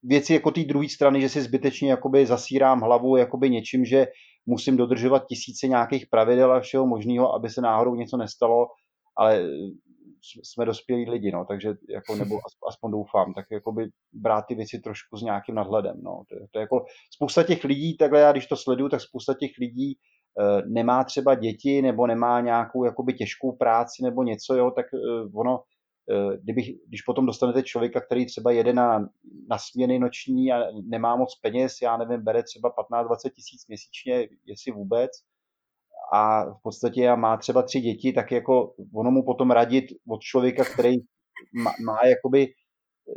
věci 0.03 0.33
jako 0.33 0.51
té 0.51 0.65
druhé 0.65 0.89
strany, 0.89 1.21
že 1.21 1.29
si 1.29 1.43
zbytečně 1.43 1.91
jakoby 1.91 2.27
zasírám 2.27 2.81
hlavu 2.81 3.17
jakoby 3.17 3.51
něčím, 3.51 3.85
že 3.85 4.07
musím 4.47 4.77
dodržovat 4.77 5.27
tisíce 5.29 5.69
nějakých 5.69 6.07
pravidel 6.07 6.53
a 6.53 6.61
všeho 6.61 6.87
možného, 6.87 7.35
aby 7.35 7.51
se 7.51 7.61
náhodou 7.61 7.95
něco 7.95 8.17
nestalo, 8.17 8.67
ale 9.19 9.49
jsme 10.43 10.65
dospělí 10.65 11.11
lidi, 11.11 11.33
no, 11.33 11.45
takže 11.45 11.75
jako, 11.89 12.17
nebo 12.17 12.39
aspoň 12.69 12.91
doufám, 12.91 13.35
tak 13.35 13.47
jakoby 13.51 13.89
brát 14.13 14.45
ty 14.49 14.55
věci 14.55 14.79
trošku 14.79 15.17
s 15.17 15.23
nějakým 15.23 15.55
nadhledem, 15.55 15.97
no. 16.03 16.23
To, 16.29 16.37
to 16.51 16.59
je 16.59 16.61
jako 16.61 16.85
spousta 17.11 17.43
těch 17.43 17.65
lidí, 17.65 17.97
takhle 17.97 18.21
já 18.21 18.33
když 18.33 18.47
to 18.47 18.57
sleduju, 18.57 18.89
tak 18.89 19.01
spousta 19.01 19.35
těch 19.35 19.51
lidí 19.61 19.93
e, 19.93 19.97
nemá 20.67 21.05
třeba 21.05 21.35
děti 21.35 21.83
nebo 21.83 22.07
nemá 22.07 22.41
nějakou 22.41 22.85
jakoby 22.85 23.13
těžkou 23.13 23.53
práci 23.53 24.03
nebo 24.03 24.23
něco, 24.23 24.55
jo, 24.55 24.71
tak 24.71 24.87
e, 24.95 24.99
ono 25.35 25.61
Eh, 26.11 26.37
kdybych, 26.43 26.71
když 26.89 27.03
potom 27.03 27.27
dostanete 27.27 27.63
člověka, 27.63 28.01
který 28.01 28.27
třeba 28.27 28.51
jede 28.51 28.73
na, 28.73 28.99
na 29.49 29.59
směny 29.59 29.99
noční 29.99 30.53
a 30.53 30.65
nemá 30.83 31.17
moc 31.17 31.39
peněz, 31.43 31.79
já 31.83 31.97
nevím, 31.97 32.25
bere 32.25 32.43
třeba 32.43 32.75
15-20 32.91 33.31
tisíc 33.35 33.67
měsíčně, 33.69 34.29
jestli 34.45 34.73
vůbec, 34.73 35.11
a 36.13 36.45
v 36.45 36.63
podstatě 36.63 37.17
má 37.17 37.37
třeba 37.37 37.63
tři 37.63 37.81
děti, 37.81 38.13
tak 38.13 38.33
jako 38.33 38.75
ono 38.95 39.11
mu 39.11 39.25
potom 39.25 39.51
radit 39.51 39.85
od 40.09 40.21
člověka, 40.21 40.65
který 40.65 40.97
má, 41.63 41.73
má 41.85 41.99
jakoby, 42.07 42.47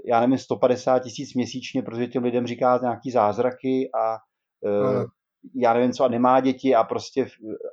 já 0.05 0.19
nevím, 0.19 0.37
150 0.37 0.99
tisíc 0.99 1.33
měsíčně, 1.33 1.81
protože 1.81 2.07
těm 2.07 2.23
lidem 2.23 2.47
říká 2.47 2.79
nějaký 2.81 3.11
zázraky 3.11 3.89
a 4.01 4.17
no. 4.63 5.05
já 5.55 5.73
nevím 5.73 5.91
co, 5.91 6.03
a 6.03 6.07
nemá 6.07 6.39
děti 6.39 6.75
a 6.75 6.83
prostě 6.83 7.27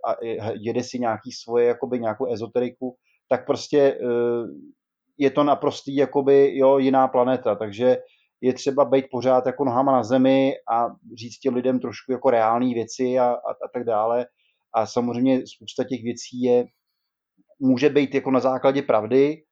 a 0.09 0.17
jede 0.61 0.83
si 0.83 0.99
nějaký 0.99 1.33
svoje, 1.33 1.67
jakoby 1.67 2.01
nějakou 2.01 2.33
ezoteriku, 2.33 2.97
tak 3.29 3.47
prostě 3.47 3.79
eh, 3.79 4.47
je 5.19 5.31
to 5.31 5.45
naprostý 5.45 5.97
jakoby 5.97 6.59
jo, 6.59 6.79
jiná 6.79 7.09
planeta, 7.09 7.55
takže 7.55 7.97
je 8.41 8.53
třeba 8.53 8.85
být 8.85 9.05
pořád 9.11 9.47
jako 9.47 9.65
nohama 9.65 9.93
na 9.93 10.03
zemi 10.03 10.53
a 10.73 10.87
říct 11.17 11.39
těm 11.39 11.55
lidem 11.55 11.81
trošku 11.81 12.13
jako 12.13 12.31
reální 12.31 12.75
věci 12.75 13.19
a, 13.19 13.25
a, 13.25 13.51
a 13.51 13.69
tak 13.73 13.85
dále. 13.85 14.27
A 14.77 14.87
samozřejmě 14.87 15.43
spousta 15.47 15.85
těch 15.85 16.03
věcí 16.03 16.43
je, 16.43 16.67
může 17.61 17.89
být 17.89 18.15
jako 18.15 18.31
na 18.31 18.41
základě 18.41 18.83
pravdy, 18.83 19.43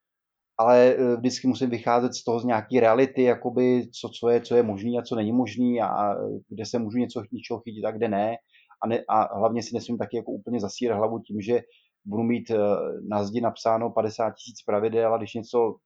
ale 0.58 0.86
e, 0.86 1.16
vždycky 1.16 1.48
musím 1.48 1.70
vycházet 1.70 2.14
z 2.14 2.24
toho 2.24 2.40
z 2.40 2.44
nějaké 2.44 2.80
reality, 2.80 3.22
jakoby 3.22 3.88
co, 4.00 4.08
co 4.08 4.28
je, 4.28 4.40
co 4.40 4.56
je 4.56 4.62
možný 4.62 4.98
a 4.98 5.02
co 5.02 5.16
není 5.16 5.32
možný 5.32 5.80
a, 5.80 6.14
kde 6.48 6.66
se 6.66 6.78
můžu 6.78 6.98
něco, 6.98 7.22
něčeho 7.32 7.60
chytit 7.60 7.84
a 7.84 7.90
kde 7.90 8.08
ne. 8.08 8.36
A, 8.82 8.86
ne, 8.88 9.04
a 9.08 9.38
hlavně 9.38 9.62
si 9.62 9.74
nesmím 9.74 9.98
taky 9.98 10.16
jako 10.16 10.32
úplně 10.32 10.60
zasírat 10.60 10.98
hlavu 10.98 11.18
tím, 11.18 11.40
že 11.40 11.60
budu 12.04 12.22
mít 12.22 12.50
eh, 12.50 12.58
na 13.08 13.24
zdi 13.24 13.40
napsáno 13.40 13.90
50 13.90 14.30
tisíc 14.30 14.62
pravidel 14.62 15.14
a 15.14 15.18
když 15.18 15.34
něco 15.34 15.76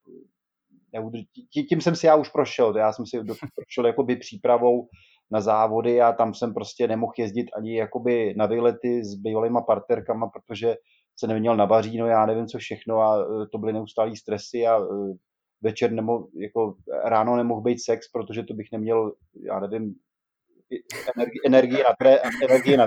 neudrží, 0.93 1.28
tím 1.68 1.80
jsem 1.80 1.97
si 1.97 2.07
já 2.07 2.16
už 2.16 2.28
prošel, 2.28 2.76
já 2.76 2.93
jsem 2.93 3.07
si 3.07 3.18
prošel 3.55 3.86
jakoby 3.86 4.16
přípravou 4.16 4.89
na 5.31 5.41
závody 5.41 6.01
a 6.01 6.12
tam 6.12 6.35
jsem 6.35 6.55
prostě 6.55 6.89
nemohl 6.89 7.12
jezdit 7.18 7.47
ani 7.57 7.76
jakoby 7.76 8.35
na 8.37 8.47
výlety 8.47 9.05
s 9.05 9.14
bývalýma 9.14 9.61
partnerkama, 9.61 10.29
protože 10.29 10.76
se 11.18 11.26
neměl 11.26 11.57
na 11.57 11.64
vaříno, 11.64 12.07
já 12.07 12.26
nevím 12.26 12.47
co 12.47 12.59
všechno 12.59 13.01
a 13.01 13.22
eh, 13.22 13.47
to 13.53 13.59
byly 13.59 13.72
neustálý 13.72 14.16
stresy 14.16 14.66
a 14.66 14.79
eh, 14.79 15.14
večer 15.62 15.93
nemohl, 15.93 16.26
jako 16.41 16.74
ráno 17.05 17.37
nemohl 17.37 17.61
být 17.61 17.79
sex, 17.85 18.09
protože 18.12 18.43
to 18.43 18.55
bych 18.55 18.66
neměl, 18.72 19.12
já 19.47 19.61
nevím, 19.61 19.95
energii, 21.14 21.41
energii, 21.47 21.83
na, 21.83 21.95
tré, 21.99 22.18
na, 22.76 22.87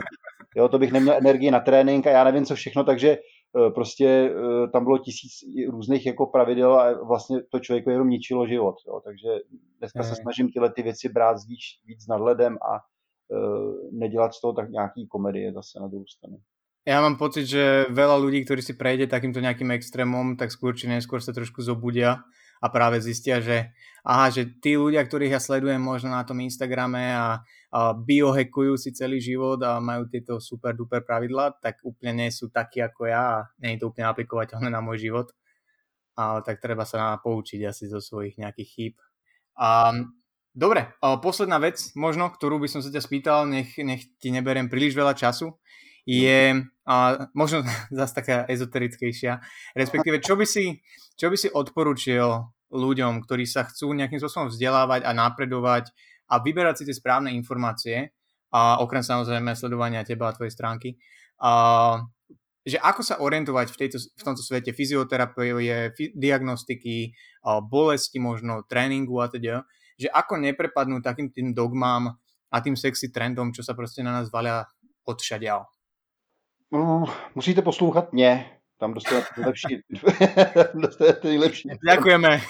jo, 0.56 0.70
to 0.70 0.80
bych 0.80 0.92
neměl 0.92 1.14
energii 1.14 1.52
na 1.52 1.60
trénink 1.60 2.08
a 2.08 2.12
já 2.12 2.24
nevím 2.24 2.46
co 2.46 2.56
všechno, 2.56 2.84
takže 2.84 3.10
eh, 3.10 3.72
prostě 3.72 4.34
tam 4.74 4.84
bylo 4.84 4.98
tisíc 4.98 5.32
různých 5.70 6.06
jako 6.06 6.26
pravidel 6.26 6.74
a 6.74 7.04
vlastně 7.04 7.38
to 7.52 7.60
člověku 7.60 7.90
jenom 7.90 8.10
ničilo 8.10 8.48
život. 8.48 8.76
Jo. 8.88 9.02
Takže 9.06 9.30
dneska 9.82 10.04
se 10.04 10.16
snažím 10.16 10.52
tyhle 10.54 10.70
ty 10.70 10.82
věci 10.84 11.10
brát 11.10 11.38
víc, 11.48 11.82
víc 11.86 12.08
nadhledem 12.08 12.58
a 12.62 12.74
uh, 12.78 13.92
nedělat 13.92 14.34
z 14.34 14.42
toho 14.42 14.54
tak 14.54 14.70
nějaký 14.70 15.08
komedie 15.08 15.54
zase 15.54 15.80
na 15.82 15.88
druhou 15.88 16.08
stranu. 16.08 16.38
Já 16.86 17.02
mám 17.02 17.18
pocit, 17.18 17.46
že 17.46 17.86
veľa 17.94 18.18
ľudí, 18.18 18.42
ktorí 18.42 18.66
si 18.66 18.74
prejde 18.74 19.06
takýmto 19.06 19.38
nejakým 19.38 19.70
extrémom, 19.78 20.34
tak 20.34 20.50
skôr 20.50 20.74
či 20.74 20.90
neskôr 20.90 21.22
sa 21.22 21.30
trošku 21.30 21.62
zobudia 21.62 22.26
a 22.58 22.68
práve 22.74 22.98
zistia, 22.98 23.38
že 23.38 23.70
aha, 24.02 24.34
že 24.34 24.50
tí 24.58 24.82
ľudia, 24.82 25.06
ktorých 25.06 25.38
ja 25.38 25.42
sledujem 25.42 25.78
možno 25.78 26.10
na 26.10 26.26
tom 26.26 26.42
Instagrame 26.42 27.14
a 27.14 27.46
biohackujú 28.02 28.82
si 28.82 28.98
celý 28.98 29.22
život 29.22 29.62
a 29.62 29.78
majú 29.78 30.10
tieto 30.10 30.42
super 30.42 30.74
duper 30.74 31.06
pravidla, 31.06 31.54
tak 31.62 31.86
úplne 31.86 32.26
nie 32.26 32.30
sú 32.34 32.50
takí 32.50 32.82
ako 32.82 33.06
ja 33.06 33.46
a 33.46 33.46
nie 33.62 33.78
je 33.78 33.86
to 33.86 33.94
úplne 33.94 34.10
aplikovateľné 34.10 34.74
na 34.74 34.82
môj 34.82 35.06
život. 35.06 35.30
Ale 36.18 36.42
tak 36.42 36.66
treba 36.66 36.82
sa 36.82 37.14
poučiť 37.22 37.62
asi 37.62 37.94
zo 37.94 38.02
svojich 38.02 38.42
nejakých 38.42 38.70
chýb. 38.74 38.96
A, 39.62 39.94
dobre, 40.58 40.90
a 40.98 41.22
posledná 41.22 41.62
vec 41.62 41.94
možno, 41.94 42.34
ktorú 42.34 42.58
by 42.58 42.66
som 42.66 42.82
sa 42.82 42.90
ťa 42.90 43.06
spýtal, 43.06 43.46
nech, 43.46 43.78
nech 43.78 44.10
ti 44.18 44.34
neberiem 44.34 44.74
príliš 44.74 44.98
veľa 44.98 45.14
času, 45.14 45.54
je 46.02 46.66
a, 46.66 46.96
možno 47.38 47.62
zase 47.94 48.14
taká 48.18 48.36
ezoterickejšia, 48.50 49.38
respektíve 49.78 50.18
čo 50.18 50.34
by 50.34 50.50
si, 50.50 50.82
čo 51.14 51.30
by 51.30 51.38
si 51.38 51.54
odporučil 51.54 52.26
ľuďom, 52.74 53.22
ktorí 53.22 53.46
sa 53.46 53.70
chcú 53.70 53.94
nejakým 53.94 54.18
spôsobom 54.18 54.50
vzdelávať 54.50 55.06
a 55.06 55.12
napredovať 55.14 55.94
a 56.32 56.42
vyberať 56.42 56.82
si 56.82 56.88
tie 56.90 56.96
správne 56.98 57.30
informácie, 57.36 58.16
a 58.52 58.84
okrem 58.84 59.00
samozrejme 59.00 59.56
sledovania 59.56 60.04
teba 60.04 60.28
a 60.28 60.36
tvojej 60.36 60.52
stránky, 60.52 60.98
a, 61.38 62.02
že 62.62 62.78
ako 62.78 63.02
sa 63.02 63.18
orientovať 63.18 63.68
v, 63.74 63.78
tejto, 63.78 63.98
v 63.98 64.24
tomto 64.24 64.44
svete 64.46 64.72
fyzioterapie, 64.74 65.94
diagnostiky, 66.14 67.14
bolesti 67.66 68.22
možno, 68.22 68.62
tréninku 68.70 69.18
a 69.18 69.28
teda, 69.28 69.66
že 69.98 70.10
ako 70.10 70.38
neprepadnúť 70.42 71.02
takým 71.02 71.30
tým 71.30 71.54
dogmám 71.54 72.18
a 72.52 72.56
tým 72.62 72.76
sexy 72.76 73.10
trendom, 73.10 73.54
čo 73.54 73.64
sa 73.64 73.74
prostě 73.74 74.04
na 74.04 74.12
nás 74.12 74.32
valia 74.32 74.66
odšadial. 75.06 75.66
No, 76.72 77.06
musíte 77.36 77.62
poslouchat 77.62 78.14
mě, 78.14 78.46
tam 78.80 78.94
dostanete 78.94 79.28
lepší. 79.38 79.82
dostanete 80.74 81.28
nejlepší. 81.28 81.70
Děkujeme. 81.92 82.42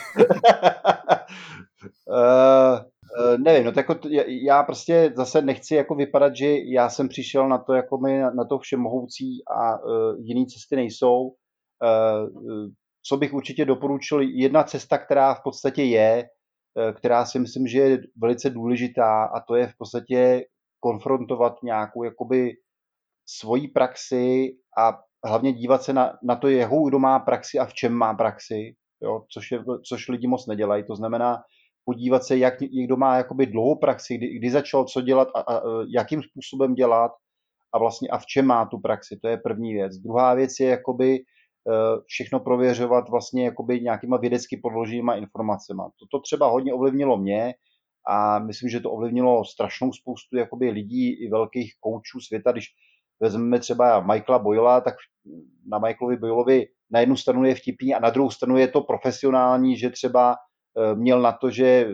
uh, 2.08 2.80
nevím, 3.38 3.66
no 3.66 3.72
tak 3.72 3.90
jako 3.90 4.08
já 4.28 4.64
prostě 4.64 5.14
zase 5.16 5.42
nechci 5.42 5.76
jako 5.76 5.96
vypadat, 5.96 6.36
že 6.36 6.56
já 6.74 6.90
jsem 6.90 7.08
přišel 7.08 7.50
na 7.50 7.58
to 7.58 7.74
jako 7.74 7.98
my, 7.98 8.20
na 8.20 8.46
to 8.50 8.60
všemohoucí 8.60 9.44
a 9.48 9.84
uh, 9.84 10.16
jiný 10.20 10.48
cesty 10.48 10.76
nejsou. 10.76 11.22
Uh, 11.22 12.68
co 13.06 13.18
bych 13.18 13.34
určitě 13.34 13.66
doporučil, 13.66 14.22
jedna 14.22 14.64
cesta, 14.64 14.98
která 14.98 15.34
v 15.34 15.42
podstatě 15.44 15.84
je, 15.84 16.24
uh, 16.24 16.92
která 16.92 17.26
si 17.26 17.40
myslím, 17.40 17.68
že 17.68 17.80
je 17.80 18.00
velice 18.22 18.50
důležitá 18.50 19.24
a 19.24 19.40
to 19.48 19.56
je 19.56 19.68
v 19.68 19.78
podstatě 19.78 20.46
konfrontovat 20.80 21.54
nějakou 21.64 22.04
jakoby 22.04 22.52
svoji 23.26 23.68
praxi 23.68 24.52
a 24.78 25.00
hlavně 25.26 25.54
dívat 25.54 25.84
se 25.84 25.94
na, 25.94 26.14
na 26.24 26.36
to, 26.36 26.48
jakou 26.48 26.90
kdo 26.90 27.00
má 27.00 27.20
praxi 27.20 27.60
a 27.60 27.66
v 27.66 27.74
čem 27.74 27.94
má 27.94 28.14
praxi, 28.14 28.76
jo, 29.02 29.22
což, 29.34 29.52
je, 29.52 29.64
což 29.90 30.08
lidi 30.08 30.28
moc 30.28 30.48
nedělají. 30.48 30.84
To 30.88 30.96
znamená 30.96 31.38
podívat 31.86 32.24
se, 32.24 32.38
jak 32.38 32.62
někdo 32.62 32.98
má 32.98 33.18
jakoby 33.18 33.46
dlouhou 33.46 33.76
praxi, 33.76 34.18
kdy, 34.18 34.28
kdy 34.38 34.50
začal 34.50 34.86
co 34.86 35.02
dělat 35.02 35.28
a, 35.36 35.40
a 35.40 35.62
jakým 35.96 36.22
způsobem 36.24 36.74
dělat 36.74 37.12
a 37.74 37.78
vlastně 37.80 38.10
a 38.10 38.18
v 38.18 38.26
čem 38.26 38.46
má 38.46 38.66
tu 38.66 38.80
praxi. 38.80 39.20
To 39.22 39.28
je 39.28 39.38
první 39.38 39.74
věc. 39.74 39.98
Druhá 39.98 40.34
věc 40.34 40.60
je 40.60 40.70
jakoby 40.70 41.16
eh, 41.16 42.02
všechno 42.06 42.40
prověřovat 42.40 43.10
vlastně 43.10 43.46
jakoby 43.46 43.82
nějakýma 43.82 44.18
vědecky 44.18 44.58
podloženýma 44.58 45.16
informacemi. 45.16 45.82
Toto 46.00 46.22
třeba 46.22 46.48
hodně 46.48 46.74
ovlivnilo 46.74 47.18
mě 47.18 47.54
a 48.08 48.40
myslím, 48.40 48.70
že 48.70 48.80
to 48.80 48.92
ovlivnilo 48.92 49.46
strašnou 49.46 49.94
spoustu 49.94 50.38
jakoby 50.38 50.70
lidí 50.70 51.24
i 51.24 51.30
velkých 51.30 51.74
koučů 51.80 52.20
světa, 52.20 52.52
když 52.52 52.66
vezmeme 53.20 53.60
třeba 53.60 54.00
Michaela 54.02 54.40
Boyla, 54.40 54.82
tak 54.82 54.96
na 55.68 55.80
Michaelovi 55.80 56.18
Boylovi 56.18 56.66
na 56.92 57.00
jednu 57.00 57.16
stranu 57.18 57.44
je 57.44 57.56
vtipný 57.56 57.96
a 57.96 58.00
na 58.00 58.10
druhou 58.10 58.30
stranu 58.30 58.58
je 58.58 58.68
to 58.68 58.82
profesionální, 58.82 59.78
že 59.78 59.90
třeba 59.90 60.36
měl 60.96 61.22
na 61.22 61.32
to, 61.32 61.52
že 61.52 61.66
eh, 61.66 61.94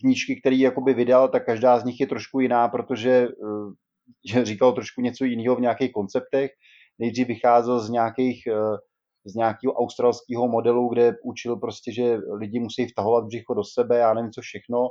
knížky, 0.00 0.40
který 0.40 0.60
jakoby 0.60 0.94
vydal, 0.94 1.28
tak 1.28 1.46
každá 1.46 1.78
z 1.78 1.84
nich 1.84 2.00
je 2.00 2.06
trošku 2.06 2.40
jiná, 2.40 2.68
protože 2.68 3.10
eh, 3.10 3.72
že 4.32 4.44
říkal 4.44 4.72
trošku 4.72 5.00
něco 5.00 5.24
jiného 5.24 5.56
v 5.56 5.60
nějakých 5.60 5.92
konceptech. 5.92 6.50
Nejdřív 6.98 7.28
vycházel 7.28 7.80
z 7.80 7.90
nějakých 7.90 8.42
z 9.26 9.34
nějakého 9.34 9.72
australského 9.72 10.48
modelu, 10.48 10.88
kde 10.88 11.12
učil 11.24 11.56
prostě, 11.56 11.92
že 11.92 12.18
lidi 12.38 12.60
musí 12.60 12.86
vtahovat 12.86 13.24
břicho 13.24 13.54
do 13.54 13.64
sebe, 13.64 13.98
já 13.98 14.14
nevím 14.14 14.30
co 14.30 14.40
všechno, 14.40 14.88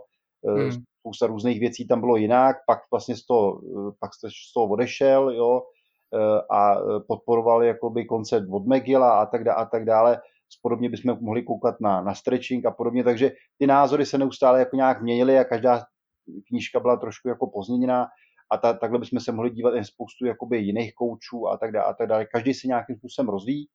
hmm. 0.48 0.72
spousta 1.00 1.28
různých 1.28 1.60
věcí 1.60 1.88
tam 1.88 2.00
bylo 2.00 2.16
jinak, 2.16 2.56
pak 2.68 2.80
vlastně 2.92 3.16
z 3.16 3.26
toho, 3.26 3.62
pak 4.00 4.12
z 4.14 4.54
toho 4.54 4.68
odešel, 4.68 5.30
jo, 5.30 5.62
a 6.52 6.76
podporoval 7.08 7.64
jakoby 7.64 8.06
koncept 8.06 8.48
od 8.52 8.66
McGilla 8.66 9.22
a 9.22 9.26
tak, 9.26 9.44
dále, 9.44 9.58
a 9.58 9.66
tak 9.66 9.86
dále. 9.86 10.22
Podobně 10.62 10.90
bychom 10.90 11.18
mohli 11.22 11.44
koukat 11.44 11.76
na, 11.82 12.02
na 12.02 12.14
stretching 12.14 12.66
a 12.66 12.72
podobně, 12.72 13.04
takže 13.04 13.32
ty 13.58 13.68
názory 13.68 14.06
se 14.06 14.18
neustále 14.18 14.60
jako 14.60 14.76
nějak 14.76 15.02
měnily 15.02 15.40
a 15.40 15.44
každá 15.44 15.84
knížka 16.48 16.80
byla 16.80 16.98
trošku 16.98 17.28
jako 17.28 17.48
pozměněná 17.54 18.08
a 18.52 18.58
ta, 18.58 18.74
takhle 18.74 19.00
bychom 19.00 19.20
se 19.20 19.32
mohli 19.32 19.50
dívat 19.50 19.76
i 19.76 19.86
spoustu 19.86 20.26
jakoby 20.26 20.58
jiných 20.58 20.94
koučů 20.94 21.48
a 21.48 21.58
tak 21.58 21.72
dále 21.72 21.86
a 21.86 21.94
tak 21.94 22.08
dále. 22.08 22.26
Každý 22.26 22.54
se 22.54 22.68
nějakým 22.68 22.96
způsobem 22.96 23.30
rozvíjí 23.30 23.68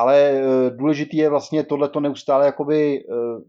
ale 0.00 0.16
eh, 0.16 0.70
důležitý 0.70 1.16
je 1.16 1.30
vlastně 1.30 1.64
tohleto 1.64 2.00
neustále 2.00 2.46
jakoby 2.46 2.98
eh, 2.98 3.04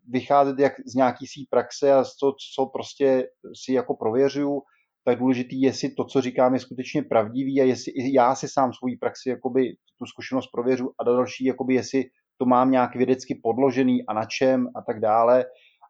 vycházet 0.07 0.59
jak 0.59 0.73
z 0.85 0.95
nějaký 0.95 1.27
svý 1.27 1.45
praxe 1.49 1.93
a 1.93 2.03
z 2.03 2.17
toho, 2.17 2.35
co 2.55 2.65
prostě 2.65 3.27
si 3.65 3.73
jako 3.73 3.95
prověřuju, 3.95 4.61
tak 5.05 5.19
důležitý 5.19 5.61
je, 5.61 5.67
jestli 5.67 5.89
to, 5.89 6.05
co 6.05 6.21
říkám, 6.21 6.53
je 6.53 6.59
skutečně 6.59 7.03
pravdivý 7.03 7.61
a 7.61 7.63
jestli 7.63 8.13
já 8.13 8.35
si 8.35 8.47
sám 8.47 8.73
svoji 8.73 8.97
praxi 8.97 9.29
jakoby 9.29 9.75
tu 9.99 10.05
zkušenost 10.05 10.47
prověřu 10.53 10.91
a 10.99 11.03
další, 11.03 11.45
jakoby 11.45 11.73
jestli 11.73 12.03
to 12.41 12.45
mám 12.45 12.71
nějak 12.71 12.95
vědecky 12.95 13.35
podložený 13.43 14.05
a 14.05 14.13
na 14.13 14.25
čem 14.25 14.67
a 14.75 14.81
tak 14.81 14.99
dále. 14.99 15.45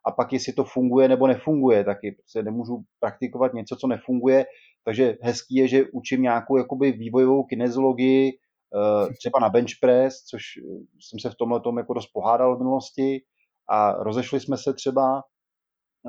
A 0.06 0.10
pak 0.12 0.32
jestli 0.32 0.52
to 0.52 0.64
funguje 0.64 1.08
nebo 1.08 1.26
nefunguje 1.26 1.84
taky, 1.84 2.12
protože 2.12 2.44
nemůžu 2.44 2.82
praktikovat 3.00 3.54
něco, 3.54 3.76
co 3.76 3.86
nefunguje, 3.86 4.44
takže 4.84 5.16
hezký 5.22 5.54
je, 5.54 5.68
že 5.68 5.84
učím 5.92 6.22
nějakou 6.22 6.56
jakoby 6.56 6.92
vývojovou 6.92 7.44
kinezologii, 7.44 8.32
Eh, 8.74 9.12
třeba 9.18 9.38
na 9.40 9.48
bench 9.48 9.72
press, 9.80 10.24
což 10.24 10.42
eh, 10.58 10.84
jsem 11.00 11.18
se 11.20 11.30
v 11.30 11.34
tomhle 11.34 11.60
tom 11.60 11.78
jako 11.78 11.94
dost 11.94 12.06
pohádal 12.12 12.56
v 12.56 12.58
minulosti 12.58 13.20
a 13.68 13.92
rozešli 13.92 14.40
jsme 14.40 14.58
se 14.58 14.74
třeba 14.74 15.22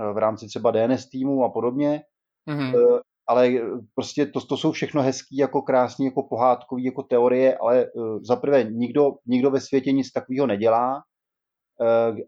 eh, 0.01 0.13
v 0.13 0.17
rámci 0.17 0.47
třeba 0.47 0.71
DNS 0.71 1.09
týmu 1.09 1.43
a 1.43 1.49
podobně, 1.49 2.01
mm-hmm. 2.49 3.01
Ale 3.27 3.51
prostě 3.95 4.25
to, 4.25 4.41
to 4.41 4.57
jsou 4.57 4.71
všechno 4.71 5.01
hezký, 5.01 5.37
jako 5.37 5.61
krásný, 5.61 6.05
jako 6.05 6.23
pohádkový, 6.23 6.83
jako 6.83 7.03
teorie, 7.03 7.57
ale 7.57 7.85
za 8.21 8.35
prvé 8.35 8.63
nikdo, 8.63 9.11
nikdo 9.25 9.51
ve 9.51 9.61
světě 9.61 9.91
nic 9.91 10.11
takového 10.11 10.47
nedělá 10.47 11.01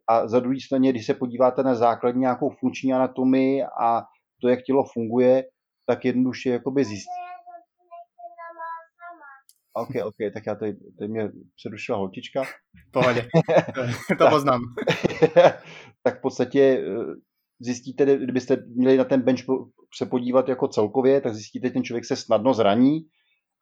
a 0.09 0.27
za 0.27 0.39
druhé 0.39 0.57
straně, 0.65 0.89
když 0.89 1.05
se 1.05 1.13
podíváte 1.13 1.63
na 1.63 1.75
základní 1.75 2.21
nějakou 2.21 2.49
funkční 2.49 2.93
anatomii 2.93 3.63
a 3.81 4.01
to, 4.41 4.47
jak 4.47 4.61
tělo 4.61 4.83
funguje, 4.93 5.43
tak 5.87 6.05
jednoduše 6.05 6.49
jakoby 6.49 6.85
zjistí, 6.85 7.25
OK, 9.77 9.89
OK, 10.05 10.15
tak 10.33 10.43
já 10.47 10.55
tady, 10.55 10.73
tady 10.99 11.11
mě 11.11 11.31
přerušila 11.55 11.97
holčička. 11.97 12.43
Pohodě, 12.91 13.27
to 14.17 14.29
poznám. 14.29 14.61
tak 16.03 16.17
v 16.17 16.21
podstatě 16.21 16.59
eh, 16.59 17.15
zjistíte, 17.59 18.17
kdybyste 18.17 18.57
měli 18.75 18.97
na 18.97 19.03
ten 19.03 19.21
bench 19.21 19.43
se 19.95 20.05
podívat 20.05 20.49
jako 20.49 20.67
celkově, 20.67 21.21
tak 21.21 21.33
zjistíte, 21.33 21.67
že 21.67 21.73
ten 21.73 21.83
člověk 21.83 22.05
se 22.05 22.15
snadno 22.15 22.53
zraní 22.53 22.99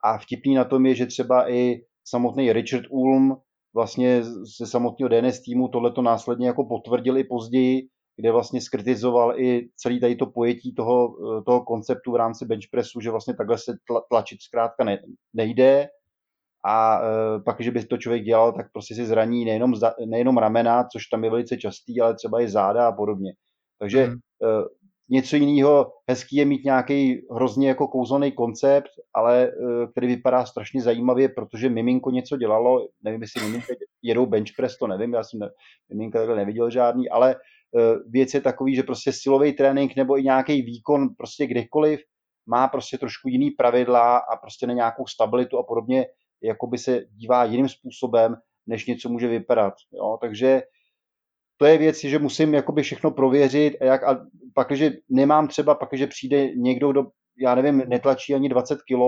a 0.03 0.17
vtipný 0.17 0.55
na 0.55 0.63
tom 0.63 0.85
je, 0.85 0.95
že 0.95 1.05
třeba 1.05 1.51
i 1.51 1.75
samotný 2.07 2.53
Richard 2.53 2.85
Ulm 2.89 3.35
vlastně 3.75 4.23
ze 4.59 4.67
samotného 4.67 5.09
DNS 5.09 5.41
týmu 5.41 5.67
tohleto 5.67 6.01
následně 6.01 6.47
jako 6.47 6.65
potvrdil 6.65 7.17
i 7.17 7.23
později, 7.23 7.81
kde 8.15 8.31
vlastně 8.31 8.61
skritizoval 8.61 9.39
i 9.39 9.69
celý 9.75 9.99
tady 9.99 10.15
to 10.15 10.25
pojetí 10.25 10.75
toho, 10.75 11.09
eh, 11.09 11.43
toho 11.45 11.63
konceptu 11.65 12.11
v 12.11 12.15
rámci 12.15 12.45
benchpressu, 12.45 12.99
že 13.01 13.11
vlastně 13.11 13.35
takhle 13.35 13.57
se 13.57 13.73
tlačit 14.09 14.41
zkrátka 14.41 14.83
ne, 14.83 14.99
nejde 15.33 15.87
a 16.65 17.01
e, 17.01 17.39
pak, 17.45 17.55
když 17.57 17.69
by 17.69 17.85
to 17.85 17.97
člověk 17.97 18.23
dělal, 18.23 18.53
tak 18.53 18.71
prostě 18.71 18.95
si 18.95 19.05
zraní 19.05 19.45
nejenom, 19.45 19.73
nejenom 20.05 20.37
ramena, 20.37 20.83
což 20.83 21.07
tam 21.07 21.23
je 21.23 21.29
velice 21.29 21.57
častý, 21.57 22.01
ale 22.01 22.15
třeba 22.15 22.41
i 22.41 22.49
záda 22.49 22.87
a 22.87 22.91
podobně. 22.91 23.33
Takže 23.83 24.07
mm. 24.07 24.13
e, 24.13 24.17
něco 25.09 25.35
jiného, 25.35 25.93
hezký 26.09 26.35
je 26.35 26.45
mít 26.45 26.65
nějaký 26.65 27.21
hrozně 27.31 27.67
jako 27.67 27.87
kouzelný 27.87 28.31
koncept, 28.31 28.89
ale 29.13 29.43
e, 29.43 29.51
který 29.91 30.07
vypadá 30.07 30.45
strašně 30.45 30.81
zajímavě, 30.81 31.29
protože 31.29 31.69
miminko 31.69 32.11
něco 32.11 32.37
dělalo, 32.37 32.87
nevím, 33.03 33.21
jestli 33.21 33.43
miminka 33.43 33.73
jedou 34.01 34.25
bench 34.25 34.49
press, 34.57 34.77
to 34.77 34.87
nevím, 34.87 35.13
já 35.13 35.23
jsem 35.23 35.39
ne, 35.39 35.49
miminka 35.89 36.19
takhle 36.19 36.35
neviděl 36.35 36.69
žádný, 36.69 37.09
ale 37.09 37.35
e, 37.35 37.37
věc 38.09 38.33
je 38.33 38.41
takový, 38.41 38.75
že 38.75 38.83
prostě 38.83 39.11
silový 39.13 39.53
trénink 39.53 39.95
nebo 39.95 40.19
i 40.19 40.23
nějaký 40.23 40.61
výkon 40.61 41.09
prostě 41.17 41.47
kdekoliv 41.47 41.99
má 42.47 42.67
prostě 42.67 42.97
trošku 42.97 43.29
jiný 43.29 43.51
pravidla 43.51 44.17
a 44.17 44.37
prostě 44.37 44.67
na 44.67 44.73
nějakou 44.73 45.07
stabilitu 45.07 45.57
a 45.57 45.63
podobně 45.63 46.05
jakoby 46.43 46.77
se 46.77 47.01
dívá 47.11 47.43
jiným 47.43 47.69
způsobem, 47.69 48.35
než 48.67 48.85
něco 48.85 49.09
může 49.09 49.27
vypadat. 49.27 49.73
Jo? 49.93 50.17
Takže 50.21 50.61
to 51.63 51.67
je 51.67 51.77
věc, 51.77 51.99
že 51.99 52.19
musím 52.19 52.53
jakoby 52.53 52.83
všechno 52.83 53.11
prověřit 53.11 53.81
a, 53.81 53.85
jak, 53.85 54.03
a 54.03 54.25
pak, 54.53 54.67
když 54.67 54.91
nemám 55.09 55.47
třeba, 55.47 55.75
pak, 55.75 55.89
když 55.91 56.05
přijde 56.05 56.55
někdo, 56.55 56.91
kdo, 56.91 57.05
já 57.37 57.55
nevím, 57.55 57.83
netlačí 57.87 58.35
ani 58.35 58.49
20 58.49 58.75
kg, 58.75 59.01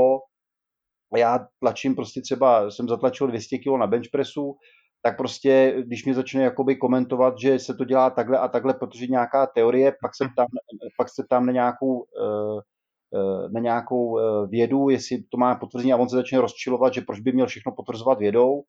a 1.13 1.17
já 1.17 1.47
tlačím 1.59 1.95
prostě 1.95 2.21
třeba, 2.21 2.71
jsem 2.71 2.87
zatlačil 2.87 3.27
200 3.27 3.57
kg 3.57 3.79
na 3.79 3.87
benchpressu, 3.87 4.55
tak 5.01 5.17
prostě, 5.17 5.75
když 5.85 6.05
mě 6.05 6.13
začne 6.13 6.43
jakoby 6.43 6.75
komentovat, 6.75 7.33
že 7.39 7.59
se 7.59 7.73
to 7.73 7.85
dělá 7.85 8.09
takhle 8.09 8.39
a 8.39 8.47
takhle, 8.47 8.73
protože 8.73 9.07
nějaká 9.07 9.47
teorie, 9.47 9.91
pak 10.01 10.15
se 10.15 10.25
tam, 10.37 10.47
pak 10.97 11.07
se 11.09 11.23
tam 11.29 11.45
na 11.45 11.51
nějakou 11.51 11.97
uh, 11.97 12.61
Eh, 13.15 13.49
na 13.49 13.59
nějakou 13.59 14.19
eh, 14.19 14.47
vědu, 14.47 14.89
jestli 14.89 15.23
to 15.23 15.37
má 15.37 15.55
potvrzení 15.55 15.93
a 15.93 15.97
on 15.97 16.09
se 16.09 16.15
začne 16.15 16.41
rozčilovat, 16.41 16.93
že 16.93 17.01
proč 17.01 17.19
by 17.19 17.31
měl 17.31 17.47
všechno 17.47 17.71
potvrzovat 17.71 18.19
vědou, 18.19 18.63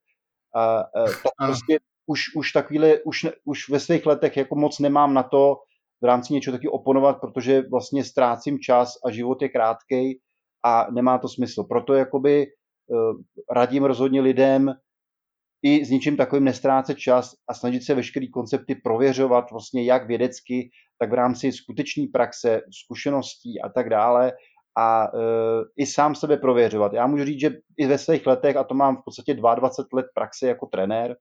a, 0.55 0.81
eh, 0.81 1.05
tak 1.23 1.33
prostě 1.47 1.79
už, 2.07 2.21
už 2.37 2.53
takovýhle, 2.53 3.03
už, 3.03 3.27
už 3.45 3.69
ve 3.69 3.81
svých 3.81 4.07
letech 4.07 4.37
jako 4.37 4.57
moc 4.57 4.79
nemám 4.79 5.15
na 5.15 5.23
to 5.23 5.57
v 6.03 6.05
rámci 6.05 6.35
něčeho 6.35 6.57
taky 6.57 6.69
oponovat, 6.69 7.21
protože 7.21 7.63
vlastně 7.71 8.05
ztrácím 8.05 8.59
čas 8.59 8.93
a 9.05 9.11
život 9.11 9.43
je 9.43 9.49
krátkej 9.49 10.21
a 10.65 10.87
nemá 10.91 11.19
to 11.19 11.29
smysl. 11.29 11.65
Proto 11.65 11.95
jakoby 11.95 12.47
radím 13.51 13.85
rozhodně 13.85 14.21
lidem 14.21 14.75
i 15.63 15.85
s 15.85 15.91
ničím 15.91 16.17
takovým 16.17 16.45
nestrácet 16.45 16.99
čas 16.99 17.35
a 17.49 17.55
snažit 17.55 17.83
se 17.83 17.95
veškerý 17.95 18.31
koncepty 18.31 18.75
prověřovat 18.75 19.51
vlastně 19.51 19.85
jak 19.85 20.07
vědecky, 20.07 20.71
tak 20.99 21.11
v 21.11 21.15
rámci 21.15 21.53
skutečné 21.53 22.05
praxe, 22.13 22.61
zkušeností 22.85 23.61
a 23.61 23.69
tak 23.69 23.89
dále 23.89 24.33
a 24.79 25.05
e, 25.05 25.09
i 25.77 25.87
sám 25.87 26.15
sebe 26.15 26.37
prověřovat. 26.37 26.93
Já 26.93 27.07
můžu 27.07 27.25
říct, 27.25 27.41
že 27.41 27.51
i 27.79 27.87
ve 27.87 27.99
svých 27.99 28.27
letech, 28.27 28.57
a 28.57 28.65
to 28.65 28.75
mám 28.75 28.97
v 28.97 29.05
podstatě 29.05 29.35
22 29.35 29.97
let 29.97 30.07
praxe 30.15 30.49
jako 30.49 30.67
trenér, 30.67 31.17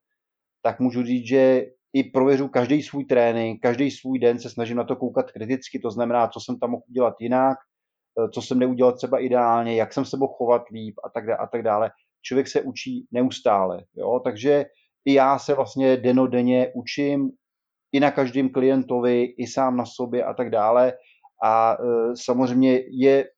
tak 0.66 0.80
můžu 0.80 1.04
říct, 1.04 1.28
že 1.28 1.66
i 1.94 2.04
prověřu 2.04 2.48
každý 2.48 2.84
svůj 2.84 3.06
trénink, 3.06 3.62
každý 3.62 3.92
svůj 3.92 4.20
den 4.20 4.40
se 4.40 4.50
snažím 4.50 4.78
na 4.78 4.84
to 4.84 4.96
koukat 4.96 5.32
kriticky, 5.32 5.80
to 5.80 5.92
znamená, 5.92 6.28
co 6.28 6.40
jsem 6.40 6.60
tam 6.60 6.72
mohl 6.72 6.84
udělat 6.90 7.16
jinak, 7.20 7.58
e, 8.20 8.30
co 8.30 8.42
jsem 8.42 8.60
neudělal 8.60 8.94
třeba 8.94 9.20
ideálně, 9.20 9.76
jak 9.76 9.94
jsem 9.94 10.06
se 10.06 10.18
mohl 10.18 10.34
chovat 10.34 10.62
líp 10.72 10.96
a 11.04 11.10
tak, 11.10 11.26
dále, 11.26 11.38
a 11.38 11.48
tak 11.48 11.64
dále. 11.64 11.92
Člověk 12.22 12.48
se 12.48 12.62
učí 12.62 13.06
neustále, 13.12 13.84
jo? 13.96 14.22
takže 14.24 14.66
i 15.06 15.14
já 15.14 15.40
se 15.40 15.54
vlastně 15.54 15.98
denodenně 15.98 16.72
učím 16.76 17.32
i 17.92 18.00
na 18.00 18.12
každém 18.12 18.50
klientovi, 18.50 19.24
i 19.24 19.48
sám 19.48 19.78
na 19.78 19.86
sobě 19.86 20.24
a 20.24 20.34
tak 20.34 20.50
dále. 20.50 20.94
A 21.44 21.74
e, 21.74 21.78
samozřejmě 22.18 22.80
je 22.90 23.30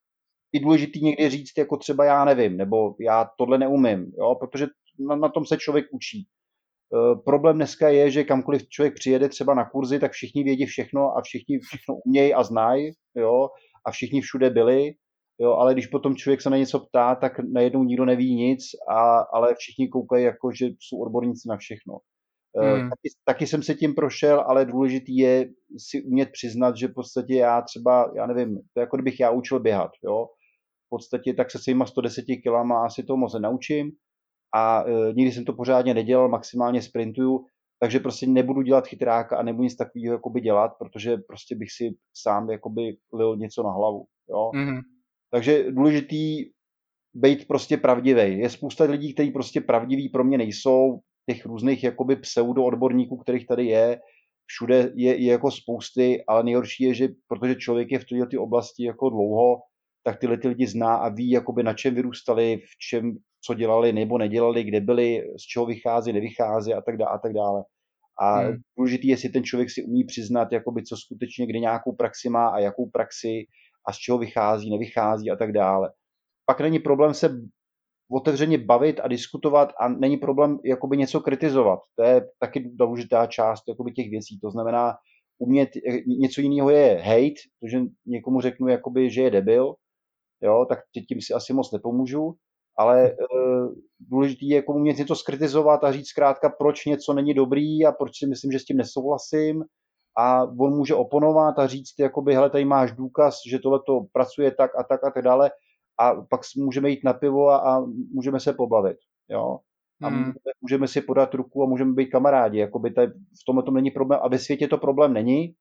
i 0.53 0.59
důležitý 0.59 1.03
někdy 1.03 1.29
říct, 1.29 1.57
jako 1.57 1.77
třeba 1.77 2.05
já 2.05 2.25
nevím, 2.25 2.57
nebo 2.57 2.95
já 2.99 3.29
tohle 3.37 3.57
neumím, 3.57 4.11
jo, 4.17 4.35
protože 4.35 4.67
na, 4.99 5.15
na 5.15 5.29
tom 5.29 5.45
se 5.45 5.57
člověk 5.57 5.85
učí. 5.91 6.27
E, 6.93 7.15
problém 7.25 7.55
dneska 7.55 7.89
je, 7.89 8.11
že 8.11 8.23
kamkoliv 8.23 8.69
člověk 8.69 8.93
přijede 8.93 9.29
třeba 9.29 9.53
na 9.53 9.69
kurzy, 9.69 9.99
tak 9.99 10.11
všichni 10.11 10.43
vědí 10.43 10.65
všechno 10.65 11.17
a 11.17 11.21
všichni 11.21 11.59
všechno 11.59 11.95
umějí 12.05 12.33
a 12.33 12.43
znají, 12.43 12.91
jo, 13.15 13.49
a 13.85 13.91
všichni 13.91 14.21
všude 14.21 14.49
byli, 14.49 14.91
jo, 15.39 15.51
ale 15.53 15.73
když 15.73 15.87
potom 15.87 16.15
člověk 16.15 16.41
se 16.41 16.49
na 16.49 16.57
něco 16.57 16.79
ptá, 16.79 17.15
tak 17.15 17.33
najednou 17.53 17.83
nikdo 17.83 18.05
neví 18.05 18.35
nic, 18.35 18.63
a, 18.89 19.19
ale 19.19 19.55
všichni 19.57 19.87
koukají 19.87 20.23
jako, 20.23 20.51
že 20.51 20.65
jsou 20.65 21.01
odborníci 21.01 21.49
na 21.49 21.57
všechno. 21.57 21.97
E, 22.61 22.71
hmm. 22.71 22.89
Taky, 22.89 23.09
taky 23.25 23.47
jsem 23.47 23.63
se 23.63 23.75
tím 23.75 23.95
prošel, 23.95 24.43
ale 24.47 24.65
důležitý 24.65 25.17
je 25.17 25.49
si 25.77 26.03
umět 26.03 26.29
přiznat, 26.31 26.77
že 26.77 26.87
v 26.87 26.93
podstatě 26.93 27.35
já 27.35 27.61
třeba, 27.61 28.11
já 28.15 28.27
nevím, 28.27 28.55
to 28.55 28.79
je 28.79 28.81
jako 28.81 28.97
kdybych 28.97 29.19
já 29.19 29.31
učil 29.31 29.59
běhat, 29.59 29.91
jo. 30.03 30.25
V 30.85 30.89
podstatě 30.89 31.33
tak 31.33 31.51
se 31.51 31.59
svýma 31.59 31.85
110 31.85 32.25
kilama 32.43 32.85
asi 32.85 33.03
to 33.03 33.17
moc 33.17 33.33
nenaučím 33.33 33.91
a 34.55 34.83
e, 34.83 35.13
nikdy 35.13 35.31
jsem 35.31 35.45
to 35.45 35.53
pořádně 35.53 35.93
nedělal, 35.93 36.29
maximálně 36.29 36.81
sprintuju, 36.81 37.45
takže 37.79 37.99
prostě 37.99 38.27
nebudu 38.27 38.61
dělat 38.61 38.87
chytráka 38.87 39.37
a 39.37 39.43
nebudu 39.43 39.63
nic 39.63 39.75
takového 39.75 40.13
jakoby 40.13 40.41
dělat, 40.41 40.71
protože 40.79 41.17
prostě 41.17 41.55
bych 41.55 41.71
si 41.71 41.95
sám 42.13 42.49
jakoby 42.49 42.97
lil 43.13 43.37
něco 43.37 43.63
na 43.63 43.71
hlavu, 43.71 44.05
jo. 44.29 44.51
Mm-hmm. 44.53 44.81
Takže 45.31 45.71
důležitý 45.71 46.45
být 47.13 47.47
prostě 47.47 47.77
pravdivý. 47.77 48.39
Je 48.39 48.49
spousta 48.49 48.83
lidí, 48.83 49.13
kteří 49.13 49.31
prostě 49.31 49.61
pravdiví 49.61 50.09
pro 50.09 50.23
mě 50.23 50.37
nejsou, 50.37 50.99
těch 51.29 51.45
různých 51.45 51.83
jakoby 51.83 52.15
pseudo 52.15 52.63
odborníků, 52.63 53.17
kterých 53.17 53.47
tady 53.47 53.65
je, 53.65 53.99
všude 54.45 54.91
je, 54.95 55.21
je 55.21 55.31
jako 55.31 55.51
spousty, 55.51 56.23
ale 56.27 56.43
nejhorší 56.43 56.83
je, 56.83 56.93
že 56.93 57.07
protože 57.27 57.55
člověk 57.55 57.91
je 57.91 57.99
v 57.99 58.05
této 58.05 58.43
oblasti 58.43 58.83
jako 58.83 59.09
dlouho, 59.09 59.61
tak 60.03 60.19
tyhle 60.19 60.37
ty 60.37 60.47
lidi 60.47 60.67
zná 60.67 60.95
a 60.95 61.09
ví, 61.09 61.29
jakoby 61.29 61.63
na 61.63 61.73
čem 61.73 61.95
vyrůstali, 61.95 62.57
v 62.57 62.77
čem, 62.79 63.17
co 63.47 63.53
dělali 63.53 63.93
nebo 63.93 64.17
nedělali, 64.17 64.63
kde 64.63 64.81
byli, 64.81 65.23
z 65.39 65.41
čeho 65.41 65.65
vychází, 65.65 66.13
nevychází 66.13 66.73
a 66.73 66.81
tak 66.81 66.97
dále. 66.97 67.11
A, 67.11 67.17
tak 67.17 67.33
dále. 67.33 67.63
a 68.21 68.39
hmm. 68.39 68.57
důležitý 68.77 69.07
je, 69.07 69.13
jestli 69.13 69.29
ten 69.29 69.43
člověk 69.43 69.69
si 69.69 69.83
umí 69.83 70.03
přiznat, 70.03 70.51
jakoby, 70.51 70.83
co 70.83 70.97
skutečně, 70.97 71.47
kde 71.47 71.59
nějakou 71.59 71.95
praxi 71.95 72.29
má 72.29 72.47
a 72.47 72.59
jakou 72.59 72.89
praxi 72.89 73.45
a 73.87 73.93
z 73.93 73.97
čeho 73.97 74.17
vychází, 74.17 74.69
nevychází 74.69 75.31
a 75.31 75.35
tak 75.35 75.51
dále. 75.51 75.91
Pak 76.45 76.61
není 76.61 76.79
problém 76.79 77.13
se 77.13 77.29
otevřeně 78.11 78.57
bavit 78.57 78.99
a 78.99 79.07
diskutovat 79.07 79.73
a 79.79 79.89
není 79.89 80.17
problém 80.17 80.59
jakoby 80.65 80.97
něco 80.97 81.19
kritizovat. 81.21 81.79
To 81.95 82.03
je 82.03 82.21
taky 82.39 82.71
důležitá 82.73 83.27
část 83.27 83.63
jakoby 83.67 83.91
těch 83.91 84.09
věcí. 84.09 84.39
To 84.39 84.51
znamená, 84.51 84.93
umět, 85.39 85.69
něco 86.19 86.41
jiného 86.41 86.69
je 86.69 87.01
hate, 87.03 87.41
protože 87.59 87.79
někomu 88.05 88.41
řeknu, 88.41 88.67
jakoby, 88.67 89.11
že 89.11 89.21
je 89.21 89.31
debil, 89.31 89.75
jo, 90.41 90.65
tak 90.69 90.79
tím 91.09 91.21
si 91.21 91.33
asi 91.33 91.53
moc 91.53 91.71
nepomůžu, 91.71 92.35
ale 92.77 93.07
e, 93.09 93.15
důležitý 93.99 94.49
je 94.49 94.55
jako 94.55 94.73
umět 94.73 94.97
něco 94.97 95.15
skritizovat 95.15 95.83
a 95.83 95.91
říct 95.91 96.07
zkrátka, 96.07 96.49
proč 96.49 96.85
něco 96.85 97.13
není 97.13 97.33
dobrý 97.33 97.85
a 97.85 97.91
proč 97.91 98.11
si 98.19 98.27
myslím, 98.27 98.51
že 98.51 98.59
s 98.59 98.65
tím 98.65 98.77
nesouhlasím. 98.77 99.63
A 100.19 100.43
on 100.43 100.77
může 100.77 100.95
oponovat 100.95 101.59
a 101.59 101.67
říct, 101.67 101.99
jakoby, 101.99 102.33
hele, 102.33 102.49
tady 102.49 102.65
máš 102.65 102.91
důkaz, 102.91 103.39
že 103.49 103.59
tohle 103.59 103.79
to 103.87 104.01
pracuje 104.11 104.51
tak 104.51 104.71
a 104.79 104.83
tak 104.83 105.03
a 105.03 105.11
tak 105.11 105.23
dále. 105.23 105.51
A 105.99 106.13
pak 106.29 106.41
můžeme 106.57 106.89
jít 106.89 107.03
na 107.03 107.13
pivo 107.13 107.49
a, 107.49 107.57
a 107.57 107.85
můžeme 108.13 108.39
se 108.39 108.53
pobavit, 108.53 108.97
jo. 109.29 109.59
A 110.03 110.07
hmm. 110.07 110.33
můžeme 110.61 110.87
si 110.87 111.01
podat 111.01 111.33
ruku 111.33 111.63
a 111.63 111.65
můžeme 111.65 111.93
být 111.93 112.09
kamarádi, 112.09 112.59
jakoby 112.59 112.91
tady, 112.91 113.11
v 113.11 113.45
tomhle 113.45 113.63
tom 113.63 113.73
není 113.73 113.91
problém. 113.91 114.19
A 114.23 114.27
ve 114.27 114.39
světě 114.39 114.67
to 114.67 114.77
problém 114.77 115.13
není, 115.13 115.53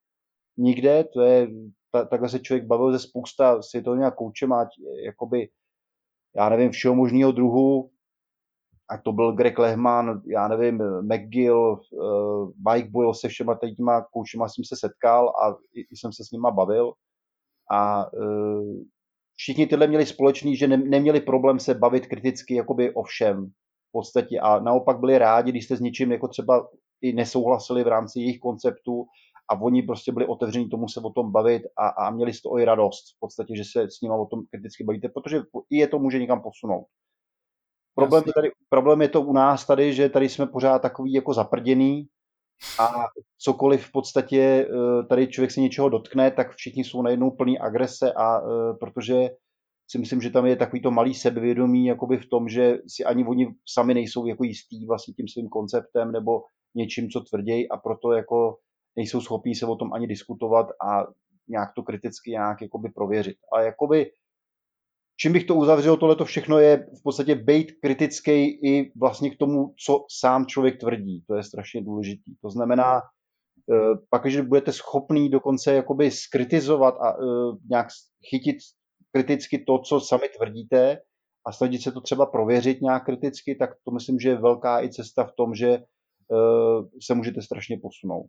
nikde, 0.56 1.04
to 1.04 1.20
je, 1.20 1.48
ta, 1.92 2.04
takhle 2.04 2.28
se 2.28 2.40
člověk 2.40 2.66
bavil 2.66 2.92
ze 2.92 2.98
spousta 2.98 3.62
světových 3.62 4.14
kouče, 4.16 4.46
má 4.46 4.68
jakoby, 5.04 5.48
já 6.36 6.48
nevím, 6.48 6.70
všeho 6.70 6.94
možného 6.94 7.32
druhu, 7.32 7.90
ať 8.90 9.02
to 9.02 9.12
byl 9.12 9.32
Greg 9.32 9.58
Lehman, 9.58 10.22
já 10.26 10.48
nevím, 10.48 10.82
McGill, 11.02 11.80
uh, 11.90 12.50
Mike 12.70 12.90
Boyle, 12.90 13.14
se 13.14 13.28
všema 13.28 13.58
těma 13.76 14.02
koučema 14.02 14.48
jsem 14.48 14.64
se 14.64 14.76
setkal 14.76 15.28
a 15.28 15.56
i, 15.74 15.96
jsem 15.96 16.12
se 16.12 16.24
s 16.24 16.30
nima 16.30 16.50
bavil. 16.50 16.92
A 17.70 18.12
uh, 18.12 18.82
všichni 19.36 19.66
tyhle 19.66 19.86
měli 19.86 20.06
společný, 20.06 20.56
že 20.56 20.68
ne, 20.68 20.76
neměli 20.76 21.20
problém 21.20 21.58
se 21.58 21.74
bavit 21.74 22.06
kriticky 22.06 22.54
jakoby 22.54 22.94
o 22.94 23.02
všem 23.02 23.46
v 23.88 23.92
podstatě 23.92 24.40
a 24.40 24.60
naopak 24.60 24.98
byli 25.00 25.18
rádi, 25.18 25.50
když 25.50 25.64
jste 25.64 25.76
s 25.76 25.80
něčím 25.80 26.12
jako 26.12 26.28
třeba 26.28 26.68
i 27.00 27.12
nesouhlasili 27.12 27.84
v 27.84 27.88
rámci 27.88 28.20
jejich 28.20 28.38
konceptu 28.38 29.06
a 29.50 29.60
oni 29.60 29.82
prostě 29.82 30.12
byli 30.12 30.26
otevření 30.26 30.68
tomu 30.68 30.88
se 30.88 31.00
o 31.00 31.10
tom 31.10 31.32
bavit 31.32 31.62
a, 31.78 31.88
a 31.88 32.10
měli 32.10 32.32
z 32.32 32.42
toho 32.42 32.58
i 32.58 32.64
radost 32.64 33.16
v 33.16 33.20
podstatě, 33.20 33.56
že 33.56 33.62
se 33.64 33.90
s 33.90 34.00
nimi 34.00 34.14
o 34.14 34.26
tom 34.26 34.40
kriticky 34.50 34.84
bavíte, 34.84 35.08
protože 35.08 35.42
i 35.70 35.76
je 35.76 35.88
to 35.88 35.98
může 35.98 36.18
někam 36.18 36.42
posunout. 36.42 36.86
Problém 37.94 38.24
je, 38.26 38.32
tady, 38.32 38.50
problém 38.68 39.02
je 39.02 39.08
to 39.08 39.22
u 39.22 39.32
nás 39.32 39.66
tady, 39.66 39.92
že 39.94 40.08
tady 40.08 40.28
jsme 40.28 40.46
pořád 40.46 40.78
takový 40.78 41.12
jako 41.12 41.34
zaprděný 41.34 42.06
a 42.80 43.04
cokoliv 43.38 43.86
v 43.86 43.92
podstatě 43.92 44.40
eh, 44.40 45.06
tady 45.08 45.28
člověk 45.28 45.50
se 45.50 45.60
něčeho 45.60 45.88
dotkne, 45.88 46.30
tak 46.30 46.50
všichni 46.54 46.84
jsou 46.84 47.02
najednou 47.02 47.30
plný 47.30 47.58
agrese 47.58 48.12
a 48.12 48.40
eh, 48.40 48.74
protože 48.80 49.30
si 49.90 49.98
myslím, 49.98 50.20
že 50.20 50.30
tam 50.30 50.46
je 50.46 50.56
takový 50.56 50.82
to 50.82 50.90
malý 50.90 51.14
sebevědomí 51.14 51.86
jakoby 51.86 52.18
v 52.18 52.28
tom, 52.28 52.48
že 52.48 52.78
si 52.86 53.04
ani 53.04 53.26
oni 53.26 53.54
sami 53.68 53.94
nejsou 53.94 54.26
jako 54.26 54.44
jistý 54.44 54.86
vlastně 54.86 55.14
tím 55.14 55.28
svým 55.28 55.48
konceptem 55.48 56.12
nebo 56.12 56.42
něčím, 56.74 57.10
co 57.10 57.20
tvrdějí 57.20 57.68
a 57.68 57.76
proto 57.76 58.12
jako 58.12 58.56
nejsou 58.96 59.20
schopní 59.20 59.54
se 59.54 59.66
o 59.66 59.76
tom 59.76 59.92
ani 59.92 60.06
diskutovat 60.06 60.66
a 60.88 61.06
nějak 61.48 61.68
to 61.76 61.82
kriticky 61.82 62.30
nějak 62.30 62.62
jakoby 62.62 62.88
prověřit. 62.88 63.36
A 63.52 63.60
jakoby 63.60 64.10
čím 65.16 65.32
bych 65.32 65.44
to 65.44 65.54
uzavřel, 65.54 65.96
tohle 65.96 66.16
to 66.16 66.24
všechno 66.24 66.58
je 66.58 66.76
v 66.76 67.02
podstatě 67.02 67.34
být 67.34 67.72
kritický 67.82 68.32
i 68.68 68.92
vlastně 68.96 69.30
k 69.30 69.38
tomu, 69.38 69.74
co 69.86 70.04
sám 70.20 70.46
člověk 70.46 70.80
tvrdí. 70.80 71.24
To 71.28 71.34
je 71.34 71.42
strašně 71.42 71.82
důležitý. 71.82 72.36
To 72.42 72.50
znamená, 72.50 73.00
eh, 73.00 73.98
pak, 74.10 74.22
když 74.22 74.40
budete 74.40 74.72
schopný 74.72 75.30
dokonce 75.30 75.74
jakoby 75.74 76.10
skritizovat 76.10 76.94
a 77.00 77.12
eh, 77.12 77.56
nějak 77.70 77.86
chytit 78.30 78.56
kriticky 79.12 79.64
to, 79.64 79.78
co 79.78 80.00
sami 80.00 80.28
tvrdíte 80.36 80.98
a 81.46 81.52
snažit 81.52 81.82
se 81.82 81.92
to 81.92 82.00
třeba 82.00 82.26
prověřit 82.26 82.80
nějak 82.82 83.04
kriticky, 83.04 83.54
tak 83.54 83.70
to 83.84 83.90
myslím, 83.90 84.18
že 84.18 84.28
je 84.28 84.40
velká 84.40 84.82
i 84.82 84.90
cesta 84.90 85.24
v 85.24 85.32
tom, 85.36 85.54
že 85.54 85.68
eh, 85.68 86.98
se 87.02 87.14
můžete 87.14 87.42
strašně 87.42 87.78
posunout. 87.82 88.26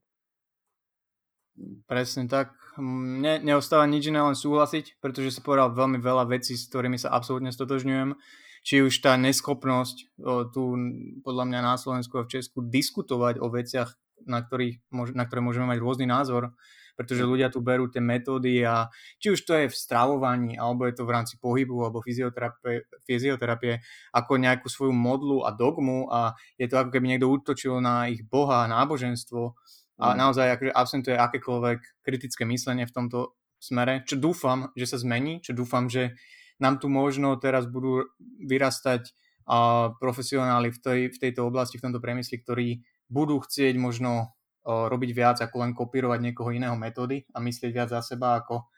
Presne 1.90 2.30
tak. 2.30 2.54
Mne 2.78 3.42
neostáva 3.42 3.90
nič 3.90 4.14
iné 4.14 4.22
len 4.22 4.38
súhlasiť, 4.38 5.02
pretože 5.02 5.34
sa 5.34 5.42
povedal 5.42 5.74
veľmi 5.74 5.98
veľa 5.98 6.30
vecí, 6.30 6.54
s 6.54 6.70
ktorými 6.70 7.02
sa 7.02 7.10
absolútne 7.10 7.50
stotožňujem. 7.50 8.14
Či 8.62 8.86
už 8.86 8.94
tá 9.02 9.18
neschopnosť 9.18 10.20
o, 10.22 10.46
tu 10.46 10.78
podľa 11.26 11.46
mňa 11.50 11.60
na 11.64 11.76
Slovensku 11.80 12.20
a 12.20 12.28
v 12.28 12.38
Česku 12.38 12.62
diskutovať 12.62 13.42
o 13.42 13.50
veciach, 13.50 13.90
na, 14.28 14.44
ktorých, 14.46 14.84
na 15.16 15.24
ktoré 15.26 15.40
môžeme 15.42 15.72
mať 15.72 15.80
rôzny 15.82 16.06
názor, 16.06 16.54
pretože 17.00 17.24
mm. 17.24 17.30
ľudia 17.32 17.48
tu 17.48 17.64
berú 17.64 17.88
tie 17.88 18.04
metódy 18.04 18.62
a 18.68 18.92
či 19.18 19.34
už 19.34 19.40
to 19.48 19.56
je 19.56 19.72
v 19.72 19.76
stravovaní, 19.78 20.60
alebo 20.60 20.84
je 20.86 21.00
to 21.00 21.08
v 21.08 21.14
rámci 21.16 21.40
pohybu, 21.40 21.88
alebo 21.88 22.04
fyzioterapie, 22.04 22.86
fyzioterapie 23.08 23.80
ako 24.12 24.36
nejakú 24.36 24.68
svoju 24.68 24.92
modlu 24.92 25.48
a 25.48 25.56
dogmu 25.56 26.12
a 26.12 26.36
je 26.60 26.68
to 26.68 26.76
ako 26.76 26.92
keby 26.92 27.16
niekto 27.16 27.30
útočil 27.32 27.80
na 27.80 28.12
ich 28.12 28.26
boha, 28.28 28.68
náboženstvo 28.68 29.56
a 29.98 30.14
mm. 30.14 30.18
naozaj 30.18 30.48
akože 30.58 30.72
absentuje 30.74 31.16
akékoľvek 31.18 31.80
kritické 32.06 32.46
myslenie 32.46 32.86
v 32.86 32.96
tomto 32.96 33.38
smere, 33.58 34.06
čo 34.06 34.18
dúfam, 34.22 34.70
že 34.78 34.86
sa 34.86 34.98
zmení, 35.02 35.42
čo 35.42 35.58
dúfam, 35.58 35.90
že 35.90 36.14
nám 36.62 36.78
tu 36.82 36.90
možno 36.90 37.38
teraz 37.38 37.66
budú 37.70 38.06
vyrastať 38.42 39.10
uh, 39.10 39.94
profesionáli 39.98 40.74
v, 40.74 40.80
tej, 40.82 41.00
v 41.14 41.18
tejto 41.18 41.50
oblasti, 41.50 41.78
v 41.82 41.90
tomto 41.90 42.02
priemysli, 42.02 42.42
ktorí 42.42 42.68
budú 43.10 43.42
chcieť 43.42 43.78
možno 43.78 44.34
uh, 44.66 44.90
robiť 44.90 45.12
viac 45.14 45.38
ako 45.42 45.66
len 45.66 45.72
kopírovať 45.74 46.20
niekoho 46.22 46.54
iného 46.54 46.78
metódy 46.78 47.26
a 47.34 47.42
myslieť 47.42 47.72
viac 47.74 47.90
za 47.90 48.02
seba 48.02 48.42
ako 48.42 48.70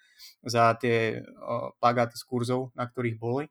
za 0.43 0.75
tie 0.79 1.19
uh, 1.19 1.71
plagáty 1.79 2.19
z 2.19 2.23
kurzov, 2.27 2.71
na 2.75 2.87
ktorých 2.87 3.19
boli. 3.19 3.47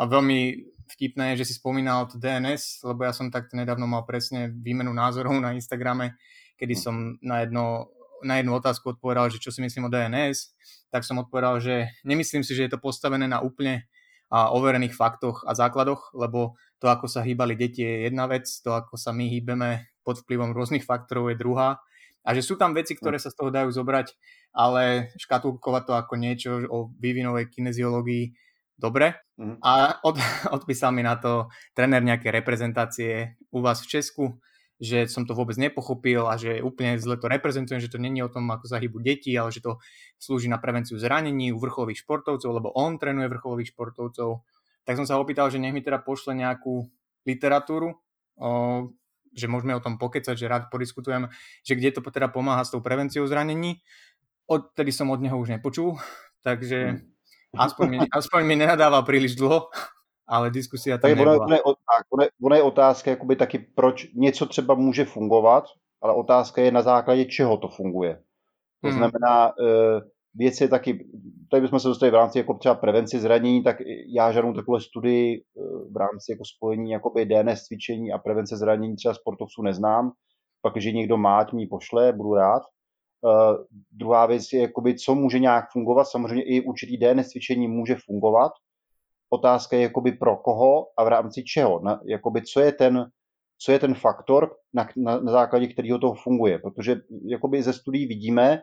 A 0.00 0.08
veľmi 0.08 0.64
vtipné 0.96 1.36
je, 1.36 1.44
že 1.44 1.52
si 1.52 1.54
spomínal 1.60 2.08
to 2.08 2.16
DNS, 2.16 2.84
lebo 2.88 3.04
ja 3.04 3.12
som 3.12 3.28
takto 3.28 3.54
nedávno 3.54 3.84
mal 3.84 4.08
presne 4.08 4.48
výmenu 4.48 4.90
názorov 4.90 5.36
na 5.36 5.52
Instagrame, 5.52 6.16
kedy 6.60 6.76
som 6.76 7.16
na, 7.24 7.48
jedno, 7.48 7.88
na 8.20 8.36
jednu 8.36 8.52
otázku 8.60 8.92
odpovedal, 8.92 9.32
že 9.32 9.40
čo 9.40 9.48
si 9.48 9.64
myslím 9.64 9.88
o 9.88 9.92
DNS, 9.92 10.52
tak 10.92 11.08
som 11.08 11.16
odpovedal, 11.16 11.56
že 11.64 11.88
nemyslím 12.04 12.44
si, 12.44 12.52
že 12.52 12.68
je 12.68 12.72
to 12.76 12.82
postavené 12.82 13.24
na 13.24 13.40
úplne 13.40 13.88
a 14.30 14.54
overených 14.54 14.94
faktoch 14.94 15.42
a 15.42 15.58
základoch, 15.58 16.14
lebo 16.14 16.54
to, 16.78 16.86
ako 16.86 17.10
sa 17.10 17.26
hýbali 17.26 17.58
deti, 17.58 17.82
je 17.82 18.06
jedna 18.06 18.30
vec, 18.30 18.46
to, 18.46 18.70
ako 18.70 18.94
sa 18.94 19.10
my 19.10 19.26
hýbeme 19.26 19.90
pod 20.06 20.22
vplyvom 20.22 20.54
rôznych 20.54 20.86
faktorov, 20.86 21.34
je 21.34 21.36
druhá. 21.36 21.82
A 22.22 22.30
že 22.36 22.46
sú 22.46 22.54
tam 22.54 22.70
veci, 22.70 22.94
ktoré 22.94 23.18
sa 23.18 23.34
z 23.34 23.36
toho 23.36 23.50
dajú 23.50 23.74
zobrať, 23.74 24.14
ale 24.54 25.10
škatulkovať 25.18 25.82
to 25.82 25.94
ako 25.98 26.14
niečo 26.14 26.50
o 26.70 26.94
vývinovej 26.94 27.50
kineziológii, 27.50 28.30
dobre. 28.78 29.18
Mm. 29.34 29.58
A 29.66 29.98
od, 30.06 30.14
odpísal 30.56 30.94
mi 30.94 31.02
na 31.02 31.18
to 31.18 31.50
trenér 31.74 32.06
nejaké 32.06 32.30
reprezentácie 32.30 33.34
u 33.50 33.58
vás 33.58 33.82
v 33.82 33.98
Česku, 33.98 34.24
že 34.80 35.04
som 35.12 35.28
to 35.28 35.36
vôbec 35.36 35.60
nepochopil 35.60 36.24
a 36.24 36.40
že 36.40 36.64
úplne 36.64 36.96
zle 36.96 37.20
to 37.20 37.28
reprezentujem, 37.28 37.84
že 37.84 37.92
to 37.92 38.00
není 38.00 38.24
o 38.24 38.32
tom, 38.32 38.48
ako 38.48 38.64
sa 38.64 38.80
hýbu 38.80 39.04
deti, 39.04 39.36
ale 39.36 39.52
že 39.52 39.60
to 39.60 39.76
slúži 40.16 40.48
na 40.48 40.56
prevenciu 40.56 40.96
zranení 40.96 41.52
u 41.52 41.60
vrcholových 41.60 42.00
športovcov, 42.00 42.48
lebo 42.48 42.72
on 42.72 42.96
trénuje 42.96 43.28
vrcholových 43.28 43.76
športovcov. 43.76 44.40
Tak 44.88 44.96
som 44.96 45.04
sa 45.04 45.20
opýtal, 45.20 45.52
že 45.52 45.60
nech 45.60 45.76
mi 45.76 45.84
teda 45.84 46.00
pošle 46.00 46.32
nejakú 46.32 46.88
literatúru, 47.28 48.00
o, 48.40 48.50
že 49.36 49.52
môžeme 49.52 49.76
o 49.76 49.84
tom 49.84 50.00
pokecať, 50.00 50.32
že 50.32 50.48
rád 50.48 50.72
podiskutujem, 50.72 51.28
že 51.60 51.76
kde 51.76 51.92
to 51.92 52.00
teda 52.08 52.32
pomáha 52.32 52.64
s 52.64 52.72
tou 52.72 52.80
prevenciou 52.80 53.28
zranení. 53.28 53.84
Odtedy 54.48 54.96
som 54.96 55.12
od 55.12 55.20
neho 55.20 55.36
už 55.36 55.52
nepočul, 55.60 56.00
takže 56.40 56.96
hmm. 56.96 57.60
aspoň 57.60 57.86
mi, 57.86 57.98
aspoň 58.08 58.40
mi 58.48 58.56
nenadával 58.56 59.04
príliš 59.04 59.36
dlho 59.36 59.68
ale 60.30 60.50
diskusia 60.50 60.98
tam 60.98 61.10
nebyla. 61.10 61.44
Ono, 61.44 61.54
je, 61.54 61.60
tak, 61.62 62.06
ono, 62.10 62.22
je, 62.22 62.30
ono 62.42 62.56
je 62.56 62.62
otázka 62.62 63.10
jakoby 63.10 63.36
taky, 63.36 63.58
proč 63.58 64.06
něco 64.14 64.46
třeba 64.46 64.74
může 64.74 65.04
fungovat, 65.04 65.64
ale 66.02 66.14
otázka 66.14 66.62
je 66.62 66.72
na 66.72 66.82
základě 66.82 67.24
čeho 67.24 67.56
to 67.56 67.68
funguje. 67.68 68.14
To 68.82 68.88
hmm. 68.88 68.96
znamená, 68.96 69.52
uh, 69.58 70.00
věc 70.34 70.60
je 70.60 70.68
taky, 70.68 71.06
tady 71.50 71.60
bychom 71.60 71.80
se 71.80 71.88
dostali 71.88 72.10
v 72.10 72.14
rámci 72.14 72.38
jako 72.38 72.54
třeba 72.54 72.74
prevenci 72.74 73.20
zranění, 73.20 73.62
tak 73.62 73.76
já 74.16 74.32
žádnou 74.32 74.52
takové 74.52 74.80
studii 74.80 75.42
v 75.92 75.96
rámci 75.96 76.32
jako 76.32 76.44
spojení 76.56 76.90
jakoby 76.90 77.26
DNS 77.26 77.62
cvičení 77.62 78.12
a 78.12 78.18
prevence 78.18 78.56
zranění 78.56 78.96
třeba 78.96 79.14
sportovců 79.14 79.62
neznám. 79.62 80.12
Pak, 80.62 80.72
když 80.72 80.84
někdo 80.84 81.16
má, 81.16 81.46
mi 81.54 81.66
pošle, 81.66 82.12
budu 82.12 82.34
rád. 82.34 82.62
Uh, 83.22 83.64
druhá 83.90 84.26
věc 84.26 84.42
je, 84.52 84.60
jakoby, 84.60 84.94
co 84.94 85.14
může 85.14 85.38
nějak 85.38 85.64
fungovat. 85.72 86.04
Samozřejmě 86.04 86.44
i 86.44 86.60
určitý 86.60 86.96
DNS 86.96 87.28
cvičení 87.28 87.68
může 87.68 87.96
fungovat, 88.06 88.52
otázka 89.30 89.76
je 89.76 89.82
jakoby 89.82 90.12
pro 90.12 90.36
koho 90.36 90.86
a 90.98 91.04
v 91.04 91.08
rámci 91.08 91.44
čeho. 91.44 91.80
Na, 91.84 92.00
jakoby 92.04 92.42
co 92.42 92.60
je 92.60 92.72
ten, 92.72 93.10
co 93.58 93.72
je 93.72 93.78
ten 93.78 93.94
faktor, 93.94 94.56
na, 94.74 94.88
na, 94.96 95.20
na 95.20 95.32
základě 95.32 95.66
kterého 95.66 95.98
to 95.98 96.14
funguje. 96.14 96.58
Protože 96.58 96.96
jakoby 97.30 97.62
ze 97.62 97.72
studií 97.72 98.06
vidíme, 98.06 98.62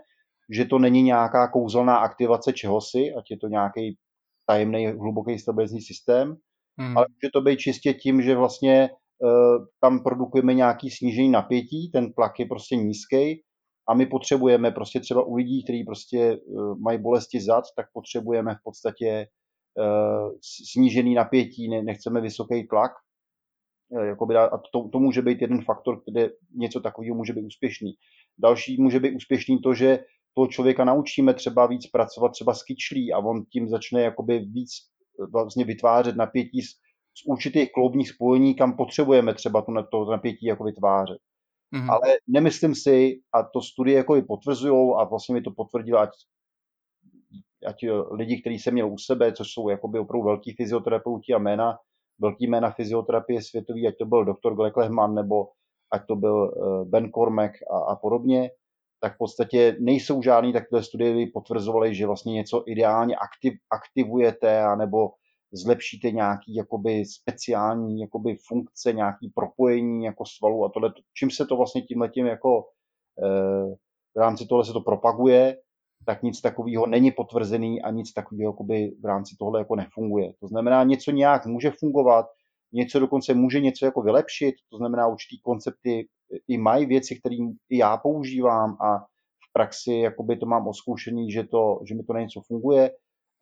že 0.55 0.65
to 0.65 0.79
není 0.79 1.01
nějaká 1.01 1.47
kouzelná 1.47 1.97
aktivace 1.97 2.53
čehosi, 2.53 3.13
ať 3.17 3.31
je 3.31 3.37
to 3.37 3.47
nějaký 3.47 3.97
tajemný 4.45 4.87
hluboký 4.87 5.39
stabilní 5.39 5.81
systém, 5.81 6.35
hmm. 6.79 6.97
ale 6.97 7.05
může 7.09 7.31
to 7.33 7.41
být 7.41 7.59
čistě 7.59 7.93
tím, 7.93 8.21
že 8.21 8.35
vlastně 8.35 8.89
uh, 8.89 9.65
tam 9.81 10.03
produkujeme 10.03 10.53
nějaký 10.53 10.91
snížení 10.91 11.29
napětí, 11.29 11.91
ten 11.93 12.13
tlak 12.13 12.39
je 12.39 12.45
prostě 12.45 12.75
nízký 12.75 13.43
a 13.89 13.93
my 13.93 14.05
potřebujeme 14.05 14.71
prostě 14.71 14.99
třeba 14.99 15.23
u 15.23 15.35
lidí, 15.35 15.63
kteří 15.63 15.83
prostě 15.83 16.37
uh, 16.37 16.79
mají 16.79 17.01
bolesti 17.01 17.41
zad, 17.41 17.63
tak 17.75 17.85
potřebujeme 17.93 18.55
v 18.55 18.63
podstatě 18.63 19.07
Eh, 19.17 19.36
snížený 20.71 21.15
napětí, 21.15 21.69
nechceme 21.69 22.21
vysoký 22.21 22.67
tlak. 22.67 22.91
Eh, 23.95 24.05
jakoby, 24.05 24.35
a 24.35 24.57
to, 24.73 24.89
to 24.91 24.99
může 24.99 25.21
být 25.21 25.41
jeden 25.41 25.63
faktor, 25.63 26.01
kde 26.11 26.29
něco 26.55 26.79
takového 26.79 27.15
může 27.15 27.33
být 27.33 27.45
úspěšný. 27.45 27.93
Další 28.37 28.81
může 28.81 28.99
být 28.99 29.15
úspěšný 29.15 29.61
to, 29.61 29.73
že 29.73 29.99
toho 30.33 30.47
člověka 30.47 30.85
naučíme 30.85 31.33
třeba 31.33 31.67
víc 31.67 31.87
pracovat 31.87 32.29
třeba 32.29 32.53
s 32.53 32.63
kyčlí 32.63 33.13
a 33.13 33.19
on 33.19 33.45
tím 33.45 33.69
začne 33.69 34.01
jakoby 34.01 34.39
víc 34.39 34.69
eh, 35.21 35.25
vlastně 35.33 35.65
vytvářet 35.65 36.15
napětí 36.15 36.61
z, 36.61 36.69
z 37.17 37.25
určitých 37.25 37.71
kloubních 37.71 38.09
spojení, 38.09 38.55
kam 38.55 38.77
potřebujeme 38.77 39.33
třeba 39.33 39.61
to, 39.61 39.71
to 39.91 40.11
napětí 40.11 40.45
jako 40.45 40.63
vytvářet. 40.63 41.17
Mm-hmm. 41.75 41.91
Ale 41.91 42.17
nemyslím 42.27 42.75
si, 42.75 43.19
a 43.33 43.43
to 43.43 43.61
studie 43.61 43.97
jako 43.97 44.15
i 44.15 44.21
potvrzují, 44.21 44.93
a 44.97 45.03
vlastně 45.03 45.35
mi 45.35 45.41
to 45.41 45.51
potvrdila 45.51 46.01
ať 46.01 46.09
ať 47.65 47.85
lidi, 48.11 48.41
kteří 48.41 48.59
jsem 48.59 48.73
měl 48.73 48.89
u 48.91 48.97
sebe, 48.97 49.33
což 49.33 49.47
jsou 49.51 49.69
jakoby 49.69 49.99
opravdu 49.99 50.25
velký 50.25 50.53
fyzioterapeuti 50.53 51.33
a 51.33 51.39
jména, 51.39 51.77
velký 52.19 52.47
jména 52.47 52.71
fyzioterapie 52.71 53.41
světový, 53.41 53.87
ať 53.87 53.97
to 53.97 54.05
byl 54.05 54.25
doktor 54.25 54.55
Greg 54.55 54.77
Lehman 54.77 55.15
nebo 55.15 55.47
ať 55.91 56.01
to 56.07 56.15
byl 56.15 56.51
eh, 56.51 56.85
Ben 56.85 57.11
Cormack 57.11 57.53
a, 57.71 57.77
a 57.77 57.95
podobně, 57.95 58.49
tak 58.99 59.15
v 59.15 59.17
podstatě 59.17 59.77
nejsou 59.79 60.21
žádný 60.21 60.53
takové 60.53 60.83
studie, 60.83 61.13
by 61.13 61.25
potvrzovaly, 61.25 61.95
že 61.95 62.07
vlastně 62.07 62.33
něco 62.33 62.63
ideálně 62.67 63.15
aktiv, 63.15 63.53
aktivujete 63.71 64.61
anebo 64.61 65.09
zlepšíte 65.51 66.11
nějaký 66.11 66.55
jakoby 66.55 67.05
speciální 67.05 68.01
jakoby 68.01 68.37
funkce, 68.47 68.93
nějaký 68.93 69.29
propojení 69.35 70.05
jako 70.05 70.25
svalu 70.25 70.65
a 70.65 70.69
tohle. 70.69 70.93
Čím 71.13 71.31
se 71.31 71.45
to 71.45 71.57
vlastně 71.57 71.81
tímhletím 71.81 72.25
jako 72.25 72.63
eh, 73.23 73.75
v 74.15 74.19
rámci 74.19 74.45
tohle 74.45 74.65
se 74.65 74.73
to 74.73 74.81
propaguje, 74.81 75.57
tak 76.05 76.23
nic 76.23 76.41
takového 76.41 76.87
není 76.87 77.11
potvrzený 77.11 77.81
a 77.81 77.91
nic 77.91 78.13
takového 78.13 78.53
v 79.01 79.05
rámci 79.05 79.35
tohle 79.39 79.59
jako 79.59 79.75
nefunguje. 79.75 80.33
To 80.39 80.47
znamená, 80.47 80.83
něco 80.83 81.11
nějak 81.11 81.45
může 81.45 81.71
fungovat, 81.79 82.25
něco 82.73 82.99
dokonce 82.99 83.33
může 83.33 83.59
něco 83.59 83.85
jako 83.85 84.01
vylepšit, 84.01 84.55
to 84.69 84.77
znamená, 84.77 85.07
určitý 85.07 85.41
koncepty 85.41 86.07
i 86.47 86.57
mají 86.57 86.85
věci, 86.85 87.19
které 87.19 87.35
já 87.71 87.97
používám 87.97 88.77
a 88.81 88.99
v 89.49 89.53
praxi 89.53 89.93
jakoby 89.93 90.37
to 90.37 90.45
mám 90.45 90.67
oskoušený, 90.67 91.31
že, 91.31 91.43
to, 91.43 91.79
že 91.87 91.95
mi 91.95 92.03
to 92.03 92.13
na 92.13 92.21
něco 92.21 92.41
funguje, 92.47 92.91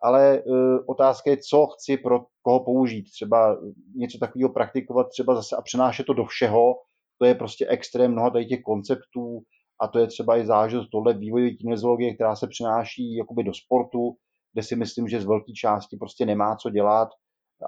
ale 0.01 0.43
uh, 0.43 0.79
otázka 0.87 1.29
je, 1.29 1.37
co 1.37 1.67
chci 1.67 1.97
pro 1.97 2.25
koho 2.41 2.59
použít. 2.59 3.03
Třeba 3.11 3.57
něco 3.95 4.17
takového 4.17 4.53
praktikovat 4.53 5.07
třeba 5.09 5.35
zase 5.35 5.55
a 5.55 5.61
přenášet 5.61 6.05
to 6.05 6.13
do 6.13 6.25
všeho, 6.25 6.75
to 7.17 7.25
je 7.25 7.35
prostě 7.35 7.67
extrém 7.67 8.11
mnoha 8.11 8.29
tady 8.29 8.45
těch 8.45 8.61
konceptů, 8.61 9.41
a 9.81 9.87
to 9.87 9.99
je 9.99 10.07
třeba 10.07 10.37
i 10.37 10.45
zážitost 10.45 10.89
tohle 10.89 11.13
vývojové 11.13 11.51
kinezologie, 11.51 12.13
která 12.13 12.35
se 12.35 12.47
přináší 12.47 13.15
jakoby 13.15 13.43
do 13.43 13.53
sportu, 13.53 14.15
kde 14.53 14.63
si 14.63 14.75
myslím, 14.75 15.07
že 15.07 15.21
z 15.21 15.25
velké 15.25 15.53
části 15.53 15.97
prostě 15.97 16.25
nemá 16.25 16.55
co 16.55 16.69
dělat 16.69 17.09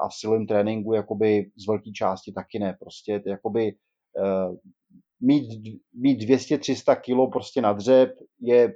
a 0.01 0.07
v 0.07 0.13
silovém 0.13 0.47
tréninku 0.47 0.93
jakoby 0.93 1.51
z 1.55 1.67
velké 1.67 1.91
části 1.91 2.31
taky 2.31 2.59
ne. 2.59 2.77
Prostě 2.79 3.21
jakoby 3.25 3.75
uh, 4.19 4.55
mít, 5.21 5.79
mít 5.93 6.29
200-300 6.29 7.01
kilo 7.01 7.29
prostě 7.29 7.61
na 7.61 7.73
dřep 7.73 8.09
je 8.41 8.73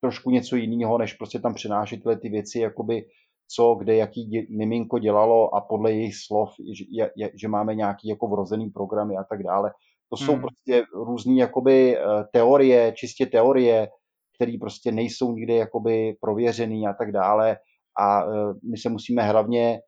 trošku 0.00 0.30
něco 0.30 0.56
jiného, 0.56 0.98
než 0.98 1.14
prostě 1.14 1.38
tam 1.38 1.54
přinášet 1.54 1.96
tyhle 1.96 2.16
ty 2.16 2.28
věci, 2.28 2.58
jakoby 2.58 3.04
co, 3.52 3.74
kde, 3.74 3.96
jaký 3.96 4.46
miminko 4.50 4.98
dělalo 4.98 5.54
a 5.54 5.60
podle 5.60 5.92
jejich 5.92 6.14
slov, 6.16 6.50
že, 6.72 6.84
je, 7.16 7.30
že 7.34 7.48
máme 7.48 7.74
nějaký 7.74 8.08
jako 8.08 8.28
vrozený 8.28 8.70
programy 8.70 9.16
a 9.16 9.24
tak 9.24 9.42
dále. 9.42 9.72
To 10.10 10.16
jsou 10.16 10.32
hmm. 10.32 10.40
prostě 10.40 10.84
různé 10.94 11.34
jakoby 11.34 11.98
eh, 11.98 12.02
teorie, 12.32 12.92
čistě 12.96 13.26
teorie, 13.26 13.88
které 14.36 14.52
prostě 14.60 14.92
nejsou 14.92 15.32
nikdy 15.32 15.54
jakoby 15.54 16.16
prověřený 16.20 16.86
a 16.86 16.92
tak 16.92 17.12
dále. 17.12 17.56
A 18.00 18.22
eh, 18.22 18.54
my 18.70 18.78
se 18.78 18.88
musíme 18.88 19.22
hlavně 19.22 19.80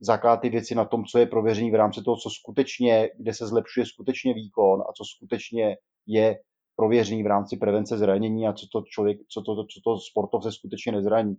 zakládat 0.00 0.40
ty 0.40 0.48
věci 0.48 0.74
na 0.74 0.84
tom, 0.84 1.04
co 1.04 1.18
je 1.18 1.26
prověřený 1.26 1.70
v 1.70 1.74
rámci 1.74 2.02
toho, 2.02 2.16
co 2.16 2.30
skutečně, 2.30 3.08
kde 3.18 3.34
se 3.34 3.46
zlepšuje 3.46 3.86
skutečně 3.86 4.34
výkon 4.34 4.80
a 4.80 4.92
co 4.92 5.04
skutečně 5.16 5.76
je 6.06 6.38
prověřený 6.76 7.22
v 7.22 7.26
rámci 7.26 7.56
prevence 7.56 7.98
zranění 7.98 8.48
a 8.48 8.52
co 8.52 8.66
to 8.72 8.82
člověk, 8.86 9.18
co 9.28 9.42
to, 9.42 9.54
co 9.54 9.80
to 9.84 9.98
sportovce 9.98 10.52
skutečně 10.52 10.92
nezraní. 10.92 11.34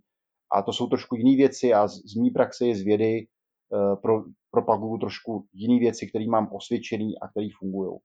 A 0.51 0.61
to 0.61 0.73
jsou 0.73 0.87
trošku 0.87 1.15
jiné 1.15 1.37
věci 1.37 1.73
a 1.73 1.87
z, 1.87 1.93
z 1.93 2.15
mý 2.15 2.31
praxe 2.31 2.65
je 2.65 2.75
z 2.75 2.81
vědy 2.81 3.27
uh, 3.69 4.01
pro, 4.01 4.23
propaguju 4.51 4.97
trošku 4.97 5.45
jiné 5.53 5.79
věci, 5.79 6.07
které 6.07 6.25
mám 6.27 6.49
osvědčený 6.53 7.19
a 7.19 7.27
které 7.27 7.47
fungují. 7.59 7.99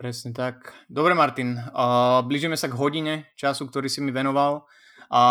Presne 0.00 0.32
tak. 0.32 0.72
Dobre, 0.88 1.12
Martin, 1.12 1.60
uh, 1.60 2.24
blížime 2.24 2.56
sa 2.56 2.72
k 2.72 2.78
hodine 2.80 3.28
času, 3.36 3.68
ktorý 3.68 3.92
si 3.92 4.00
mi 4.00 4.08
venoval. 4.08 4.64
A 5.10 5.22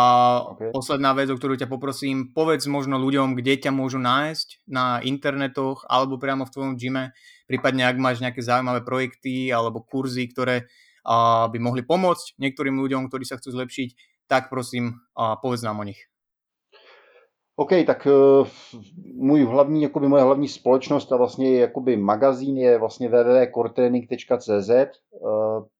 okay. 0.43 0.76
posledná 0.76 1.16
vec, 1.16 1.32
o 1.32 1.39
ktorú 1.39 1.55
ťa 1.55 1.72
poprosím, 1.72 2.36
povedz 2.36 2.68
možno 2.68 2.99
ľuďom, 2.99 3.34
kde 3.39 3.64
ťa 3.64 3.72
môžu 3.72 3.95
nájsť 3.95 4.68
na 4.68 4.99
internetoch 5.07 5.88
alebo 5.88 6.20
priamo 6.20 6.43
v 6.43 6.51
tvojom 6.51 6.74
gyme, 6.76 7.16
prípadne 7.47 7.88
ak 7.88 7.95
máš 7.95 8.20
nejaké 8.20 8.43
zaujímavé 8.43 8.84
projekty 8.84 9.55
alebo 9.55 9.80
kurzy, 9.88 10.28
ktoré 10.28 10.68
uh, 11.07 11.47
by 11.47 11.57
mohli 11.64 11.88
pomôcť 11.88 12.36
niektorým 12.43 12.76
ľuďom, 12.76 13.07
ktorí 13.07 13.24
sa 13.24 13.39
chcú 13.39 13.55
zlepšiť, 13.55 13.89
tak 14.28 14.51
prosím, 14.51 14.99
uh, 15.16 15.39
povedz 15.39 15.64
nám 15.64 15.80
o 15.80 15.88
nich. 15.88 16.09
OK, 17.60 17.70
tak 17.88 18.07
uh, 18.07 18.47
můj 19.16 19.45
hlavní, 19.45 19.82
jakoby 19.82 20.07
moje 20.07 20.24
hlavní 20.24 20.47
společnost 20.47 21.12
a 21.12 21.18
vlastně 21.18 21.60
jakoby 21.60 21.97
magazín 21.97 22.57
je 22.57 22.80
vlastně 22.80 23.10
www.coretraining.cz. 23.10 24.70
Uh, 24.70 24.80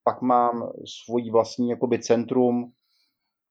pak 0.04 0.22
mám 0.22 0.72
svůj 0.86 1.32
vlastní 1.32 1.70
jakoby 1.70 2.00
centrum, 2.00 2.72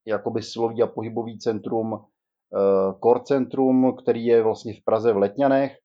jakoby 0.06 0.42
silový 0.42 0.82
a 0.82 0.86
pohybový 0.86 1.38
centrum, 1.38 2.04
Core 3.04 3.20
Centrum, 3.24 3.96
který 4.02 4.26
je 4.26 4.42
vlastně 4.42 4.74
v 4.74 4.84
Praze 4.84 5.12
v 5.12 5.16
Letňanech. 5.16 5.76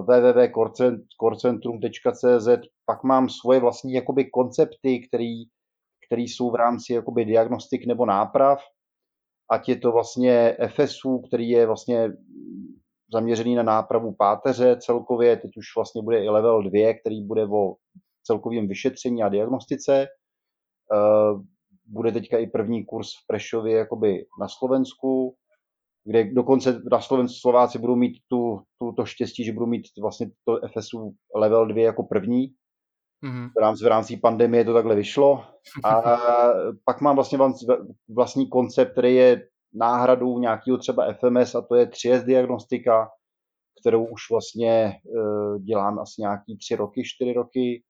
Www.corecentrum.cz. 0.00 2.48
Pak 2.86 3.04
mám 3.04 3.28
svoje 3.28 3.60
vlastní 3.60 3.92
jakoby 3.92 4.24
koncepty, 4.24 5.08
které 6.06 6.22
jsou 6.22 6.50
v 6.50 6.54
rámci 6.54 6.92
jakoby 6.92 7.24
diagnostik 7.24 7.86
nebo 7.86 8.06
náprav 8.06 8.60
ať 9.50 9.68
je 9.68 9.76
to 9.76 9.92
vlastně 9.92 10.56
FSU, 10.68 11.18
který 11.18 11.48
je 11.48 11.66
vlastně 11.66 12.12
zaměřený 13.12 13.54
na 13.54 13.62
nápravu 13.62 14.14
páteře 14.14 14.76
celkově, 14.80 15.36
teď 15.36 15.50
už 15.56 15.64
vlastně 15.76 16.02
bude 16.02 16.24
i 16.24 16.28
level 16.28 16.62
2, 16.62 16.94
který 17.00 17.24
bude 17.24 17.46
o 17.46 17.74
celkovém 18.22 18.68
vyšetření 18.68 19.22
a 19.22 19.28
diagnostice. 19.28 20.06
Eh, 20.92 21.34
bude 21.86 22.12
teďka 22.12 22.38
i 22.38 22.46
první 22.46 22.84
kurz 22.84 23.08
v 23.08 23.26
Prešově 23.26 23.76
jakoby 23.76 24.24
na 24.40 24.48
Slovensku, 24.48 25.34
kde 26.04 26.24
dokonce 26.34 26.80
na 26.90 27.00
Slovensku 27.00 27.38
Slováci 27.40 27.78
budou 27.78 27.96
mít 27.96 28.16
tu, 28.28 28.60
tu, 28.78 28.92
to 28.92 29.04
štěstí, 29.04 29.44
že 29.44 29.52
budou 29.52 29.66
mít 29.66 29.82
vlastně 30.00 30.30
to 30.44 30.60
FSU 30.68 31.14
level 31.34 31.66
2 31.66 31.82
jako 31.82 32.02
první. 32.02 32.48
Mm-hmm. 33.24 33.50
V, 33.56 33.60
rámci, 33.60 33.84
v 33.84 33.86
rámci 33.86 34.16
pandemie 34.16 34.64
to 34.64 34.74
takhle 34.74 34.94
vyšlo. 34.94 35.44
A 35.84 36.02
pak 36.84 37.00
mám 37.00 37.14
vlastně 37.14 37.38
vlastní 38.08 38.48
koncept, 38.48 38.92
který 38.92 39.14
je 39.14 39.48
náhradou 39.74 40.38
nějakého 40.38 40.78
třeba 40.78 41.12
FMS 41.12 41.54
a 41.54 41.62
to 41.62 41.74
je 41.74 41.86
3S 41.86 42.24
diagnostika, 42.24 43.08
kterou 43.80 44.06
už 44.06 44.20
vlastně 44.30 44.92
eh, 44.92 45.58
dělám 45.58 45.98
asi 45.98 46.20
nějaký 46.20 46.58
tři 46.58 46.76
roky, 46.76 47.02
čtyři 47.04 47.32
roky 47.32 47.82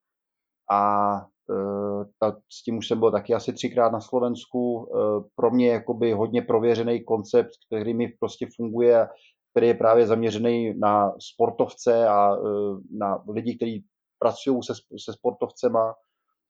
a 0.70 1.12
eh, 1.50 2.04
ta, 2.20 2.36
s 2.52 2.62
tím 2.62 2.78
už 2.78 2.88
jsem 2.88 2.98
byl 2.98 3.12
taky 3.12 3.34
asi 3.34 3.52
třikrát 3.52 3.92
na 3.92 4.00
Slovensku. 4.00 4.88
Eh, 4.88 5.24
pro 5.34 5.50
mě 5.50 5.68
jakoby 5.68 6.12
hodně 6.12 6.42
prověřený 6.42 7.04
koncept, 7.04 7.50
který 7.66 7.94
mi 7.94 8.08
prostě 8.08 8.46
funguje, 8.56 9.08
který 9.52 9.66
je 9.66 9.74
právě 9.74 10.06
zaměřený 10.06 10.78
na 10.78 11.12
sportovce 11.18 12.08
a 12.08 12.36
na 12.98 13.24
lidi, 13.28 13.56
kteří 13.56 13.84
pracují 14.18 14.62
se, 14.62 14.72
se 15.04 15.12
sportovcema 15.12 15.94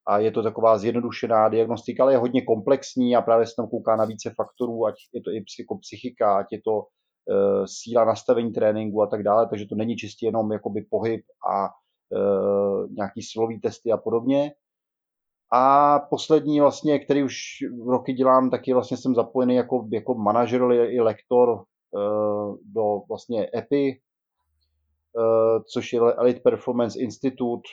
a 0.09 0.19
je 0.19 0.31
to 0.31 0.43
taková 0.43 0.79
zjednodušená 0.79 1.49
diagnostika, 1.49 2.03
ale 2.03 2.13
je 2.13 2.19
hodně 2.19 2.43
komplexní 2.43 3.17
a 3.17 3.23
právě 3.23 3.47
se 3.47 3.53
tam 3.57 3.69
kouká 3.69 3.97
na 3.97 4.05
více 4.05 4.35
faktorů, 4.37 4.87
ať 4.87 4.95
je 5.15 5.23
to 5.23 5.31
i 5.31 5.45
psychika, 5.81 6.39
ať 6.39 6.47
je 6.53 6.61
to 6.65 6.73
uh, 6.73 7.65
síla 7.67 8.05
nastavení 8.05 8.53
tréninku 8.53 9.03
a 9.03 9.07
tak 9.07 9.23
dále, 9.23 9.49
takže 9.49 9.67
to 9.67 9.75
není 9.75 9.97
čistě 9.97 10.27
jenom 10.27 10.53
jakoby 10.53 10.87
pohyb 10.91 11.21
a 11.51 11.69
uh, 11.69 12.91
nějaký 12.91 13.23
silový 13.23 13.61
testy 13.61 13.93
a 13.93 13.97
podobně. 13.97 14.53
A 15.53 15.99
poslední 15.99 16.61
vlastně, 16.61 16.99
který 16.99 17.23
už 17.23 17.35
roky 17.87 18.13
dělám, 18.13 18.51
taky 18.51 18.75
vlastně 18.75 18.97
jsem 18.97 19.15
zapojený 19.15 19.55
jako, 19.55 19.89
jako 19.93 20.15
manažer 20.15 20.63
i 20.73 21.01
lektor 21.01 21.49
uh, 21.49 22.57
do 22.75 23.01
vlastně 23.09 23.51
EPI, 23.57 24.01
což 25.73 25.93
je 25.93 26.01
Elite 26.01 26.41
Performance 26.41 27.01
Institute, 27.01 27.69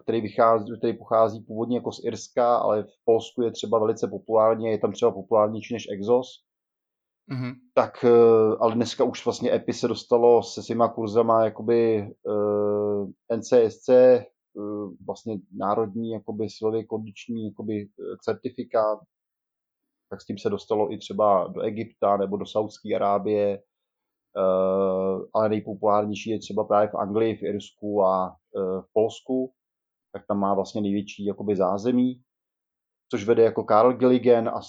který, 0.00 0.20
vychází, 0.20 0.78
který 0.78 0.98
pochází 0.98 1.40
původně 1.40 1.76
jako 1.76 1.92
z 1.92 2.04
Irska, 2.04 2.56
ale 2.56 2.82
v 2.82 3.04
Polsku 3.04 3.42
je 3.42 3.50
třeba 3.50 3.78
velice 3.78 4.08
populární, 4.08 4.66
je 4.66 4.78
tam 4.78 4.92
třeba 4.92 5.10
populárnější 5.10 5.74
než 5.74 5.86
Exos. 5.92 6.26
Mm-hmm. 7.32 7.54
Tak, 7.74 8.04
e, 8.04 8.08
ale 8.60 8.74
dneska 8.74 9.04
už 9.04 9.24
vlastně 9.24 9.54
EPI 9.54 9.72
se 9.72 9.88
dostalo 9.88 10.42
se 10.42 10.62
svýma 10.62 10.88
kurzama 10.88 11.44
jakoby 11.44 12.08
uh, 12.22 13.10
NCSC, 13.36 13.88
uh, 14.54 14.92
vlastně 15.06 15.38
národní 15.52 16.10
jakoby 16.10 16.48
silově 16.50 16.84
kondiční 16.84 17.44
jakoby 17.44 17.88
certifikát, 18.22 18.98
tak 20.10 20.20
s 20.20 20.26
tím 20.26 20.38
se 20.38 20.50
dostalo 20.50 20.92
i 20.92 20.98
třeba 20.98 21.48
do 21.48 21.60
Egypta 21.60 22.16
nebo 22.16 22.36
do 22.36 22.46
Saudské 22.46 22.94
Arábie, 22.94 23.62
ale 25.34 25.48
nejpopulárnější 25.48 26.30
je 26.30 26.38
třeba 26.38 26.64
právě 26.64 26.88
v 26.88 26.94
Anglii, 26.94 27.36
v 27.36 27.42
Irsku 27.42 28.02
a 28.02 28.28
uh, 28.28 28.82
v 28.82 28.92
Polsku, 28.92 29.52
tak 30.12 30.26
tam 30.28 30.38
má 30.38 30.54
vlastně 30.54 30.80
největší 30.80 31.24
jakoby 31.24 31.56
zázemí, 31.56 32.22
což 33.10 33.24
vede 33.24 33.42
jako 33.42 33.64
Karl 33.64 33.92
Gilligan 33.92 34.48
a 34.48 34.60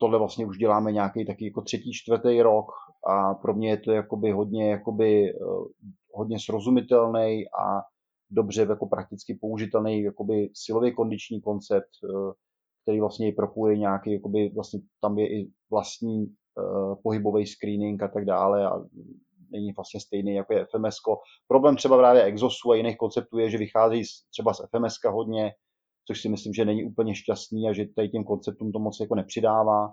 tohle 0.00 0.18
vlastně 0.18 0.46
už 0.46 0.58
děláme 0.58 0.92
nějaký 0.92 1.26
taky 1.26 1.44
jako 1.44 1.62
třetí, 1.62 1.92
čtvrtý 1.92 2.42
rok. 2.42 2.66
A 3.08 3.34
pro 3.34 3.54
mě 3.54 3.70
je 3.70 3.76
to 3.76 3.92
jakoby 3.92 4.30
hodně, 4.30 4.70
jakoby, 4.70 5.34
uh, 5.34 5.66
hodně 6.14 6.38
srozumitelný 6.40 7.44
a 7.48 7.82
dobře 8.30 8.62
jako 8.62 8.86
prakticky 8.86 9.38
použitelný 9.40 10.02
jakoby 10.02 10.50
silově 10.54 10.92
kondiční 10.92 11.40
koncept, 11.40 11.90
který 12.82 13.00
vlastně 13.00 13.32
propuje 13.32 13.78
nějaký, 13.78 14.12
jakoby 14.12 14.50
vlastně 14.54 14.80
tam 15.00 15.18
je 15.18 15.40
i 15.40 15.50
vlastní 15.70 16.26
Eh, 16.26 16.45
pohybový 17.02 17.46
screening 17.46 18.02
a 18.02 18.08
tak 18.08 18.24
dále 18.24 18.66
a 18.66 18.72
není 19.50 19.72
vlastně 19.72 20.00
stejný 20.00 20.34
jako 20.34 20.52
je 20.54 20.66
FMS. 20.66 20.96
Problém 21.48 21.76
třeba 21.76 21.98
právě 21.98 22.22
Exosu 22.22 22.70
a 22.70 22.76
jiných 22.76 22.96
konceptů 22.96 23.38
je, 23.38 23.50
že 23.50 23.58
vychází 23.58 24.02
třeba 24.30 24.54
z 24.54 24.60
FMS 24.70 24.94
hodně, 25.06 25.52
což 26.06 26.22
si 26.22 26.28
myslím, 26.28 26.52
že 26.52 26.64
není 26.64 26.84
úplně 26.84 27.14
šťastný 27.14 27.68
a 27.68 27.72
že 27.72 27.84
tady 27.96 28.08
těm 28.08 28.24
konceptům 28.24 28.72
to 28.72 28.78
moc 28.78 29.00
jako 29.00 29.14
nepřidává. 29.14 29.92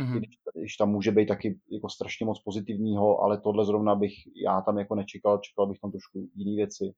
Mm-hmm. 0.00 0.18
Když, 0.18 0.30
když 0.54 0.76
tam 0.76 0.90
může 0.90 1.10
být 1.12 1.26
taky 1.26 1.58
jako 1.72 1.88
strašně 1.88 2.26
moc 2.26 2.42
pozitivního, 2.42 3.20
ale 3.20 3.40
tohle 3.40 3.64
zrovna 3.64 3.94
bych 3.94 4.12
já 4.46 4.60
tam 4.60 4.78
jako 4.78 4.94
nečekal, 4.94 5.38
čekal 5.38 5.66
bych 5.66 5.80
tam 5.80 5.90
trošku 5.90 6.18
jiné 6.34 6.56
věci. 6.56 6.94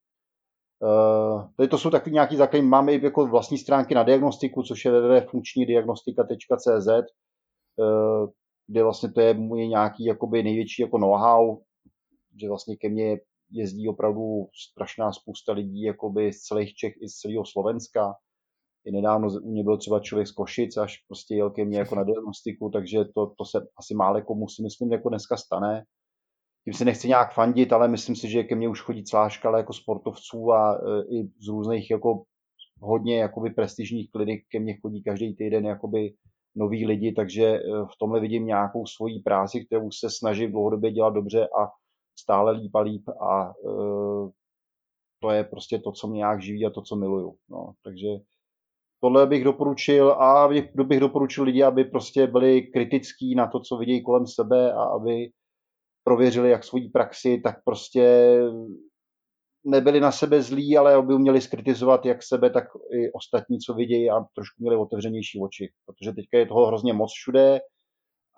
Uh, 0.81 1.49
tady 1.57 1.69
to 1.69 1.79
jsou 1.79 1.91
taky 1.91 2.11
nějaký 2.11 2.37
základní, 2.37 2.69
máme 2.69 2.95
i 2.95 3.05
jako 3.05 3.27
vlastní 3.27 3.59
stránky 3.59 3.95
na 3.95 4.03
diagnostiku, 4.03 4.63
což 4.63 4.85
je 4.85 4.91
www.funkčnídiagnostika.cz, 4.91 6.89
uh, 7.77 8.29
kde 8.67 8.83
vlastně 8.83 9.13
to 9.13 9.21
je 9.21 9.35
můj 9.35 9.69
nějaký 9.69 10.05
jakoby 10.05 10.43
největší 10.43 10.83
jako 10.83 10.99
know-how, 10.99 11.59
že 12.41 12.49
vlastně 12.49 12.77
ke 12.77 12.89
mně 12.89 13.19
jezdí 13.51 13.89
opravdu 13.89 14.49
strašná 14.71 15.13
spousta 15.13 15.53
lidí 15.53 15.83
jakoby 15.83 16.33
z 16.33 16.41
celých 16.41 16.75
Čech 16.75 16.93
i 17.03 17.09
z 17.09 17.15
celého 17.15 17.45
Slovenska. 17.47 18.15
I 18.85 18.93
nedávno 18.93 19.29
u 19.43 19.51
mě 19.51 19.65
byl 19.65 19.79
třeba 19.79 20.01
člověk 20.01 20.29
z 20.29 20.33
Košic, 20.33 20.77
až 20.77 20.97
prostě 21.09 21.35
jel 21.35 21.51
ke 21.51 21.65
mně 21.65 21.79
jako 21.79 21.95
na 21.95 22.05
diagnostiku, 22.05 22.71
takže 22.71 23.05
to, 23.05 23.27
to 23.39 23.45
se 23.45 23.59
asi 23.79 23.95
mále 23.95 24.23
komu 24.23 24.49
si 24.49 24.63
myslím 24.63 24.93
jako 24.93 25.09
dneska 25.09 25.37
stane. 25.37 25.85
Tím 26.65 26.75
si 26.75 26.85
nechci 26.85 27.09
nějak 27.09 27.35
fandit, 27.35 27.73
ale 27.73 27.89
myslím 27.89 28.17
si, 28.17 28.29
že 28.29 28.43
ke 28.43 28.55
mně 28.55 28.69
už 28.69 28.81
chodí 28.81 29.05
celá 29.05 29.29
škala 29.29 29.59
jako 29.59 29.73
sportovců 29.73 30.53
a 30.53 30.75
e, 30.75 31.03
i 31.17 31.29
z 31.41 31.49
různých 31.49 31.91
jako 31.91 32.23
hodně 32.81 33.19
jakoby 33.19 33.51
prestižních 33.51 34.11
klinik 34.11 34.45
ke 34.51 34.61
mně 34.61 34.77
chodí 34.83 35.03
každý 35.03 35.37
týden 35.37 35.67
jakoby 35.67 36.15
noví 36.57 36.87
lidi, 36.87 37.13
takže 37.13 37.45
eh, 37.45 37.61
v 37.85 37.99
tomhle 37.99 38.21
vidím 38.21 38.47
nějakou 38.47 38.87
svoji 38.87 39.21
práci, 39.21 39.65
kterou 39.67 39.91
se 39.91 40.09
snažím 40.11 40.51
dlouhodobě 40.51 40.93
dělat 40.93 41.11
dobře 41.11 41.49
a 41.49 41.69
stále 42.19 42.53
líp 42.53 42.75
a 42.75 42.81
líp 42.81 43.09
a 43.09 43.59
uh, 43.59 44.31
to 45.23 45.31
je 45.31 45.45
prostě 45.45 45.79
to, 45.79 45.93
co 45.93 46.07
mě 46.07 46.17
nějak 46.17 46.43
živí 46.43 46.67
a 46.67 46.71
to, 46.71 46.83
co 46.83 46.97
miluju. 46.97 47.37
No, 47.49 47.73
takže 47.85 48.09
tohle 49.01 49.27
bych 49.27 49.45
doporučil 49.45 50.11
a 50.11 50.49
bych 50.49 51.01
doporučil 51.01 51.45
lidi, 51.45 51.63
aby 51.63 51.85
prostě 51.85 52.27
byli 52.27 52.63
kritický 52.63 53.35
na 53.35 53.47
to, 53.47 53.61
co 53.61 53.77
vidějí 53.77 54.03
kolem 54.03 54.27
sebe 54.27 54.73
a 54.73 54.83
aby 54.83 55.31
prověřili 56.05 56.51
jak 56.51 56.65
svoji 56.65 56.89
praxi, 56.89 57.41
tak 57.45 57.65
prostě 57.65 58.39
nebyli 59.67 60.01
na 60.01 60.13
sebe 60.13 60.43
zlí, 60.43 60.79
ale 60.79 60.95
aby 60.95 61.15
uměli 61.15 61.41
skritizovat 61.41 62.07
jak 62.07 62.23
sebe, 62.23 62.51
tak 62.51 62.65
i 62.93 63.13
ostatní, 63.13 63.59
co 63.59 63.75
vidějí 63.75 64.11
a 64.11 64.21
trošku 64.35 64.63
měli 64.63 64.77
otevřenější 64.77 65.41
oči, 65.41 65.73
protože 65.87 66.13
teďka 66.13 66.39
je 66.39 66.47
toho 66.47 66.67
hrozně 66.67 66.93
moc 66.93 67.13
všude 67.13 67.61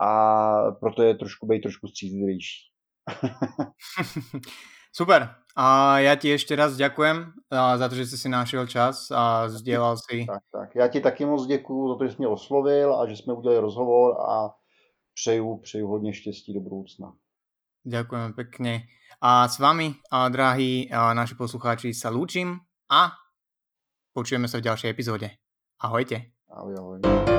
a 0.01 0.71
proto 0.71 1.03
je 1.03 1.15
trošku 1.15 1.47
být 1.47 1.61
trošku 1.61 1.89
střízlivější. 1.89 2.71
Super. 4.93 5.35
A 5.57 5.99
já 5.99 6.15
ti 6.15 6.29
ještě 6.29 6.57
raz 6.57 6.77
děkujem 6.77 7.33
za 7.77 7.89
to, 7.89 7.95
že 7.95 8.07
jsi 8.07 8.19
si 8.19 8.29
našel 8.29 8.67
čas 8.67 9.11
a 9.11 9.49
sdělal 9.49 9.97
si. 9.97 10.27
Tak, 10.27 10.43
tak. 10.53 10.77
Já 10.77 10.89
ti 10.89 11.01
taky 11.01 11.25
moc 11.25 11.47
děkuju 11.47 11.89
za 11.89 11.95
to, 11.99 12.07
že 12.07 12.13
jsi 12.13 12.19
mě 12.19 12.29
oslovil 12.29 13.01
a 13.01 13.09
že 13.09 13.17
jsme 13.17 13.35
udělali 13.35 13.61
rozhovor 13.61 14.17
a 14.21 14.51
přeju, 15.15 15.57
přeju 15.57 15.89
hodně 15.89 16.15
štěstí 16.15 16.55
do 16.55 16.61
budoucna. 16.61 17.13
Ďakujem 17.85 18.33
pekne. 18.33 18.81
A 19.19 19.51
s 19.51 19.59
vami, 19.59 19.91
a 20.15 20.31
drahí 20.31 20.87
a 20.95 21.11
naši 21.11 21.35
poslucháči, 21.35 21.91
sa 21.91 22.07
lúčim 22.07 22.55
a 22.87 23.11
počujeme 24.15 24.47
sa 24.47 24.63
v 24.63 24.71
ďalšej 24.71 24.91
epizóde. 24.95 25.29
Ahojte. 25.83 26.39
Ahoj, 26.47 26.75
ahoj. 26.79 27.38